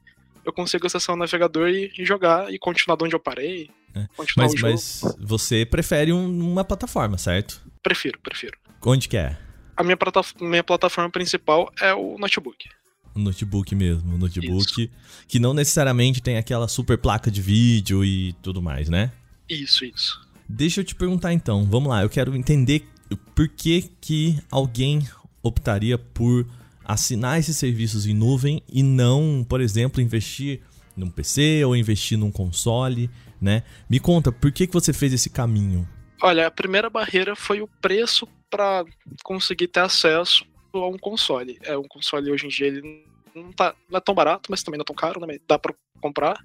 eu 0.45 0.53
consigo 0.53 0.87
acessar 0.87 1.15
o 1.15 1.19
navegador 1.19 1.67
e, 1.67 1.91
e 1.97 2.05
jogar 2.05 2.51
e 2.53 2.57
continuar 2.57 2.95
de 2.95 3.03
onde 3.03 3.15
eu 3.15 3.19
parei. 3.19 3.69
É. 3.93 4.07
Mas, 4.37 4.53
mas 4.61 5.01
você 5.19 5.65
prefere 5.65 6.13
um, 6.13 6.51
uma 6.51 6.63
plataforma, 6.63 7.17
certo? 7.17 7.61
Prefiro, 7.83 8.19
prefiro. 8.21 8.57
Onde 8.83 9.07
que 9.07 9.17
é? 9.17 9.37
A 9.75 9.83
minha, 9.83 9.97
minha 10.39 10.63
plataforma 10.63 11.09
principal 11.09 11.71
é 11.79 11.93
o 11.93 12.17
notebook. 12.17 12.69
O 13.13 13.19
notebook 13.19 13.75
mesmo, 13.75 14.15
o 14.15 14.17
notebook 14.17 14.83
isso. 14.83 14.89
que 15.27 15.39
não 15.39 15.53
necessariamente 15.53 16.21
tem 16.21 16.37
aquela 16.37 16.67
super 16.67 16.97
placa 16.97 17.29
de 17.29 17.41
vídeo 17.41 18.05
e 18.05 18.33
tudo 18.41 18.61
mais, 18.61 18.87
né? 18.87 19.11
Isso, 19.49 19.83
isso. 19.83 20.25
Deixa 20.47 20.79
eu 20.81 20.85
te 20.85 20.95
perguntar 20.95 21.33
então, 21.33 21.65
vamos 21.65 21.89
lá, 21.89 22.03
eu 22.03 22.09
quero 22.09 22.35
entender 22.35 22.87
por 23.35 23.47
que 23.49 23.89
que 23.99 24.39
alguém 24.49 25.05
optaria 25.43 25.97
por 25.97 26.47
assinar 26.85 27.39
esses 27.39 27.57
serviços 27.57 28.05
em 28.05 28.13
nuvem 28.13 28.61
e 28.71 28.83
não, 28.83 29.45
por 29.47 29.61
exemplo, 29.61 30.01
investir 30.01 30.61
num 30.95 31.09
PC 31.09 31.63
ou 31.65 31.75
investir 31.75 32.17
num 32.17 32.31
console 32.31 33.09
né? 33.41 33.63
Me 33.89 33.99
conta, 33.99 34.31
por 34.31 34.51
que, 34.51 34.67
que 34.67 34.73
você 34.73 34.93
fez 34.93 35.11
esse 35.11 35.29
caminho? 35.29 35.87
Olha, 36.21 36.45
a 36.45 36.51
primeira 36.51 36.89
barreira 36.89 37.35
foi 37.35 37.61
o 37.61 37.67
preço 37.67 38.27
para 38.49 38.85
conseguir 39.23 39.67
ter 39.67 39.79
acesso 39.79 40.45
a 40.71 40.87
um 40.87 40.97
console. 40.97 41.57
É 41.63 41.75
um 41.75 41.87
console 41.87 42.31
hoje 42.31 42.45
em 42.45 42.49
dia 42.49 42.67
ele 42.67 43.03
não, 43.33 43.51
tá, 43.51 43.73
não 43.89 43.97
é 43.97 44.01
tão 44.01 44.13
barato, 44.13 44.51
mas 44.51 44.61
também 44.61 44.77
não 44.77 44.83
é 44.83 44.85
tão 44.85 44.95
caro, 44.95 45.25
né? 45.25 45.39
Dá 45.47 45.57
para 45.57 45.73
comprar. 45.99 46.37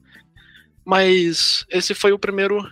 Mas 0.85 1.67
esse 1.69 1.95
foi 1.95 2.13
o 2.13 2.19
primeiro 2.19 2.65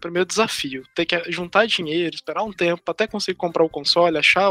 primeiro 0.00 0.28
desafio, 0.28 0.84
ter 0.94 1.06
que 1.06 1.32
juntar 1.32 1.64
dinheiro, 1.64 2.14
esperar 2.14 2.42
um 2.42 2.52
tempo 2.52 2.82
até 2.88 3.06
conseguir 3.06 3.38
comprar 3.38 3.64
o 3.64 3.70
console, 3.70 4.18
achar, 4.18 4.50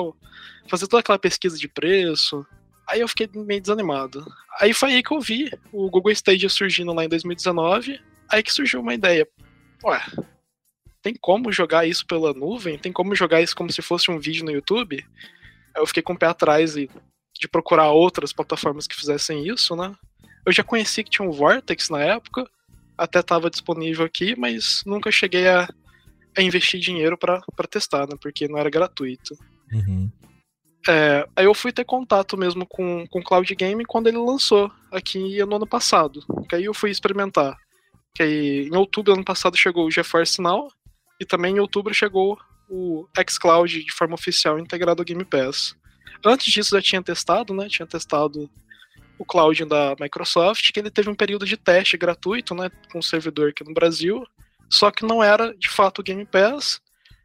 fazer 0.68 0.88
toda 0.88 1.01
aquela 1.01 1.20
pesquisa 1.20 1.55
de 1.59 1.68
preço. 1.68 2.43
Aí 2.88 3.01
eu 3.01 3.07
fiquei 3.07 3.30
meio 3.36 3.61
desanimado. 3.61 4.26
Aí 4.59 4.74
foi 4.74 4.93
aí 4.93 5.03
que 5.03 5.14
eu 5.14 5.22
vi 5.22 5.51
o 5.72 5.91
Google 5.91 6.11
Stadia 6.11 6.49
surgindo 6.49 6.91
lá 6.91 7.05
em 7.05 7.07
2019 7.09 8.01
Aí 8.30 8.42
que 8.42 8.54
surgiu 8.54 8.82
uma 8.82 8.94
ideia. 8.94 9.28
Ué, 9.84 10.02
tem 11.02 11.14
como 11.20 11.52
jogar 11.52 11.86
isso 11.86 12.06
pela 12.06 12.34
nuvem? 12.34 12.78
Tem 12.78 12.92
como 12.92 13.14
jogar 13.14 13.42
isso 13.42 13.56
como 13.56 13.72
se 13.72 13.82
fosse 13.82 14.10
um 14.10 14.20
vídeo 14.20 14.46
no 14.46 14.52
YouTube? 14.52 15.06
Aí 15.76 15.82
eu 15.82 15.86
fiquei 15.86 16.02
com 16.02 16.14
o 16.14 16.18
pé 16.18 16.28
atrás 16.28 16.78
e, 16.78 16.90
de 17.40 17.48
procurar 17.48 17.92
outras 17.92 18.32
plataformas 18.32 18.88
que 18.88 18.96
fizessem 18.96 19.46
isso, 19.46 19.76
né? 19.76 19.94
Eu 20.46 20.52
já 20.52 20.64
conheci 20.64 21.04
que 21.04 21.10
tinha 21.10 21.28
um 21.28 21.32
Vortex 21.32 21.90
na 21.90 22.02
época, 22.02 22.50
até 22.98 23.20
estava 23.20 23.50
disponível 23.50 24.06
aqui, 24.06 24.36
mas 24.38 24.84
nunca 24.86 25.12
cheguei 25.12 25.48
a, 25.48 25.68
a 26.38 26.42
investir 26.42 26.80
dinheiro 26.80 27.18
para 27.18 27.42
testar, 27.70 28.08
né? 28.08 28.16
Porque 28.22 28.48
não 28.48 28.58
era 28.58 28.70
gratuito. 28.70 29.36
Uhum. 29.72 30.10
É, 30.88 31.28
aí 31.36 31.46
eu 31.46 31.54
fui 31.54 31.72
ter 31.72 31.86
contato 31.86 32.38
mesmo 32.38 32.66
com 32.66 33.06
o 33.10 33.24
Cloud 33.24 33.56
Game 33.56 33.86
quando 33.86 34.08
ele 34.08 34.18
lançou 34.18 34.72
aqui 34.92 35.44
no 35.46 35.56
ano 35.56 35.68
passado. 35.68 36.22
Aí 36.52 36.66
eu 36.66 36.74
fui 36.74 36.92
experimentar. 36.92 37.58
Que 38.16 38.68
em 38.72 38.76
outubro 38.76 39.14
do 39.14 39.16
ano 39.18 39.26
passado 39.26 39.57
chegou 39.57 39.88
o 39.88 39.91
GeForce 39.91 40.41
Now 40.41 40.72
e 41.20 41.26
também 41.26 41.55
em 41.55 41.59
outubro 41.59 41.93
chegou 41.93 42.39
o 42.70 43.07
xCloud 43.30 43.84
de 43.84 43.91
forma 43.91 44.16
oficial 44.16 44.59
integrado 44.59 45.01
ao 45.01 45.05
Game 45.05 45.26
Pass. 45.26 45.76
Antes 46.26 46.51
disso 46.53 46.76
já 46.76 46.82
tinha 46.82 47.03
testado, 47.03 47.53
né? 47.53 47.68
Tinha 47.68 47.86
testado 47.86 48.49
o 49.18 49.26
cloud 49.26 49.66
da 49.66 49.95
Microsoft, 49.99 50.72
que 50.72 50.80
ele 50.80 50.89
teve 50.89 51.09
um 51.09 51.16
período 51.16 51.45
de 51.45 51.57
teste 51.57 51.97
gratuito, 51.97 52.55
né, 52.55 52.70
com 52.91 52.99
o 52.99 53.03
servidor 53.03 53.49
aqui 53.49 53.64
no 53.64 53.74
Brasil, 53.74 54.26
só 54.70 54.89
que 54.91 55.05
não 55.05 55.24
era 55.24 55.55
de 55.55 55.70
fato 55.70 55.99
o 55.99 56.03
Game 56.03 56.26
Pass, 56.26 56.82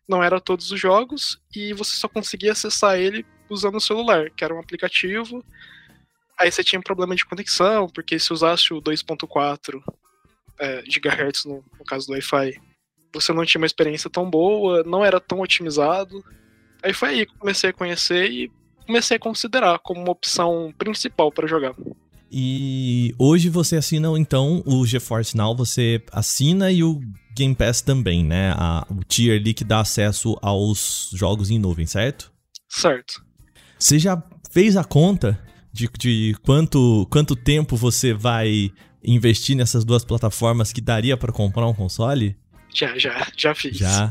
não 0.06 0.22
era 0.22 0.40
todos 0.40 0.70
os 0.70 0.80
jogos 0.80 1.40
e 1.54 1.72
você 1.72 1.94
só 1.94 2.08
conseguia 2.08 2.52
acessar 2.52 2.98
ele 2.98 3.24
usando 3.48 3.76
o 3.76 3.80
celular, 3.80 4.30
que 4.30 4.44
era 4.44 4.54
um 4.54 4.60
aplicativo. 4.60 5.44
Aí 6.38 6.52
você 6.52 6.62
tinha 6.62 6.78
um 6.78 6.82
problema 6.82 7.16
de 7.16 7.24
conexão, 7.24 7.88
porque 7.88 8.18
se 8.18 8.32
usasse 8.32 8.72
o 8.72 8.80
2.4 8.80 9.82
é, 10.60 10.82
GHz 10.82 11.44
no, 11.44 11.64
no 11.78 11.84
caso 11.84 12.06
do 12.06 12.12
Wi-Fi, 12.12 12.60
você 13.12 13.32
não 13.32 13.44
tinha 13.44 13.60
uma 13.60 13.66
experiência 13.66 14.10
tão 14.10 14.28
boa, 14.28 14.82
não 14.84 15.04
era 15.04 15.20
tão 15.20 15.40
otimizado. 15.40 16.24
Aí 16.82 16.92
foi 16.92 17.08
aí 17.10 17.26
que 17.26 17.36
comecei 17.36 17.70
a 17.70 17.72
conhecer 17.72 18.30
e 18.30 18.50
comecei 18.86 19.16
a 19.16 19.20
considerar 19.20 19.78
como 19.80 20.00
uma 20.00 20.12
opção 20.12 20.72
principal 20.78 21.32
para 21.32 21.46
jogar. 21.46 21.74
E 22.30 23.14
hoje 23.18 23.48
você 23.48 23.76
assina 23.76 24.08
então 24.18 24.62
o 24.66 24.86
GeForce 24.86 25.36
Now, 25.36 25.56
você 25.56 26.02
assina 26.12 26.70
e 26.70 26.84
o 26.84 27.00
Game 27.34 27.54
Pass 27.54 27.80
também, 27.80 28.24
né? 28.24 28.52
A, 28.56 28.86
o 28.90 29.02
tier 29.04 29.40
ali 29.40 29.54
que 29.54 29.64
dá 29.64 29.80
acesso 29.80 30.36
aos 30.42 31.10
jogos 31.14 31.50
em 31.50 31.58
nuvem, 31.58 31.86
certo? 31.86 32.30
Certo. 32.68 33.22
Você 33.78 33.98
já 33.98 34.22
fez 34.50 34.76
a 34.76 34.84
conta 34.84 35.40
de, 35.72 35.88
de 35.98 36.36
quanto, 36.42 37.06
quanto 37.10 37.36
tempo 37.36 37.76
você 37.76 38.12
vai 38.12 38.70
investir 39.02 39.56
nessas 39.56 39.84
duas 39.84 40.04
plataformas 40.04 40.72
que 40.72 40.80
daria 40.80 41.16
para 41.16 41.32
comprar 41.32 41.66
um 41.66 41.74
console? 41.74 42.36
Já, 42.74 42.96
já, 42.98 43.26
já 43.36 43.54
fiz. 43.54 43.76
Já. 43.76 44.10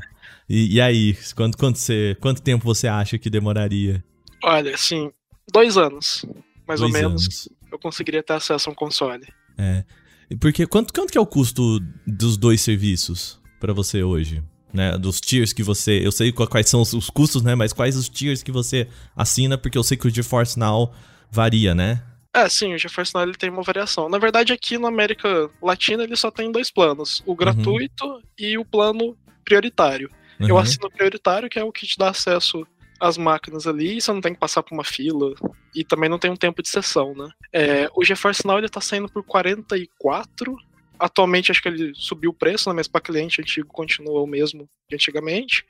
E, 0.50 0.76
e 0.76 0.82
aí, 0.82 1.18
quanto, 1.36 1.58
quanto, 1.58 1.78
você, 1.78 2.16
quanto 2.22 2.42
tempo 2.42 2.64
você 2.66 2.88
acha 2.88 3.18
que 3.18 3.30
demoraria? 3.30 4.04
Olha, 4.44 4.74
assim, 4.74 5.12
dois 5.52 5.78
anos, 5.78 6.26
mais 6.68 6.80
Dois 6.80 6.94
ou 6.94 7.00
menos, 7.00 7.24
anos. 7.24 7.50
eu 7.72 7.78
conseguiria 7.80 8.24
ter 8.24 8.34
acesso 8.34 8.70
a 8.70 8.72
um 8.72 8.76
console. 8.76 9.26
É. 9.58 9.84
E 10.30 10.36
Porque 10.36 10.66
quanto, 10.68 10.94
quanto 10.94 11.12
que 11.12 11.18
é 11.18 11.22
o 11.22 11.26
custo 11.26 11.80
dos 12.06 12.38
dois 12.38 12.62
serviços 12.62 13.40
pra 13.60 13.74
você 13.74 14.04
hoje? 14.04 14.44
Né, 14.74 14.98
dos 14.98 15.22
tiers 15.22 15.54
que 15.54 15.64
você. 15.64 16.06
Eu 16.06 16.12
sei 16.12 16.32
qua- 16.32 16.46
quais 16.46 16.68
são 16.70 16.82
os, 16.82 16.92
os 16.94 17.10
custos, 17.10 17.42
né? 17.42 17.56
Mas 17.56 17.72
quais 17.72 17.96
os 17.96 18.10
tiers 18.10 18.44
que 18.44 18.52
você 18.52 18.88
assina, 19.16 19.58
porque 19.58 19.78
eu 19.78 19.84
sei 19.84 19.96
que 19.98 20.06
o 20.06 20.10
GeForce 20.10 20.60
Now 20.60 20.94
varia, 21.32 21.74
né? 21.74 22.04
É, 22.38 22.48
sim, 22.50 22.74
o 22.74 22.78
GeForce 22.78 23.14
Now 23.16 23.24
ele 23.24 23.34
tem 23.34 23.50
uma 23.50 23.64
variação. 23.64 24.08
Na 24.08 24.20
verdade, 24.20 24.54
aqui 24.54 24.78
na 24.78 24.90
América 24.90 25.50
Latina 25.62 26.04
ele 26.04 26.16
só 26.16 26.30
tem 26.30 26.52
dois 26.52 26.70
planos: 26.70 27.24
o 27.26 27.36
gratuito 27.36 28.22
e 28.38 28.58
o 28.58 28.66
plano 28.66 29.18
prioritário. 29.44 30.10
Eu 30.40 30.54
Uhum. 30.56 30.62
assino 30.62 30.86
o 30.88 30.92
prioritário, 30.92 31.50
que 31.50 31.58
é 31.58 31.64
o 31.64 31.72
que 31.72 31.88
te 31.88 31.98
dá 31.98 32.10
acesso 32.10 32.66
às 33.00 33.18
máquinas 33.18 33.66
ali, 33.66 33.98
e 33.98 34.02
você 34.02 34.12
não 34.14 34.22
tem 34.22 34.34
que 34.34 34.40
passar 34.40 34.62
por 34.62 34.76
uma 34.76 34.84
fila, 34.84 35.34
e 35.76 35.84
também 35.84 36.10
não 36.10 36.20
tem 36.20 36.30
um 36.30 36.36
tempo 36.36 36.62
de 36.62 36.70
sessão, 36.70 37.16
né? 37.16 37.28
É, 37.52 37.90
o 37.96 38.04
GeForce 38.04 38.46
Now 38.46 38.60
ele 38.60 38.70
tá 38.70 38.82
saindo 38.82 39.10
por 39.10 39.24
44. 39.24 40.56
Atualmente 41.00 41.52
acho 41.52 41.62
que 41.62 41.68
ele 41.70 41.92
subiu 41.96 42.32
o 42.32 42.34
preço, 42.34 42.70
né? 42.70 42.76
mas 42.76 42.88
para 42.88 43.02
cliente 43.02 43.42
antigo 43.42 43.68
continua 43.68 44.22
o 44.22 44.28
mesmo 44.28 44.68
de 44.90 44.96
antigamente. 44.96 45.66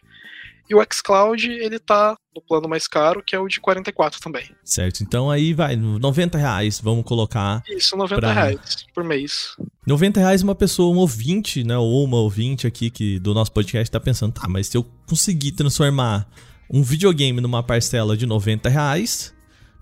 E 0.69 0.75
o 0.75 0.83
xCloud 0.91 1.49
ele 1.49 1.79
tá 1.79 2.17
no 2.35 2.41
plano 2.41 2.67
mais 2.67 2.87
caro, 2.89 3.23
que 3.25 3.33
é 3.33 3.39
o 3.39 3.47
de 3.47 3.57
44 3.61 4.19
também. 4.19 4.49
Certo. 4.65 5.01
Então 5.01 5.31
aí 5.31 5.53
vai, 5.53 5.77
90 5.77 6.37
reais, 6.37 6.81
vamos 6.81 7.05
colocar. 7.05 7.63
Isso, 7.69 7.95
90 7.95 8.19
Pra- 8.19 8.33
reais 8.33 8.85
por 8.93 9.01
mês. 9.03 9.55
90 9.85 10.19
reais 10.19 10.41
uma 10.43 10.53
pessoa, 10.55 10.93
um 10.93 10.99
ouvinte, 10.99 11.63
né? 11.63 11.77
Ou 11.77 12.03
uma 12.03 12.17
ouvinte 12.17 12.67
aqui 12.67 12.89
que 12.89 13.17
do 13.19 13.33
nosso 13.33 13.53
podcast 13.53 13.89
tá 13.89 13.99
pensando, 13.99 14.33
tá, 14.33 14.45
mas 14.49 14.67
se 14.67 14.75
eu 14.75 14.83
conseguir 15.07 15.53
transformar 15.53 16.27
um 16.69 16.83
videogame 16.83 17.39
numa 17.39 17.63
parcela 17.63 18.17
de 18.17 18.25
90 18.25 18.67
reais, 18.67 19.33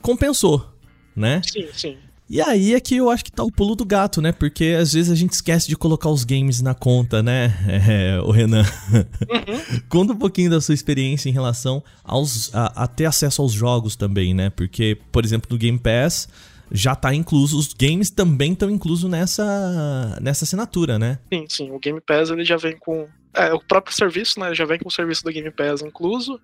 compensou, 0.04 0.72
né? 1.16 1.42
Sim, 1.44 1.68
sim. 1.74 1.98
E 2.28 2.42
aí 2.42 2.74
é 2.74 2.80
que 2.80 2.96
eu 2.96 3.10
acho 3.10 3.24
que 3.24 3.32
tá 3.32 3.44
o 3.44 3.52
pulo 3.52 3.76
do 3.76 3.86
gato, 3.86 4.22
né? 4.22 4.32
Porque 4.32 4.76
às 4.80 4.94
vezes 4.94 5.12
a 5.12 5.16
gente 5.16 5.34
esquece 5.34 5.68
de 5.68 5.76
colocar 5.76 6.10
os 6.10 6.24
games 6.24 6.62
na 6.62 6.74
conta, 6.74 7.22
né? 7.22 7.54
É, 7.88 8.20
o 8.22 8.32
Renan. 8.32 8.64
Uhum. 8.92 9.82
Conta 9.88 10.14
um 10.14 10.18
pouquinho 10.18 10.50
da 10.50 10.60
sua 10.60 10.74
experiência 10.74 11.30
em 11.30 11.32
relação 11.32 11.84
aos, 12.04 12.54
a, 12.54 12.84
a 12.84 12.88
ter 12.88 13.06
acesso 13.06 13.42
aos 13.42 13.52
jogos 13.52 13.96
também, 13.96 14.34
né? 14.34 14.50
Porque, 14.50 14.98
por 15.12 15.24
exemplo, 15.24 15.48
no 15.52 15.58
Game 15.58 15.78
Pass 15.78 16.28
já 16.72 16.96
tá 16.96 17.14
incluso, 17.14 17.58
os 17.60 17.74
games 17.74 18.10
também 18.10 18.54
estão 18.54 18.70
inclusos 18.70 19.10
nessa, 19.10 20.18
nessa 20.22 20.46
assinatura, 20.46 20.98
né? 20.98 21.20
Sim, 21.32 21.46
sim. 21.48 21.72
O 21.72 21.80
Game 21.80 22.02
Pass 22.02 22.30
ele 22.30 22.44
já 22.44 22.58
vem 22.58 22.78
com. 22.78 23.08
É, 23.34 23.54
o 23.54 23.60
próprio 23.60 23.96
serviço, 23.96 24.40
né? 24.40 24.54
Já 24.56 24.66
vem 24.66 24.80
com 24.80 24.88
o 24.88 24.92
serviço 24.92 25.24
do 25.24 25.32
Game 25.32 25.52
Pass 25.52 25.82
incluso. 25.82 26.40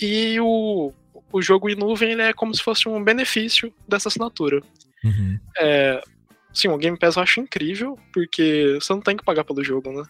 E 0.00 0.40
o, 0.40 0.92
o 1.30 1.42
jogo 1.42 1.68
em 1.68 1.76
nuvem 1.76 2.12
ele 2.12 2.22
é 2.22 2.32
como 2.32 2.54
se 2.54 2.62
fosse 2.62 2.88
um 2.88 3.02
benefício 3.02 3.72
dessa 3.86 4.08
assinatura. 4.08 4.62
Uhum. 5.04 5.38
É, 5.58 6.02
sim, 6.52 6.68
o 6.68 6.78
Game 6.78 6.98
Pass 6.98 7.16
eu 7.16 7.22
acho 7.22 7.40
incrível, 7.40 7.98
porque 8.12 8.78
você 8.80 8.92
não 8.92 9.00
tem 9.00 9.16
que 9.16 9.24
pagar 9.24 9.44
pelo 9.44 9.62
jogo, 9.64 9.92
né? 9.92 10.04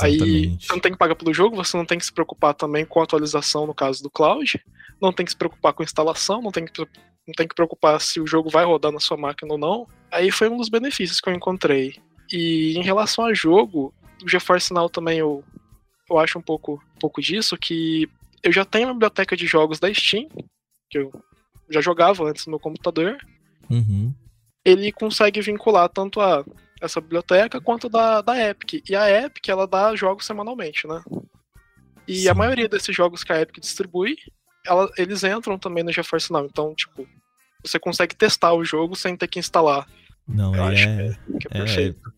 Aí 0.00 0.14
Exatamente. 0.14 0.66
você 0.66 0.72
não 0.72 0.80
tem 0.80 0.92
que 0.92 0.98
pagar 0.98 1.14
pelo 1.14 1.34
jogo, 1.34 1.56
você 1.56 1.76
não 1.76 1.84
tem 1.84 1.98
que 1.98 2.06
se 2.06 2.12
preocupar 2.12 2.54
também 2.54 2.84
com 2.84 3.00
a 3.00 3.04
atualização 3.04 3.66
no 3.66 3.74
caso 3.74 4.02
do 4.02 4.10
cloud, 4.10 4.58
não 5.00 5.12
tem 5.12 5.24
que 5.24 5.32
se 5.32 5.36
preocupar 5.36 5.72
com 5.72 5.82
a 5.82 5.84
instalação, 5.84 6.40
não 6.40 6.50
tem 6.50 6.64
que, 6.64 6.80
não 6.80 7.34
tem 7.36 7.46
que 7.46 7.54
preocupar 7.54 8.00
se 8.00 8.20
o 8.20 8.26
jogo 8.26 8.48
vai 8.48 8.64
rodar 8.64 8.92
na 8.92 9.00
sua 9.00 9.16
máquina 9.16 9.52
ou 9.52 9.58
não. 9.58 9.86
Aí 10.10 10.30
foi 10.30 10.48
um 10.48 10.56
dos 10.56 10.68
benefícios 10.68 11.20
que 11.20 11.28
eu 11.28 11.34
encontrei. 11.34 11.96
E 12.32 12.76
em 12.78 12.82
relação 12.82 13.26
a 13.26 13.34
jogo, 13.34 13.92
o 14.22 14.28
GeForce 14.28 14.72
Now 14.72 14.88
também 14.88 15.18
eu, 15.18 15.44
eu 16.10 16.18
acho 16.18 16.38
um 16.38 16.42
pouco, 16.42 16.82
um 16.96 16.98
pouco 16.98 17.20
disso, 17.20 17.56
que 17.58 18.08
eu 18.42 18.52
já 18.52 18.64
tenho 18.64 18.88
uma 18.88 18.94
biblioteca 18.94 19.36
de 19.36 19.46
jogos 19.46 19.78
da 19.78 19.92
Steam, 19.92 20.28
que 20.90 20.98
eu 20.98 21.12
já 21.68 21.80
jogava 21.82 22.24
antes 22.24 22.46
no 22.46 22.52
meu 22.52 22.60
computador, 22.60 23.18
Uhum. 23.70 24.14
Ele 24.64 24.90
consegue 24.92 25.40
vincular 25.40 25.88
tanto 25.88 26.20
a 26.20 26.44
essa 26.80 27.00
biblioteca 27.00 27.60
quanto 27.60 27.88
da, 27.88 28.20
da 28.20 28.38
Epic. 28.50 28.82
E 28.88 28.94
a 28.96 29.08
Epic, 29.24 29.48
ela 29.48 29.66
dá 29.66 29.94
jogos 29.96 30.26
semanalmente, 30.26 30.86
né? 30.86 31.02
E 32.06 32.22
Sim. 32.22 32.28
a 32.28 32.34
maioria 32.34 32.68
desses 32.68 32.94
jogos 32.94 33.24
que 33.24 33.32
a 33.32 33.40
Epic 33.40 33.60
distribui, 33.60 34.16
ela- 34.66 34.90
eles 34.98 35.22
entram 35.24 35.58
também 35.58 35.82
no 35.84 35.92
GeForce 35.92 36.30
Now. 36.32 36.44
Então, 36.46 36.74
tipo, 36.74 37.06
você 37.64 37.78
consegue 37.78 38.14
testar 38.14 38.52
o 38.52 38.64
jogo 38.64 38.94
sem 38.94 39.16
ter 39.16 39.28
que 39.28 39.38
instalar. 39.38 39.86
Não, 40.26 40.54
Eu 40.54 40.64
ele 40.66 40.74
acho 40.74 40.88
é, 40.88 41.18
Que 41.40 41.48
é 41.48 41.50
é, 41.50 41.64
perfeito. 41.64 42.12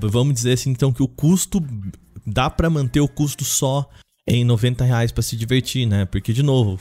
Vamos 0.00 0.34
dizer 0.34 0.52
assim, 0.52 0.70
então, 0.70 0.92
que 0.92 1.02
o 1.02 1.08
custo. 1.08 1.60
Dá 2.26 2.50
pra 2.50 2.68
manter 2.68 3.00
o 3.00 3.08
custo 3.08 3.42
só 3.44 3.88
em 4.26 4.44
90 4.44 4.84
reais 4.84 5.10
pra 5.10 5.22
se 5.22 5.34
divertir, 5.34 5.86
né? 5.86 6.04
Porque, 6.04 6.32
de 6.32 6.42
novo, 6.42 6.78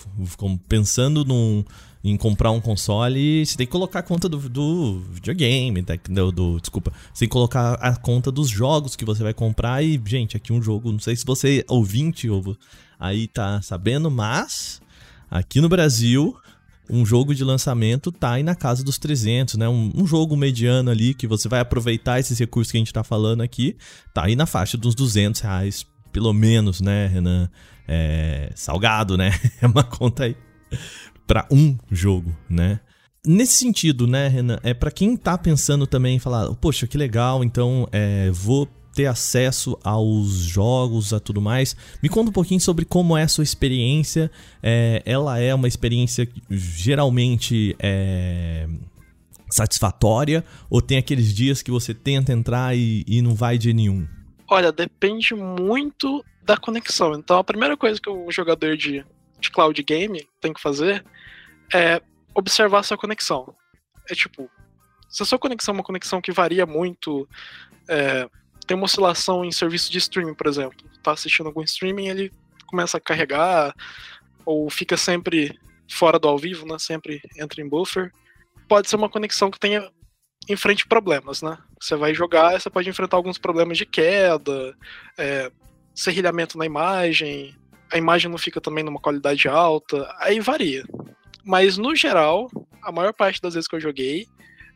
pensando 0.68 1.24
num, 1.24 1.64
em 2.10 2.16
comprar 2.18 2.52
um 2.52 2.62
console, 2.62 3.46
você 3.46 3.58
tem 3.58 3.66
que 3.68 3.72
colocar 3.72 4.00
a 4.00 4.04
conta 4.04 4.30
do, 4.30 4.38
do 4.50 5.00
videogame, 5.12 5.84
tá? 5.84 5.94
do, 6.10 6.32
do- 6.32 6.60
desculpa. 6.60 6.92
Você 7.14 7.22
tem 7.22 7.28
que 7.28 7.34
colocar 7.34 7.74
a 7.74 7.96
conta 7.98 8.32
dos 8.32 8.50
jogos 8.50 8.96
que 8.96 9.04
você 9.04 9.22
vai 9.24 9.34
comprar. 9.34 9.84
E, 9.84 10.02
gente, 10.06 10.38
aqui 10.38 10.54
um 10.54 10.62
jogo, 10.62 10.92
não 10.92 11.00
sei 11.00 11.16
se 11.16 11.26
você 11.26 11.60
é 11.68 11.74
ouvinte 11.74 12.30
ou 12.30 12.58
aí 13.00 13.28
tá 13.28 13.62
sabendo, 13.62 14.10
mas 14.10 14.82
aqui 15.30 15.60
no 15.60 15.68
Brasil 15.68 16.36
um 16.90 17.06
jogo 17.06 17.36
de 17.36 17.44
lançamento 17.44 18.14
tá 18.14 18.32
aí 18.32 18.44
na 18.44 18.56
casa 18.56 18.82
dos 18.82 18.98
300, 18.98 19.56
né? 19.56 19.68
Um, 19.68 19.92
um 19.94 20.08
jogo 20.08 20.38
mediano 20.38 20.90
ali 20.90 21.14
que 21.14 21.28
você 21.28 21.50
vai 21.50 21.60
aproveitar 21.60 22.18
esses 22.20 22.40
recursos 22.40 22.72
que 22.72 22.78
a 22.78 22.80
gente 22.80 22.94
tá 22.94 23.04
falando 23.04 23.42
aqui, 23.42 23.76
tá 24.14 24.24
aí 24.24 24.38
na 24.38 24.46
faixa 24.46 24.78
dos 24.78 24.96
200 24.96 25.42
reais, 25.42 25.86
pelo 26.14 26.32
menos, 26.32 26.80
né, 26.80 27.08
Renan? 27.08 27.50
É, 27.86 28.52
salgado, 28.56 29.18
né? 29.18 29.32
É 29.62 29.68
uma 29.68 29.84
conta 29.84 30.24
aí 30.24 30.36
pra 31.28 31.46
um 31.52 31.78
jogo, 31.92 32.36
né? 32.50 32.80
Nesse 33.26 33.54
sentido, 33.54 34.08
né, 34.08 34.30
Renan, 34.30 34.58
é 34.64 34.74
para 34.74 34.90
quem 34.90 35.18
tá 35.18 35.38
pensando 35.38 35.86
também 35.86 36.18
falar, 36.18 36.54
poxa, 36.56 36.88
que 36.88 36.98
legal, 36.98 37.44
então 37.44 37.88
é, 37.92 38.32
vou 38.32 38.66
ter 38.98 39.06
acesso 39.06 39.78
aos 39.84 40.30
jogos, 40.30 41.14
a 41.14 41.20
tudo 41.20 41.40
mais. 41.40 41.76
Me 42.02 42.10
conta 42.10 42.32
um 42.32 42.34
pouquinho 42.34 42.60
sobre 42.60 42.84
como 42.84 43.16
é 43.16 43.24
a 43.24 43.28
sua 43.28 43.44
experiência. 43.44 44.32
É, 44.64 45.04
ela 45.06 45.38
é 45.38 45.54
uma 45.54 45.68
experiência 45.68 46.28
geralmente 46.50 47.76
é, 47.78 48.68
satisfatória? 49.52 50.44
Ou 50.68 50.82
tem 50.82 50.98
aqueles 50.98 51.32
dias 51.36 51.62
que 51.62 51.70
você 51.70 51.94
tenta 51.94 52.34
entrar 52.34 52.76
e, 52.76 53.04
e 53.08 53.22
não 53.22 53.36
vai 53.36 53.60
de 53.60 53.72
nenhum? 53.72 54.08
Olha, 54.50 54.72
depende 54.72 55.36
muito 55.36 56.26
da 56.44 56.58
conexão. 56.58 57.14
Então, 57.14 57.38
a 57.38 57.44
primeira 57.44 57.78
coisa 57.78 58.00
que 58.02 58.10
um 58.10 58.32
jogador 58.32 58.76
de, 58.76 59.06
de 59.40 59.52
cloud 59.52 59.84
game 59.84 60.26
tem 60.42 60.54
que 60.54 60.62
fazer 60.62 61.06
é 61.74 62.02
observar 62.34 62.84
sua 62.84 62.98
conexão. 62.98 63.56
É 64.10 64.16
tipo, 64.16 64.50
se 65.10 65.24
a 65.24 65.26
sua 65.26 65.40
conexão 65.40 65.74
é 65.74 65.78
uma 65.78 65.84
conexão 65.84 66.22
que 66.22 66.32
varia 66.32 66.66
muito, 66.66 67.28
é, 67.90 68.30
tem 68.66 68.76
uma 68.76 68.86
oscilação 68.86 69.44
em 69.44 69.52
serviço 69.52 69.92
de 69.92 69.98
streaming, 69.98 70.34
por 70.34 70.48
exemplo, 70.48 70.78
tá 71.02 71.12
assistindo 71.12 71.48
algum 71.48 71.64
streaming, 71.64 72.08
ele 72.08 72.32
começa 72.66 72.98
a 72.98 73.02
carregar, 73.02 73.74
ou 74.46 74.70
fica 74.70 74.98
sempre 74.98 75.58
fora 75.90 76.20
do 76.20 76.28
ao 76.28 76.38
vivo, 76.38 76.66
né? 76.66 76.78
Sempre 76.80 77.22
entra 77.38 77.62
em 77.62 77.68
buffer. 77.68 78.12
Pode 78.68 78.90
ser 78.90 78.98
uma 78.98 79.10
conexão 79.10 79.50
que 79.50 79.60
tenha 79.60 79.90
enfrente 80.50 80.88
problemas, 80.88 81.42
né? 81.42 81.58
Você 81.82 81.96
vai 81.96 82.14
jogar, 82.14 82.60
você 82.60 82.70
pode 82.70 82.90
enfrentar 82.90 83.18
alguns 83.18 83.38
problemas 83.38 83.78
de 83.78 83.86
queda, 83.86 84.76
é, 85.18 85.52
serrilhamento 85.96 86.58
na 86.58 86.66
imagem, 86.66 87.56
a 87.92 87.98
imagem 87.98 88.30
não 88.30 88.38
fica 88.38 88.60
também 88.60 88.84
numa 88.84 89.00
qualidade 89.00 89.48
alta, 89.48 90.14
aí 90.20 90.40
varia. 90.40 90.84
Mas 91.48 91.78
no 91.78 91.96
geral, 91.96 92.52
a 92.82 92.92
maior 92.92 93.14
parte 93.14 93.42
das 93.42 93.54
vezes 93.54 93.70
que 93.70 93.76
eu 93.78 93.80
joguei, 93.80 94.28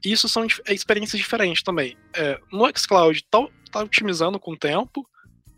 isso 0.04 0.30
são 0.30 0.48
experiências 0.70 1.22
diferentes 1.22 1.62
também. 1.62 1.98
É, 2.16 2.40
no 2.50 2.66
xCloud 2.74 3.22
tá, 3.30 3.46
tá 3.70 3.82
otimizando 3.82 4.40
com 4.40 4.54
o 4.54 4.58
tempo, 4.58 5.06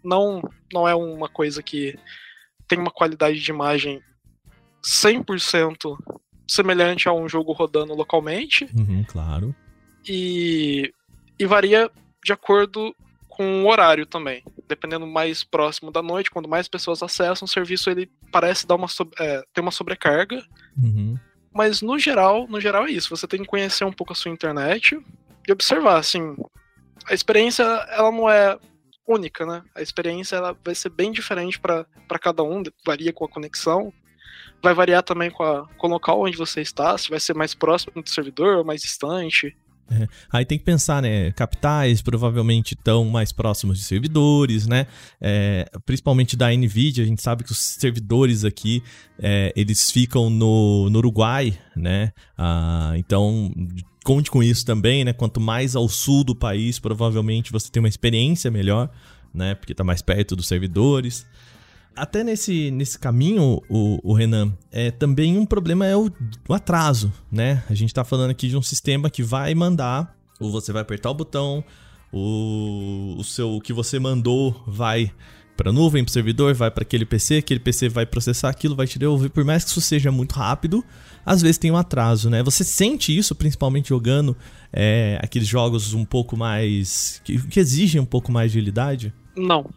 não, 0.03 0.41
não 0.73 0.87
é 0.87 0.95
uma 0.95 1.29
coisa 1.29 1.61
que 1.61 1.95
tem 2.67 2.79
uma 2.79 2.89
qualidade 2.89 3.39
de 3.39 3.51
imagem 3.51 4.01
100% 4.83 5.95
semelhante 6.47 7.07
a 7.07 7.13
um 7.13 7.29
jogo 7.29 7.53
rodando 7.53 7.93
localmente. 7.93 8.67
Uhum, 8.75 9.03
claro. 9.07 9.55
E, 10.07 10.91
e 11.39 11.45
varia 11.45 11.91
de 12.23 12.33
acordo 12.33 12.93
com 13.29 13.63
o 13.63 13.69
horário 13.69 14.07
também. 14.07 14.43
Dependendo 14.73 15.05
mais 15.05 15.43
próximo 15.43 15.91
da 15.91 16.01
noite, 16.01 16.31
quando 16.31 16.49
mais 16.49 16.67
pessoas 16.67 17.03
acessam 17.03 17.45
o 17.45 17.47
serviço, 17.47 17.91
ele 17.91 18.09
parece 18.31 18.65
dar 18.65 18.73
uma, 18.73 18.87
é, 19.19 19.43
ter 19.53 19.61
uma 19.61 19.69
sobrecarga. 19.69 20.43
Uhum. 20.75 21.15
Mas 21.53 21.83
no 21.83 21.99
geral, 21.99 22.47
no 22.47 22.59
geral 22.59 22.87
é 22.87 22.91
isso. 22.91 23.15
Você 23.15 23.27
tem 23.27 23.41
que 23.41 23.45
conhecer 23.45 23.85
um 23.85 23.91
pouco 23.91 24.13
a 24.13 24.15
sua 24.15 24.31
internet 24.31 24.99
e 25.47 25.51
observar, 25.51 25.97
assim, 25.99 26.35
a 27.07 27.13
experiência 27.13 27.61
ela 27.63 28.11
não 28.11 28.27
é 28.27 28.57
única, 29.07 29.45
né? 29.45 29.61
A 29.75 29.81
experiência 29.83 30.37
ela 30.37 30.57
vai 30.65 30.73
ser 30.73 30.89
bem 30.89 31.11
diferente 31.11 31.59
para 31.59 31.85
cada 32.19 32.41
um, 32.41 32.63
varia 32.83 33.13
com 33.13 33.25
a 33.25 33.29
conexão. 33.29 33.93
Vai 34.63 34.73
variar 34.73 35.03
também 35.03 35.29
com, 35.29 35.43
a, 35.43 35.67
com 35.77 35.85
o 35.85 35.91
local 35.91 36.19
onde 36.19 36.35
você 36.35 36.61
está, 36.61 36.97
se 36.97 37.11
vai 37.11 37.19
ser 37.19 37.35
mais 37.35 37.53
próximo 37.53 38.01
do 38.01 38.09
servidor 38.09 38.57
ou 38.57 38.65
mais 38.65 38.81
distante. 38.81 39.55
É. 39.91 40.07
Aí 40.31 40.45
tem 40.45 40.57
que 40.57 40.63
pensar, 40.63 41.01
né? 41.01 41.31
Capitais 41.31 42.01
provavelmente 42.01 42.73
estão 42.73 43.05
mais 43.05 43.31
próximos 43.31 43.77
de 43.77 43.83
servidores, 43.83 44.65
né? 44.65 44.87
É, 45.19 45.69
principalmente 45.85 46.35
da 46.35 46.49
Nvidia, 46.51 47.03
a 47.03 47.07
gente 47.07 47.21
sabe 47.21 47.43
que 47.43 47.51
os 47.51 47.59
servidores 47.59 48.45
aqui 48.45 48.81
é, 49.19 49.53
eles 49.55 49.91
ficam 49.91 50.29
no, 50.29 50.89
no 50.89 50.97
Uruguai, 50.99 51.57
né? 51.75 52.11
Ah, 52.37 52.93
então 52.95 53.51
conte 54.03 54.31
com 54.31 54.41
isso 54.41 54.65
também, 54.65 55.03
né? 55.03 55.13
Quanto 55.13 55.39
mais 55.39 55.75
ao 55.75 55.87
sul 55.87 56.23
do 56.23 56.35
país, 56.35 56.79
provavelmente 56.79 57.51
você 57.51 57.69
tem 57.69 57.81
uma 57.81 57.89
experiência 57.89 58.49
melhor, 58.49 58.89
né? 59.33 59.55
Porque 59.55 59.73
está 59.73 59.83
mais 59.83 60.01
perto 60.01 60.35
dos 60.35 60.47
servidores 60.47 61.25
até 61.95 62.23
nesse, 62.23 62.71
nesse 62.71 62.97
caminho, 62.97 63.61
o, 63.69 63.99
o 64.03 64.13
Renan, 64.13 64.53
é, 64.71 64.91
também 64.91 65.37
um 65.37 65.45
problema 65.45 65.85
é 65.85 65.95
o, 65.95 66.11
o 66.47 66.53
atraso, 66.53 67.11
né? 67.31 67.63
A 67.69 67.73
gente 67.73 67.89
está 67.89 68.03
falando 68.03 68.31
aqui 68.31 68.47
de 68.47 68.57
um 68.57 68.61
sistema 68.61 69.09
que 69.09 69.23
vai 69.23 69.53
mandar, 69.53 70.15
ou 70.39 70.51
você 70.51 70.71
vai 70.71 70.81
apertar 70.81 71.09
o 71.09 71.13
botão, 71.13 71.63
o, 72.11 73.15
o 73.17 73.23
seu 73.23 73.55
o 73.55 73.61
que 73.61 73.73
você 73.73 73.99
mandou 73.99 74.63
vai 74.67 75.11
para 75.55 75.71
nuvem, 75.71 76.03
para 76.03 76.11
servidor, 76.11 76.53
vai 76.53 76.71
para 76.71 76.81
aquele 76.81 77.05
PC, 77.05 77.37
aquele 77.37 77.59
PC 77.59 77.87
vai 77.89 78.05
processar 78.05 78.49
aquilo, 78.49 78.75
vai 78.75 78.87
te 78.87 78.97
devolver. 78.97 79.29
Por 79.29 79.43
mais 79.43 79.63
que 79.63 79.69
isso 79.69 79.81
seja 79.81 80.11
muito 80.11 80.33
rápido, 80.33 80.83
às 81.25 81.41
vezes 81.41 81.57
tem 81.57 81.71
um 81.71 81.77
atraso, 81.77 82.29
né? 82.29 82.41
Você 82.43 82.63
sente 82.63 83.15
isso 83.15 83.35
principalmente 83.35 83.89
jogando 83.89 84.35
é, 84.71 85.19
aqueles 85.21 85.47
jogos 85.47 85.93
um 85.93 86.05
pouco 86.05 86.35
mais. 86.35 87.21
Que, 87.23 87.39
que 87.47 87.59
exigem 87.59 88.01
um 88.01 88.05
pouco 88.05 88.31
mais 88.31 88.51
de 88.51 88.57
agilidade? 88.57 89.13
Não, 89.35 89.69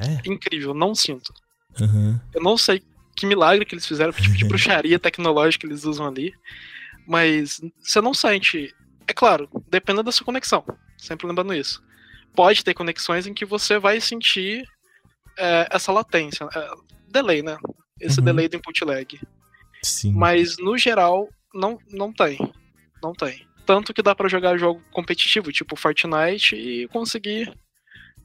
é? 0.00 0.28
Incrível, 0.28 0.74
não 0.74 0.94
sinto. 0.94 1.32
Uhum. 1.80 2.18
Eu 2.34 2.42
não 2.42 2.56
sei 2.56 2.82
que 3.16 3.26
milagre 3.26 3.64
que 3.64 3.74
eles 3.74 3.86
fizeram, 3.86 4.12
que 4.12 4.22
tipo 4.22 4.36
de 4.36 4.44
bruxaria 4.46 4.98
tecnológica 4.98 5.66
eles 5.66 5.84
usam 5.84 6.06
ali, 6.06 6.32
mas 7.06 7.60
você 7.80 8.00
não 8.00 8.14
sente. 8.14 8.74
É 9.06 9.12
claro, 9.12 9.48
dependendo 9.68 10.04
da 10.04 10.12
sua 10.12 10.24
conexão, 10.24 10.64
sempre 10.96 11.26
lembrando 11.26 11.54
isso. 11.54 11.82
Pode 12.34 12.62
ter 12.62 12.74
conexões 12.74 13.26
em 13.26 13.34
que 13.34 13.44
você 13.44 13.78
vai 13.78 14.00
sentir 14.00 14.64
é, 15.36 15.68
essa 15.70 15.90
latência, 15.90 16.46
é, 16.54 16.70
delay, 17.10 17.42
né? 17.42 17.56
Esse 18.00 18.18
uhum. 18.18 18.24
delay 18.26 18.48
do 18.48 18.56
input 18.56 18.84
lag. 18.84 19.20
Sim. 19.82 20.12
Mas 20.12 20.56
no 20.58 20.76
geral, 20.76 21.28
não, 21.54 21.78
não 21.90 22.12
tem. 22.12 22.38
Não 23.02 23.12
tem. 23.12 23.46
Tanto 23.64 23.92
que 23.92 24.02
dá 24.02 24.14
para 24.14 24.28
jogar 24.28 24.58
jogo 24.58 24.82
competitivo, 24.92 25.52
tipo 25.52 25.76
Fortnite, 25.76 26.56
e 26.56 26.88
conseguir 26.88 27.52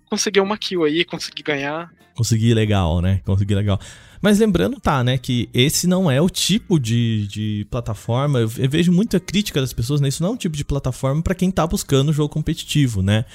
conseguir 0.10 0.40
uma 0.40 0.58
kill 0.58 0.84
aí, 0.84 1.04
conseguir 1.04 1.44
ganhar. 1.44 1.92
Conseguir 2.16 2.54
legal, 2.54 3.02
né? 3.02 3.22
Conseguir 3.26 3.56
legal. 3.56 3.80
Mas 4.22 4.40
lembrando, 4.40 4.80
tá, 4.80 5.04
né, 5.04 5.18
que 5.18 5.50
esse 5.54 5.86
não 5.86 6.10
é 6.10 6.22
o 6.22 6.30
tipo 6.30 6.80
de, 6.80 7.28
de 7.28 7.68
plataforma. 7.70 8.40
Eu, 8.40 8.50
eu 8.58 8.70
vejo 8.70 8.92
muita 8.92 9.20
crítica 9.20 9.60
das 9.60 9.74
pessoas, 9.74 10.00
né? 10.00 10.08
Isso 10.08 10.24
não 10.24 10.30
é 10.30 10.34
um 10.34 10.38
tipo 10.38 10.56
de 10.56 10.64
plataforma 10.64 11.22
para 11.22 11.36
quem 11.36 11.52
tá 11.52 11.68
buscando 11.68 12.14
jogo 12.14 12.30
competitivo, 12.30 13.02
né? 13.02 13.26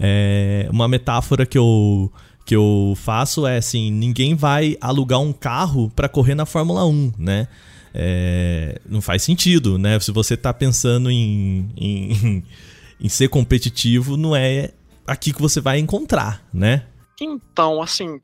É, 0.00 0.66
uma 0.70 0.88
metáfora 0.88 1.44
que 1.44 1.58
eu, 1.58 2.10
que 2.46 2.56
eu 2.56 2.94
faço 2.96 3.46
é 3.46 3.58
assim: 3.58 3.90
ninguém 3.90 4.34
vai 4.34 4.78
alugar 4.80 5.20
um 5.20 5.34
carro 5.34 5.90
para 5.94 6.08
correr 6.08 6.34
na 6.34 6.46
Fórmula 6.46 6.86
1, 6.86 7.12
né? 7.18 7.48
É, 7.92 8.80
não 8.88 9.02
faz 9.02 9.22
sentido, 9.22 9.76
né? 9.76 10.00
Se 10.00 10.10
você 10.12 10.34
tá 10.34 10.54
pensando 10.54 11.10
em, 11.10 11.68
em, 11.76 12.44
em 12.98 13.08
ser 13.08 13.28
competitivo, 13.28 14.16
não 14.16 14.34
é 14.34 14.70
aqui 15.08 15.32
que 15.32 15.40
você 15.40 15.60
vai 15.60 15.78
encontrar, 15.78 16.46
né? 16.52 16.86
Então, 17.20 17.82
assim, 17.82 18.20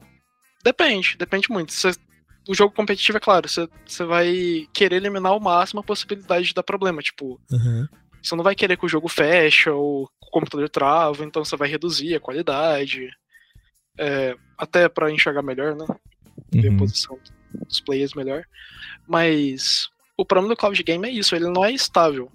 depende, 0.63 1.17
depende 1.19 1.51
muito. 1.51 1.73
Você, 1.73 1.93
o 2.49 2.55
jogo 2.55 2.75
competitivo, 2.75 3.19
é 3.19 3.21
claro, 3.21 3.49
você, 3.49 3.69
você 3.87 4.05
vai 4.05 4.69
querer 4.73 4.97
eliminar 4.97 5.33
ao 5.33 5.41
máximo 5.41 5.81
a 5.81 5.85
possibilidade 5.85 6.47
de 6.47 6.55
dar 6.55 6.63
problema. 6.63 7.03
Tipo, 7.03 7.41
uhum. 7.51 7.89
você 8.23 8.37
não 8.37 8.45
vai 8.45 8.55
querer 8.55 8.77
que 8.77 8.87
o 8.87 8.89
jogo 8.89 9.09
feche 9.09 9.69
ou 9.71 10.05
o 10.05 10.31
computador 10.31 10.69
trava, 10.69 11.25
então 11.25 11.45
você 11.45 11.57
vai 11.57 11.69
reduzir 11.69 12.15
a 12.15 12.21
qualidade. 12.21 13.09
É, 13.99 14.37
até 14.59 14.89
para 14.89 15.11
enxergar 15.11 15.43
melhor, 15.43 15.75
né? 15.75 15.87
Ver 16.53 16.69
uhum. 16.69 16.77
a 16.77 16.79
posição 16.79 17.19
dos 17.67 17.81
players 17.81 18.15
melhor. 18.15 18.45
Mas 19.07 19.89
o 20.17 20.25
problema 20.25 20.55
do 20.55 20.59
cloud 20.59 20.81
game 20.83 21.09
é 21.09 21.11
isso, 21.11 21.35
ele 21.35 21.49
não 21.49 21.65
é 21.65 21.73
estável. 21.73 22.31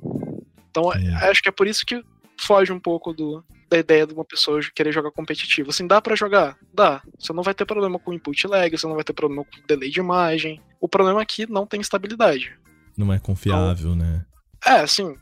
Então, 0.69 0.93
é. 0.93 1.29
acho 1.29 1.41
que 1.41 1.49
é 1.49 1.51
por 1.51 1.67
isso 1.67 1.85
que 1.85 2.03
foge 2.39 2.71
um 2.71 2.79
pouco 2.79 3.13
do, 3.13 3.43
da 3.69 3.77
ideia 3.77 4.07
de 4.07 4.13
uma 4.13 4.25
pessoa 4.25 4.59
querer 4.73 4.91
jogar 4.91 5.11
competitivo. 5.11 5.69
Assim, 5.69 5.85
dá 5.85 6.01
para 6.01 6.15
jogar? 6.15 6.57
Dá. 6.73 7.01
Você 7.17 7.31
não 7.31 7.43
vai 7.43 7.53
ter 7.53 7.65
problema 7.65 7.99
com 7.99 8.13
input 8.13 8.47
lag, 8.47 8.75
você 8.75 8.87
não 8.87 8.95
vai 8.95 9.03
ter 9.03 9.13
problema 9.13 9.45
com 9.45 9.67
delay 9.67 9.89
de 9.89 9.99
imagem. 9.99 10.61
O 10.81 10.89
problema 10.89 11.21
aqui 11.21 11.43
é 11.43 11.47
não 11.47 11.67
tem 11.67 11.79
estabilidade. 11.79 12.57
Não 12.97 13.13
é 13.13 13.19
confiável, 13.19 13.93
então, 13.93 13.95
né? 13.95 14.25
É, 14.65 14.79
assim. 14.79 15.15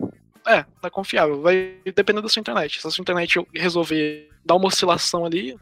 É, 0.48 0.66
é 0.84 0.90
confiável. 0.90 1.42
Vai 1.42 1.78
depender 1.94 2.22
da 2.22 2.30
sua 2.30 2.40
internet. 2.40 2.82
Se 2.82 2.88
a 2.88 2.92
sua 2.92 3.02
internet 3.02 3.46
resolver 3.54 4.30
dar 4.46 4.56
uma 4.56 4.68
oscilação 4.68 5.26
ali, 5.26 5.58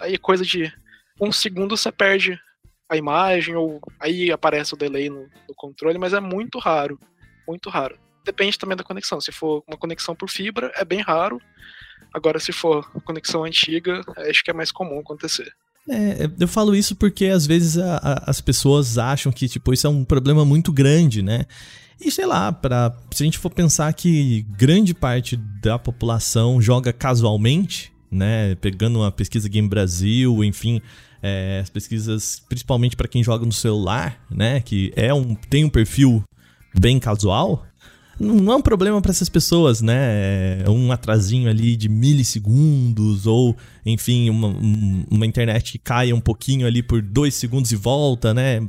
aí 0.00 0.14
é 0.14 0.18
coisa 0.18 0.44
de 0.44 0.72
um 1.20 1.32
segundo 1.32 1.76
você 1.76 1.90
perde 1.90 2.38
a 2.88 2.96
imagem, 2.96 3.56
ou 3.56 3.80
aí 3.98 4.30
aparece 4.30 4.74
o 4.74 4.76
delay 4.76 5.10
no, 5.10 5.22
no 5.22 5.54
controle, 5.56 5.98
mas 5.98 6.12
é 6.12 6.20
muito 6.20 6.58
raro. 6.58 6.98
Muito 7.48 7.68
raro 7.68 7.98
depende 8.24 8.58
também 8.58 8.76
da 8.76 8.84
conexão. 8.84 9.20
Se 9.20 9.32
for 9.32 9.62
uma 9.66 9.76
conexão 9.76 10.14
por 10.14 10.28
fibra, 10.28 10.72
é 10.74 10.84
bem 10.84 11.00
raro. 11.00 11.40
Agora, 12.12 12.38
se 12.38 12.52
for 12.52 12.88
conexão 13.02 13.44
antiga, 13.44 14.00
acho 14.28 14.44
que 14.44 14.50
é 14.50 14.54
mais 14.54 14.70
comum 14.70 15.00
acontecer. 15.00 15.52
É, 15.88 16.30
eu 16.38 16.46
falo 16.46 16.76
isso 16.76 16.94
porque 16.94 17.26
às 17.26 17.46
vezes 17.46 17.76
a, 17.76 17.96
a, 17.96 18.30
as 18.30 18.40
pessoas 18.40 18.98
acham 18.98 19.32
que 19.32 19.48
tipo 19.48 19.72
isso 19.72 19.86
é 19.86 19.90
um 19.90 20.04
problema 20.04 20.44
muito 20.44 20.72
grande, 20.72 21.22
né? 21.22 21.44
E 22.00 22.10
sei 22.10 22.26
lá, 22.26 22.52
para 22.52 22.96
se 23.12 23.22
a 23.22 23.26
gente 23.26 23.38
for 23.38 23.50
pensar 23.50 23.92
que 23.92 24.42
grande 24.56 24.94
parte 24.94 25.36
da 25.36 25.78
população 25.78 26.60
joga 26.60 26.92
casualmente, 26.92 27.92
né? 28.10 28.54
Pegando 28.56 29.00
uma 29.00 29.10
pesquisa 29.10 29.48
Game 29.48 29.68
Brasil, 29.68 30.44
enfim, 30.44 30.80
é, 31.22 31.60
as 31.62 31.70
pesquisas 31.70 32.42
principalmente 32.48 32.96
para 32.96 33.08
quem 33.08 33.22
joga 33.22 33.44
no 33.44 33.52
celular, 33.52 34.20
né? 34.30 34.60
Que 34.60 34.92
é 34.94 35.12
um 35.12 35.34
tem 35.34 35.64
um 35.64 35.68
perfil 35.68 36.22
bem 36.78 36.98
casual, 36.98 37.66
não 38.18 38.52
é 38.52 38.56
um 38.56 38.62
problema 38.62 39.00
para 39.00 39.10
essas 39.10 39.28
pessoas, 39.28 39.80
né? 39.80 40.62
É 40.62 40.70
um 40.70 40.92
atrasinho 40.92 41.48
ali 41.48 41.76
de 41.76 41.88
milissegundos, 41.88 43.26
ou, 43.26 43.56
enfim, 43.84 44.30
uma, 44.30 44.48
uma 45.10 45.26
internet 45.26 45.72
que 45.72 45.78
caia 45.78 46.14
um 46.14 46.20
pouquinho 46.20 46.66
ali 46.66 46.82
por 46.82 47.00
dois 47.00 47.34
segundos 47.34 47.72
e 47.72 47.76
volta, 47.76 48.34
né? 48.34 48.60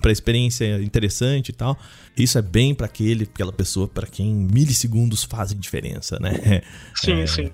Para 0.00 0.10
experiência 0.10 0.82
interessante 0.82 1.50
e 1.50 1.52
tal. 1.52 1.78
Isso 2.16 2.38
é 2.38 2.42
bem 2.42 2.74
para 2.74 2.86
aquele, 2.86 3.24
aquela 3.24 3.52
pessoa 3.52 3.86
para 3.86 4.06
quem 4.06 4.32
milissegundos 4.34 5.22
fazem 5.24 5.58
diferença, 5.58 6.18
né? 6.20 6.62
Sim, 6.94 7.20
é, 7.20 7.26
sim. 7.26 7.50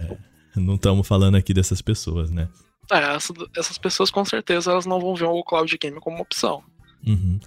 Não 0.57 0.77
estamos 0.77 1.07
falando 1.07 1.37
aqui 1.37 1.53
dessas 1.53 1.83
pessoas, 1.83 2.31
né? 2.31 2.49
É, 2.91 3.17
essas 3.57 3.79
pessoas 3.79 4.11
com 4.11 4.25
certeza 4.25 4.71
elas 4.71 4.87
não 4.87 5.01
vão 5.01 5.15
ver 5.15 5.25
o 5.25 5.43
cloud 5.43 5.77
game 5.79 5.99
como 6.01 6.23
opção. 6.23 6.63
Uhum. 7.07 7.39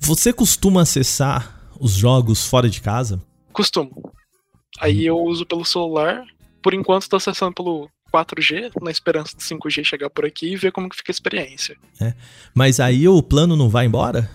Você 0.00 0.32
costuma 0.32 0.82
acessar 0.82 1.55
os 1.80 1.92
jogos 1.92 2.46
fora 2.46 2.68
de 2.68 2.80
casa? 2.80 3.22
Costumo. 3.52 4.12
Aí 4.78 5.06
eu 5.06 5.18
uso 5.18 5.46
pelo 5.46 5.64
celular. 5.64 6.24
Por 6.62 6.74
enquanto 6.74 7.02
estou 7.02 7.16
acessando 7.16 7.54
pelo 7.54 7.88
4G, 8.12 8.72
na 8.82 8.90
esperança 8.90 9.36
de 9.36 9.42
5G 9.42 9.84
chegar 9.84 10.10
por 10.10 10.24
aqui 10.24 10.52
e 10.52 10.56
ver 10.56 10.72
como 10.72 10.88
que 10.88 10.96
fica 10.96 11.10
a 11.10 11.14
experiência. 11.14 11.76
É. 12.00 12.14
Mas 12.54 12.80
aí 12.80 13.06
o 13.08 13.22
plano 13.22 13.56
não 13.56 13.68
vai 13.68 13.86
embora? 13.86 14.28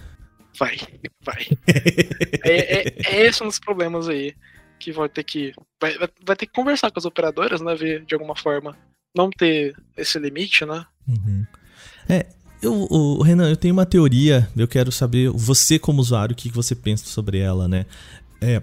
Vai, 0.57 0.77
vai. 1.23 1.47
é, 2.43 2.79
é, 2.79 2.95
é, 3.05 3.25
esse 3.25 3.43
um 3.43 3.47
dos 3.47 3.59
problemas 3.59 4.07
aí. 4.07 4.35
Que 4.79 4.91
vai 4.91 5.07
ter 5.07 5.23
que. 5.23 5.53
Vai, 5.79 5.95
vai 5.97 6.35
ter 6.35 6.47
que 6.47 6.53
conversar 6.53 6.89
com 6.89 6.97
as 6.97 7.05
operadoras, 7.05 7.61
né? 7.61 7.75
Ver 7.75 8.03
de 8.03 8.15
alguma 8.15 8.35
forma. 8.35 8.75
Não 9.15 9.29
ter 9.29 9.75
esse 9.95 10.17
limite, 10.17 10.65
né? 10.65 10.85
Uhum. 11.07 11.45
É, 12.09 12.25
eu, 12.61 12.87
o, 12.89 13.21
Renan, 13.21 13.49
eu 13.49 13.57
tenho 13.57 13.73
uma 13.73 13.85
teoria, 13.85 14.49
eu 14.55 14.67
quero 14.67 14.91
saber, 14.91 15.29
você 15.31 15.79
como 15.79 16.01
usuário, 16.01 16.33
o 16.33 16.35
que 16.35 16.49
você 16.49 16.75
pensa 16.75 17.05
sobre 17.05 17.39
ela, 17.39 17.67
né? 17.67 17.85
É, 18.39 18.61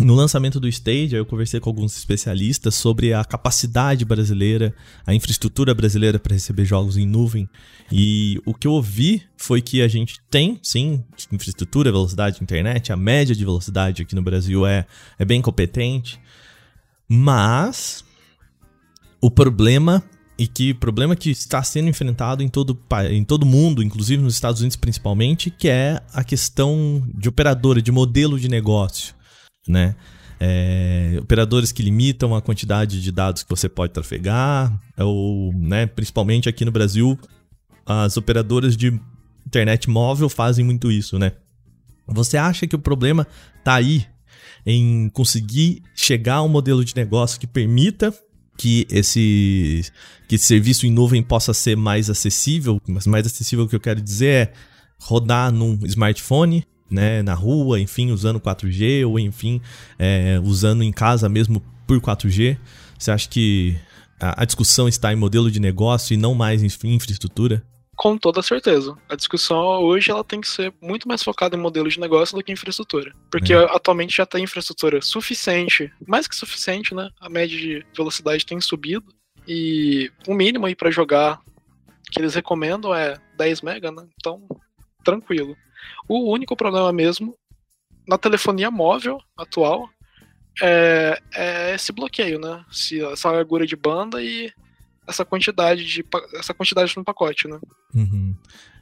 no 0.00 0.14
lançamento 0.14 0.58
do 0.58 0.68
Stage, 0.68 1.14
eu 1.14 1.24
conversei 1.24 1.60
com 1.60 1.70
alguns 1.70 1.96
especialistas 1.96 2.74
sobre 2.74 3.12
a 3.12 3.24
capacidade 3.24 4.04
brasileira, 4.04 4.74
a 5.06 5.14
infraestrutura 5.14 5.72
brasileira 5.72 6.18
para 6.18 6.34
receber 6.34 6.64
jogos 6.64 6.96
em 6.96 7.06
nuvem. 7.06 7.48
E 7.92 8.40
o 8.44 8.52
que 8.52 8.66
eu 8.66 8.72
ouvi 8.72 9.22
foi 9.36 9.62
que 9.62 9.82
a 9.82 9.88
gente 9.88 10.20
tem, 10.28 10.58
sim, 10.62 11.04
infraestrutura, 11.30 11.92
velocidade 11.92 12.38
de 12.38 12.42
internet, 12.42 12.92
a 12.92 12.96
média 12.96 13.36
de 13.36 13.44
velocidade 13.44 14.02
aqui 14.02 14.16
no 14.16 14.22
Brasil 14.22 14.66
é, 14.66 14.84
é 15.16 15.24
bem 15.24 15.40
competente, 15.40 16.20
mas 17.08 18.04
o 19.20 19.30
problema 19.30 20.02
e 20.36 20.46
que 20.46 20.74
problema 20.74 21.14
que 21.14 21.30
está 21.30 21.62
sendo 21.62 21.88
enfrentado 21.88 22.42
em 22.42 22.48
todo 22.48 22.78
em 23.10 23.24
todo 23.24 23.46
mundo, 23.46 23.82
inclusive 23.82 24.22
nos 24.22 24.34
Estados 24.34 24.60
Unidos 24.60 24.76
principalmente, 24.76 25.50
que 25.50 25.68
é 25.68 26.00
a 26.12 26.24
questão 26.24 27.02
de 27.14 27.28
operadora, 27.28 27.80
de 27.80 27.92
modelo 27.92 28.38
de 28.38 28.48
negócio, 28.48 29.14
né? 29.68 29.94
É, 30.40 31.16
operadores 31.20 31.70
que 31.70 31.82
limitam 31.82 32.34
a 32.34 32.42
quantidade 32.42 33.00
de 33.00 33.12
dados 33.12 33.44
que 33.44 33.48
você 33.48 33.68
pode 33.68 33.92
trafegar, 33.92 34.76
ou, 34.98 35.52
né, 35.54 35.86
principalmente 35.86 36.48
aqui 36.48 36.64
no 36.64 36.72
Brasil, 36.72 37.18
as 37.86 38.16
operadoras 38.16 38.76
de 38.76 39.00
internet 39.46 39.88
móvel 39.88 40.28
fazem 40.28 40.64
muito 40.64 40.90
isso, 40.90 41.18
né? 41.18 41.32
Você 42.08 42.36
acha 42.36 42.66
que 42.66 42.74
o 42.76 42.80
problema 42.80 43.26
está 43.58 43.74
aí 43.74 44.06
em 44.66 45.08
conseguir 45.10 45.82
chegar 45.94 46.36
a 46.36 46.42
um 46.42 46.48
modelo 46.48 46.84
de 46.84 46.96
negócio 46.96 47.38
que 47.38 47.46
permita 47.46 48.12
que 48.56 48.86
esse, 48.90 49.84
que 50.28 50.36
esse 50.36 50.46
serviço 50.46 50.86
em 50.86 50.90
nuvem 50.90 51.22
possa 51.22 51.52
ser 51.52 51.76
mais 51.76 52.08
acessível, 52.08 52.80
mas 52.86 53.06
mais 53.06 53.26
acessível 53.26 53.68
que 53.68 53.74
eu 53.74 53.80
quero 53.80 54.00
dizer 54.00 54.26
é 54.28 54.52
rodar 54.98 55.52
num 55.52 55.78
smartphone, 55.84 56.64
né, 56.90 57.22
na 57.22 57.34
rua, 57.34 57.80
enfim, 57.80 58.10
usando 58.10 58.40
4G 58.40 59.06
ou 59.06 59.18
enfim, 59.18 59.60
é, 59.98 60.40
usando 60.42 60.82
em 60.82 60.92
casa 60.92 61.28
mesmo 61.28 61.62
por 61.86 62.00
4G. 62.00 62.56
Você 62.98 63.10
acha 63.10 63.28
que 63.28 63.76
a, 64.20 64.42
a 64.42 64.44
discussão 64.44 64.88
está 64.88 65.12
em 65.12 65.16
modelo 65.16 65.50
de 65.50 65.60
negócio 65.60 66.14
e 66.14 66.16
não 66.16 66.34
mais 66.34 66.62
em 66.62 66.68
infraestrutura? 66.88 67.62
Com 67.96 68.18
toda 68.18 68.42
certeza. 68.42 68.96
A 69.08 69.14
discussão 69.14 69.58
hoje 69.82 70.10
ela 70.10 70.24
tem 70.24 70.40
que 70.40 70.48
ser 70.48 70.72
muito 70.80 71.06
mais 71.06 71.22
focada 71.22 71.56
em 71.56 71.60
modelo 71.60 71.88
de 71.88 72.00
negócio 72.00 72.36
do 72.36 72.42
que 72.42 72.50
em 72.50 72.54
infraestrutura. 72.54 73.14
Porque 73.30 73.52
é. 73.52 73.56
atualmente 73.56 74.16
já 74.16 74.26
tem 74.26 74.44
infraestrutura 74.44 75.00
suficiente, 75.00 75.92
mais 76.06 76.26
que 76.26 76.34
suficiente, 76.34 76.94
né? 76.94 77.08
A 77.20 77.28
média 77.28 77.56
de 77.56 77.86
velocidade 77.96 78.44
tem 78.44 78.60
subido. 78.60 79.14
E 79.46 80.10
o 80.26 80.34
mínimo 80.34 80.66
aí 80.66 80.74
para 80.74 80.90
jogar 80.90 81.40
que 82.10 82.20
eles 82.20 82.34
recomendam 82.34 82.94
é 82.94 83.16
10 83.36 83.60
MB, 83.62 83.90
né? 83.90 84.08
Então, 84.16 84.46
tranquilo. 85.04 85.56
O 86.08 86.32
único 86.32 86.56
problema 86.56 86.92
mesmo 86.92 87.36
na 88.06 88.18
telefonia 88.18 88.70
móvel 88.70 89.20
atual 89.36 89.88
é, 90.62 91.18
é 91.34 91.74
esse 91.74 91.92
bloqueio, 91.92 92.38
né? 92.38 92.64
Se, 92.70 93.04
essa 93.04 93.30
largura 93.30 93.66
de 93.66 93.76
banda 93.76 94.22
e 94.22 94.52
essa 95.06 95.24
quantidade 95.24 95.84
de 95.84 96.04
essa 96.34 96.54
quantidade 96.54 96.92
no 96.96 97.04
pacote, 97.04 97.48
né? 97.48 97.58
Uhum. 97.94 98.34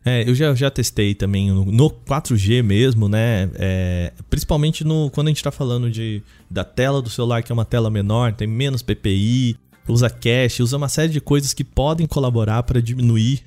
É, 0.05 0.29
eu 0.29 0.35
já, 0.35 0.53
já 0.55 0.71
testei 0.71 1.15
também 1.15 1.51
no, 1.51 1.65
no 1.65 1.91
4G 1.91 2.63
mesmo, 2.63 3.09
né? 3.09 3.51
É, 3.55 4.13
principalmente 4.29 4.83
no 4.83 5.11
quando 5.11 5.29
a 5.29 5.31
gente 5.31 5.37
está 5.37 5.51
falando 5.51 5.91
de, 5.91 6.23
da 6.51 6.65
tela 6.65 7.01
do 7.01 7.09
celular, 7.09 7.43
que 7.43 7.53
é 7.53 7.55
uma 7.55 7.65
tela 7.65 7.89
menor, 7.89 8.33
tem 8.33 8.49
menos 8.49 8.83
PPI, 8.83 9.57
usa 9.89 10.11
cache, 10.11 10.63
usa 10.63 10.77
uma 10.77 10.89
série 10.89 11.13
de 11.13 11.21
coisas 11.21 11.55
que 11.55 11.63
podem 11.63 12.07
colaborar 12.07 12.63
para 12.65 12.83
diminuir 12.83 13.43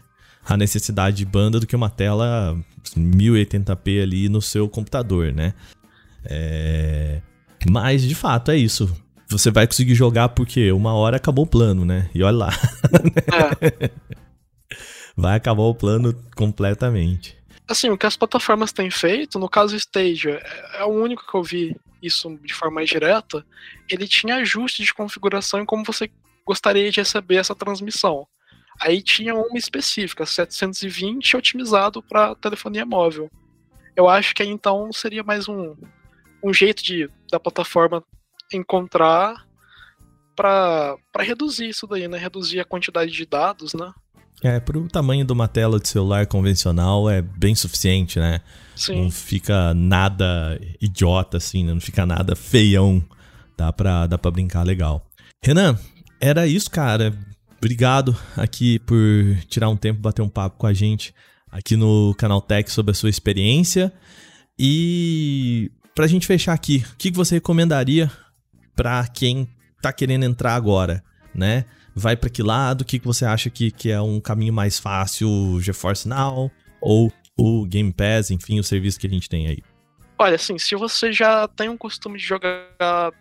a 0.48 0.56
necessidade 0.56 1.18
de 1.18 1.26
banda 1.26 1.60
do 1.60 1.68
que 1.68 1.76
uma 1.76 1.90
tela 1.90 2.58
1080p 2.96 4.02
ali 4.02 4.30
no 4.30 4.42
seu 4.42 4.70
computador, 4.70 5.34
né? 5.34 5.54
É... 6.24 7.22
Mas 7.70 8.04
de 8.04 8.16
fato 8.16 8.52
é 8.52 8.58
isso 8.58 8.96
você 9.30 9.52
vai 9.52 9.66
conseguir 9.66 9.96
jogar 9.96 10.30
porque 10.30 10.72
uma 10.72 10.94
hora 10.94 11.18
acabou 11.18 11.46
o 11.46 11.50
plano, 11.50 11.86
né? 11.86 12.10
E 12.14 12.24
olha 12.24 12.38
lá. 12.38 12.50
É. 13.62 13.90
vai 15.16 15.36
acabar 15.36 15.64
o 15.64 15.76
plano 15.76 16.14
completamente. 16.36 17.38
Assim, 17.68 17.90
o 17.90 17.98
que 17.98 18.06
as 18.06 18.16
plataformas 18.16 18.72
têm 18.72 18.92
feito, 18.92 19.40
no 19.40 19.50
caso 19.50 19.76
Stage, 19.76 20.30
é, 20.30 20.42
é 20.80 20.84
o 20.84 20.90
único 20.90 21.26
que 21.26 21.36
eu 21.36 21.42
vi 21.42 21.76
isso 22.02 22.38
de 22.44 22.54
forma 22.54 22.76
mais 22.76 22.90
direta, 22.90 23.44
ele 23.90 24.08
tinha 24.08 24.36
ajuste 24.36 24.84
de 24.84 24.94
configuração 24.94 25.60
em 25.60 25.66
como 25.66 25.84
você 25.84 26.10
gostaria 26.46 26.92
de 26.92 27.00
receber 27.00 27.38
essa 27.38 27.56
transmissão. 27.56 28.28
Aí 28.80 29.02
tinha 29.02 29.34
uma 29.34 29.58
específica, 29.58 30.26
720 30.26 31.38
otimizado 31.38 32.04
para 32.04 32.36
telefonia 32.36 32.86
móvel. 32.86 33.32
Eu 33.96 34.08
acho 34.08 34.36
que 34.36 34.44
aí 34.44 34.50
então 34.50 34.92
seria 34.92 35.24
mais 35.24 35.48
um, 35.48 35.76
um 36.44 36.54
jeito 36.54 36.84
de 36.84 37.10
da 37.32 37.40
plataforma 37.40 38.04
encontrar 38.54 39.46
para 40.36 40.98
reduzir 41.20 41.70
isso 41.70 41.88
daí, 41.88 42.08
né? 42.08 42.18
Reduzir 42.18 42.60
a 42.60 42.66
quantidade 42.66 43.12
de 43.12 43.26
dados, 43.26 43.74
né? 43.74 43.92
É, 44.44 44.60
pro 44.60 44.88
tamanho 44.88 45.26
de 45.26 45.32
uma 45.32 45.48
tela 45.48 45.80
de 45.80 45.88
celular 45.88 46.28
convencional 46.28 47.10
é 47.10 47.22
bem 47.22 47.56
suficiente, 47.56 48.20
né? 48.20 48.42
Sim. 48.76 49.04
Não 49.04 49.12
fica 49.12 49.74
nada 49.74 50.60
idiota, 50.82 51.38
assim, 51.38 51.64
né? 51.64 51.74
Não 51.74 51.82
fica 51.82 52.06
nada 52.06 52.36
feião. 52.36 53.04
Dá 53.58 53.72
pra, 53.72 54.06
dá 54.06 54.18
pra 54.18 54.30
brincar 54.32 54.64
legal. 54.64 55.08
Renan, 55.42 55.80
era 56.20 56.46
isso, 56.46 56.70
cara. 56.70 57.18
Obrigado 57.58 58.16
aqui 58.36 58.78
por 58.80 58.98
tirar 59.48 59.70
um 59.70 59.78
tempo, 59.78 60.02
bater 60.02 60.22
um 60.22 60.30
papo 60.30 60.58
com 60.58 60.68
a 60.68 60.74
gente 60.74 61.14
aqui 61.50 61.78
no 61.78 62.14
Canal 62.16 62.42
Tech 62.42 62.70
sobre 62.70 62.92
a 62.92 62.94
sua 62.94 63.10
experiência. 63.10 63.94
E 64.60 65.72
pra 65.96 66.08
gente 66.08 66.28
fechar 66.28 66.54
aqui, 66.54 66.84
o 66.94 66.98
que 66.98 67.10
você 67.10 67.36
recomendaria 67.36 68.12
para 68.76 69.08
quem 69.08 69.48
tá 69.82 69.94
querendo 69.94 70.26
entrar 70.26 70.56
agora, 70.56 71.04
né? 71.34 71.66
Vai 71.96 72.16
para 72.16 72.30
que 72.30 72.44
lado? 72.44 72.82
O 72.82 72.86
que, 72.86 73.00
que 73.00 73.06
você 73.06 73.26
acha 73.26 73.50
que, 73.50 73.72
que 73.72 73.90
é 73.90 74.02
um 74.02 74.20
caminho 74.20 74.54
mais 74.54 74.80
fácil, 74.80 75.30
o 75.30 75.62
GeForce 75.62 76.08
Now 76.08 76.52
ou 76.82 77.12
o 77.38 77.66
Game 77.66 77.92
Pass, 77.94 78.32
enfim, 78.32 78.60
o 78.60 78.64
serviço 78.64 79.00
que 79.00 79.08
a 79.08 79.10
gente 79.10 79.30
tem 79.30 79.48
aí? 79.48 79.64
Olha, 80.18 80.36
assim, 80.36 80.58
se 80.58 80.76
você 80.76 81.12
já 81.12 81.48
tem 81.48 81.70
um 81.70 81.78
costume 81.78 82.18
de 82.18 82.24
jogar 82.24 83.12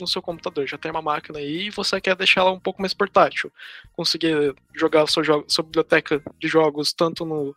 no 0.00 0.06
seu 0.06 0.22
computador, 0.22 0.66
já 0.66 0.78
tem 0.78 0.90
uma 0.90 1.02
máquina 1.02 1.38
aí 1.38 1.66
e 1.66 1.70
você 1.70 2.00
quer 2.00 2.14
deixar 2.14 2.42
ela 2.42 2.52
um 2.52 2.60
pouco 2.60 2.80
mais 2.80 2.94
portátil, 2.94 3.50
conseguir 3.92 4.54
jogar 4.74 5.06
sua, 5.06 5.22
sua 5.46 5.64
biblioteca 5.64 6.22
de 6.38 6.48
jogos 6.48 6.92
tanto 6.92 7.24
no, 7.24 7.54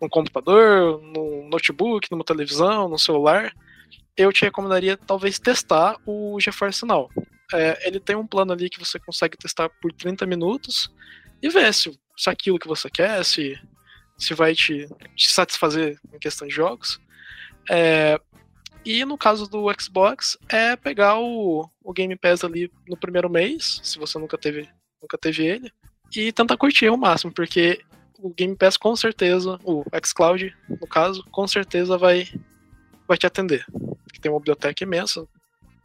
no 0.00 0.08
computador, 0.08 1.00
no 1.00 1.48
notebook, 1.48 2.10
numa 2.10 2.24
televisão, 2.24 2.88
no 2.88 2.98
celular, 2.98 3.52
eu 4.18 4.32
te 4.32 4.42
recomendaria 4.42 4.96
talvez 4.96 5.38
testar 5.38 5.96
o 6.04 6.38
GeForce 6.40 6.84
Now. 6.84 7.08
É, 7.54 7.86
ele 7.86 8.00
tem 8.00 8.16
um 8.16 8.26
plano 8.26 8.52
ali 8.52 8.68
que 8.68 8.78
você 8.78 8.98
consegue 8.98 9.38
testar 9.38 9.70
por 9.80 9.92
30 9.92 10.26
minutos 10.26 10.92
e 11.40 11.48
ver 11.48 11.72
se, 11.72 11.98
se 12.16 12.28
aquilo 12.28 12.58
que 12.58 12.68
você 12.68 12.90
quer, 12.90 13.24
se, 13.24 13.58
se 14.18 14.34
vai 14.34 14.54
te, 14.54 14.86
te 15.14 15.30
satisfazer 15.30 15.98
em 16.12 16.18
questão 16.18 16.46
de 16.46 16.54
jogos. 16.54 17.00
É, 17.70 18.20
e 18.84 19.04
no 19.04 19.16
caso 19.16 19.48
do 19.48 19.66
Xbox, 19.80 20.36
é 20.48 20.74
pegar 20.76 21.18
o, 21.18 21.68
o 21.82 21.92
Game 21.92 22.16
Pass 22.16 22.44
ali 22.44 22.70
no 22.88 22.96
primeiro 22.96 23.30
mês, 23.30 23.80
se 23.82 23.98
você 23.98 24.18
nunca 24.18 24.36
teve, 24.36 24.68
nunca 25.00 25.16
teve 25.16 25.46
ele, 25.46 25.72
e 26.14 26.32
tentar 26.32 26.56
curtir 26.56 26.86
ao 26.86 26.96
máximo, 26.96 27.32
porque 27.32 27.80
o 28.18 28.30
Game 28.30 28.56
Pass 28.56 28.76
com 28.76 28.94
certeza, 28.96 29.58
o 29.64 29.84
xCloud, 30.04 30.56
no 30.68 30.86
caso, 30.86 31.24
com 31.30 31.46
certeza 31.46 31.96
vai, 31.96 32.28
vai 33.08 33.16
te 33.16 33.26
atender 33.26 33.64
que 34.12 34.20
tem 34.20 34.30
uma 34.30 34.38
biblioteca 34.38 34.84
imensa, 34.84 35.26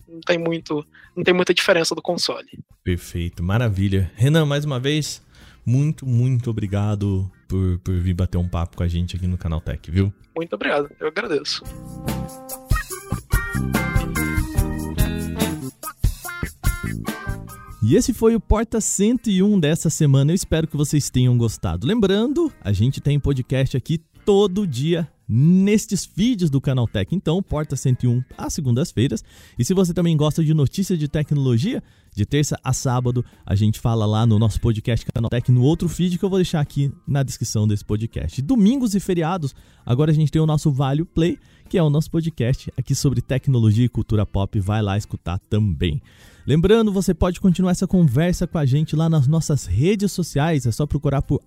não 0.07 0.19
tem 0.21 0.37
muito, 0.37 0.85
não 1.15 1.23
tem 1.23 1.33
muita 1.33 1.53
diferença 1.53 1.95
do 1.95 2.01
console. 2.01 2.47
Perfeito, 2.83 3.41
maravilha. 3.41 4.11
Renan, 4.15 4.45
mais 4.45 4.65
uma 4.65 4.79
vez, 4.79 5.21
muito, 5.65 6.05
muito 6.05 6.49
obrigado 6.49 7.31
por, 7.47 7.79
por 7.79 7.93
vir 7.95 8.13
bater 8.13 8.37
um 8.37 8.47
papo 8.47 8.77
com 8.77 8.83
a 8.83 8.87
gente 8.87 9.15
aqui 9.15 9.27
no 9.27 9.37
Canal 9.37 9.61
Tech, 9.61 9.89
viu? 9.89 10.13
Muito 10.35 10.53
obrigado, 10.53 10.89
eu 10.99 11.07
agradeço. 11.07 11.63
E 17.85 17.95
esse 17.97 18.13
foi 18.13 18.33
o 18.33 18.39
Porta 18.39 18.79
101 18.79 19.59
dessa 19.59 19.89
semana. 19.89 20.31
Eu 20.31 20.35
espero 20.35 20.65
que 20.65 20.77
vocês 20.77 21.09
tenham 21.09 21.37
gostado. 21.37 21.85
Lembrando, 21.85 22.49
a 22.61 22.71
gente 22.71 23.01
tem 23.01 23.19
podcast 23.19 23.75
aqui 23.75 24.01
todo 24.25 24.67
dia 24.67 25.07
nestes 25.27 26.05
feeds 26.05 26.49
do 26.49 26.61
Canaltech. 26.61 27.15
Então, 27.15 27.41
Porta 27.41 27.75
101 27.75 28.23
às 28.37 28.53
segundas-feiras. 28.53 29.23
E 29.57 29.65
se 29.65 29.73
você 29.73 29.93
também 29.93 30.15
gosta 30.15 30.43
de 30.43 30.53
notícias 30.53 30.99
de 30.99 31.07
tecnologia, 31.07 31.81
de 32.15 32.25
terça 32.25 32.59
a 32.63 32.73
sábado, 32.73 33.25
a 33.45 33.55
gente 33.55 33.79
fala 33.79 34.05
lá 34.05 34.25
no 34.25 34.37
nosso 34.37 34.59
podcast 34.61 35.05
Canaltech 35.11 35.51
no 35.51 35.63
outro 35.63 35.89
feed 35.89 36.17
que 36.17 36.25
eu 36.25 36.29
vou 36.29 36.37
deixar 36.37 36.59
aqui 36.59 36.91
na 37.07 37.23
descrição 37.23 37.67
desse 37.67 37.83
podcast. 37.83 38.41
Domingos 38.41 38.93
e 38.95 38.99
feriados, 38.99 39.55
agora 39.85 40.11
a 40.11 40.13
gente 40.13 40.31
tem 40.31 40.41
o 40.41 40.45
nosso 40.45 40.71
Vale 40.71 41.03
Play, 41.03 41.39
que 41.69 41.77
é 41.77 41.83
o 41.83 41.89
nosso 41.89 42.11
podcast 42.11 42.71
aqui 42.77 42.93
sobre 42.93 43.21
tecnologia 43.21 43.85
e 43.85 43.89
cultura 43.89 44.25
pop. 44.25 44.59
Vai 44.59 44.81
lá 44.81 44.97
escutar 44.97 45.39
também. 45.49 46.01
Lembrando, 46.45 46.91
você 46.91 47.13
pode 47.13 47.39
continuar 47.39 47.71
essa 47.71 47.87
conversa 47.87 48.45
com 48.45 48.57
a 48.57 48.65
gente 48.65 48.97
lá 48.97 49.09
nas 49.09 49.27
nossas 49.27 49.65
redes 49.65 50.11
sociais, 50.11 50.65
é 50.65 50.71
só 50.73 50.85
procurar 50.85 51.21
por 51.21 51.41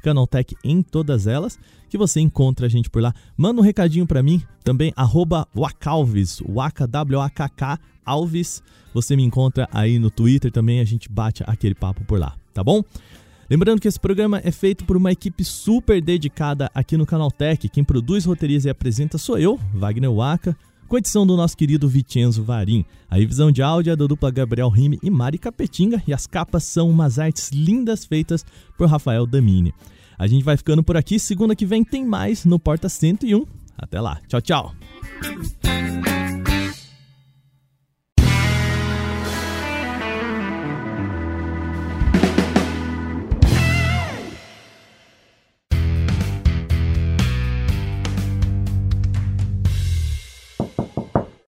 Canaltech 0.00 0.54
em 0.62 0.80
todas 0.80 1.26
elas, 1.26 1.58
que 1.88 1.98
você 1.98 2.20
encontra 2.20 2.66
a 2.66 2.68
gente 2.68 2.88
por 2.88 3.02
lá. 3.02 3.12
Manda 3.36 3.60
um 3.60 3.64
recadinho 3.64 4.06
para 4.06 4.22
mim, 4.22 4.40
também 4.62 4.92
arroba 4.94 5.48
Wakalves, 5.52 6.40
Waka, 6.48 6.86
W-A-K-K, 6.86 7.80
Alves. 8.04 8.62
Você 8.94 9.16
me 9.16 9.24
encontra 9.24 9.68
aí 9.72 9.98
no 9.98 10.08
Twitter 10.08 10.52
também, 10.52 10.78
a 10.78 10.84
gente 10.84 11.10
bate 11.10 11.42
aquele 11.44 11.74
papo 11.74 12.04
por 12.04 12.20
lá, 12.20 12.36
tá 12.54 12.62
bom? 12.62 12.84
Lembrando 13.50 13.80
que 13.80 13.88
esse 13.88 13.98
programa 13.98 14.40
é 14.44 14.52
feito 14.52 14.84
por 14.84 14.96
uma 14.96 15.10
equipe 15.10 15.42
super 15.42 16.00
dedicada 16.00 16.70
aqui 16.72 16.96
no 16.96 17.06
Canaltech. 17.06 17.68
Quem 17.68 17.82
produz, 17.82 18.24
roteiriza 18.24 18.68
e 18.68 18.70
apresenta 18.70 19.18
sou 19.18 19.36
eu, 19.36 19.58
Wagner 19.74 20.12
Waka 20.12 20.56
com 20.86 20.96
edição 20.96 21.26
do 21.26 21.36
nosso 21.36 21.56
querido 21.56 21.88
Vicenzo 21.88 22.42
Varim. 22.42 22.84
A 23.10 23.16
revisão 23.16 23.50
de 23.50 23.62
áudio 23.62 23.92
é 23.92 23.96
da 23.96 24.06
dupla 24.06 24.30
Gabriel 24.30 24.68
Rime 24.68 24.98
e 25.02 25.10
Mari 25.10 25.38
Capetinga, 25.38 26.02
e 26.06 26.14
as 26.14 26.26
capas 26.26 26.64
são 26.64 26.88
umas 26.88 27.18
artes 27.18 27.50
lindas 27.50 28.04
feitas 28.04 28.44
por 28.78 28.88
Rafael 28.88 29.26
Damini. 29.26 29.74
A 30.18 30.26
gente 30.26 30.44
vai 30.44 30.56
ficando 30.56 30.82
por 30.82 30.96
aqui, 30.96 31.18
segunda 31.18 31.54
que 31.54 31.66
vem 31.66 31.84
tem 31.84 32.04
mais 32.04 32.44
no 32.44 32.58
Porta 32.58 32.88
101. 32.88 33.44
Até 33.76 34.00
lá, 34.00 34.20
tchau, 34.28 34.40
tchau! 34.40 34.74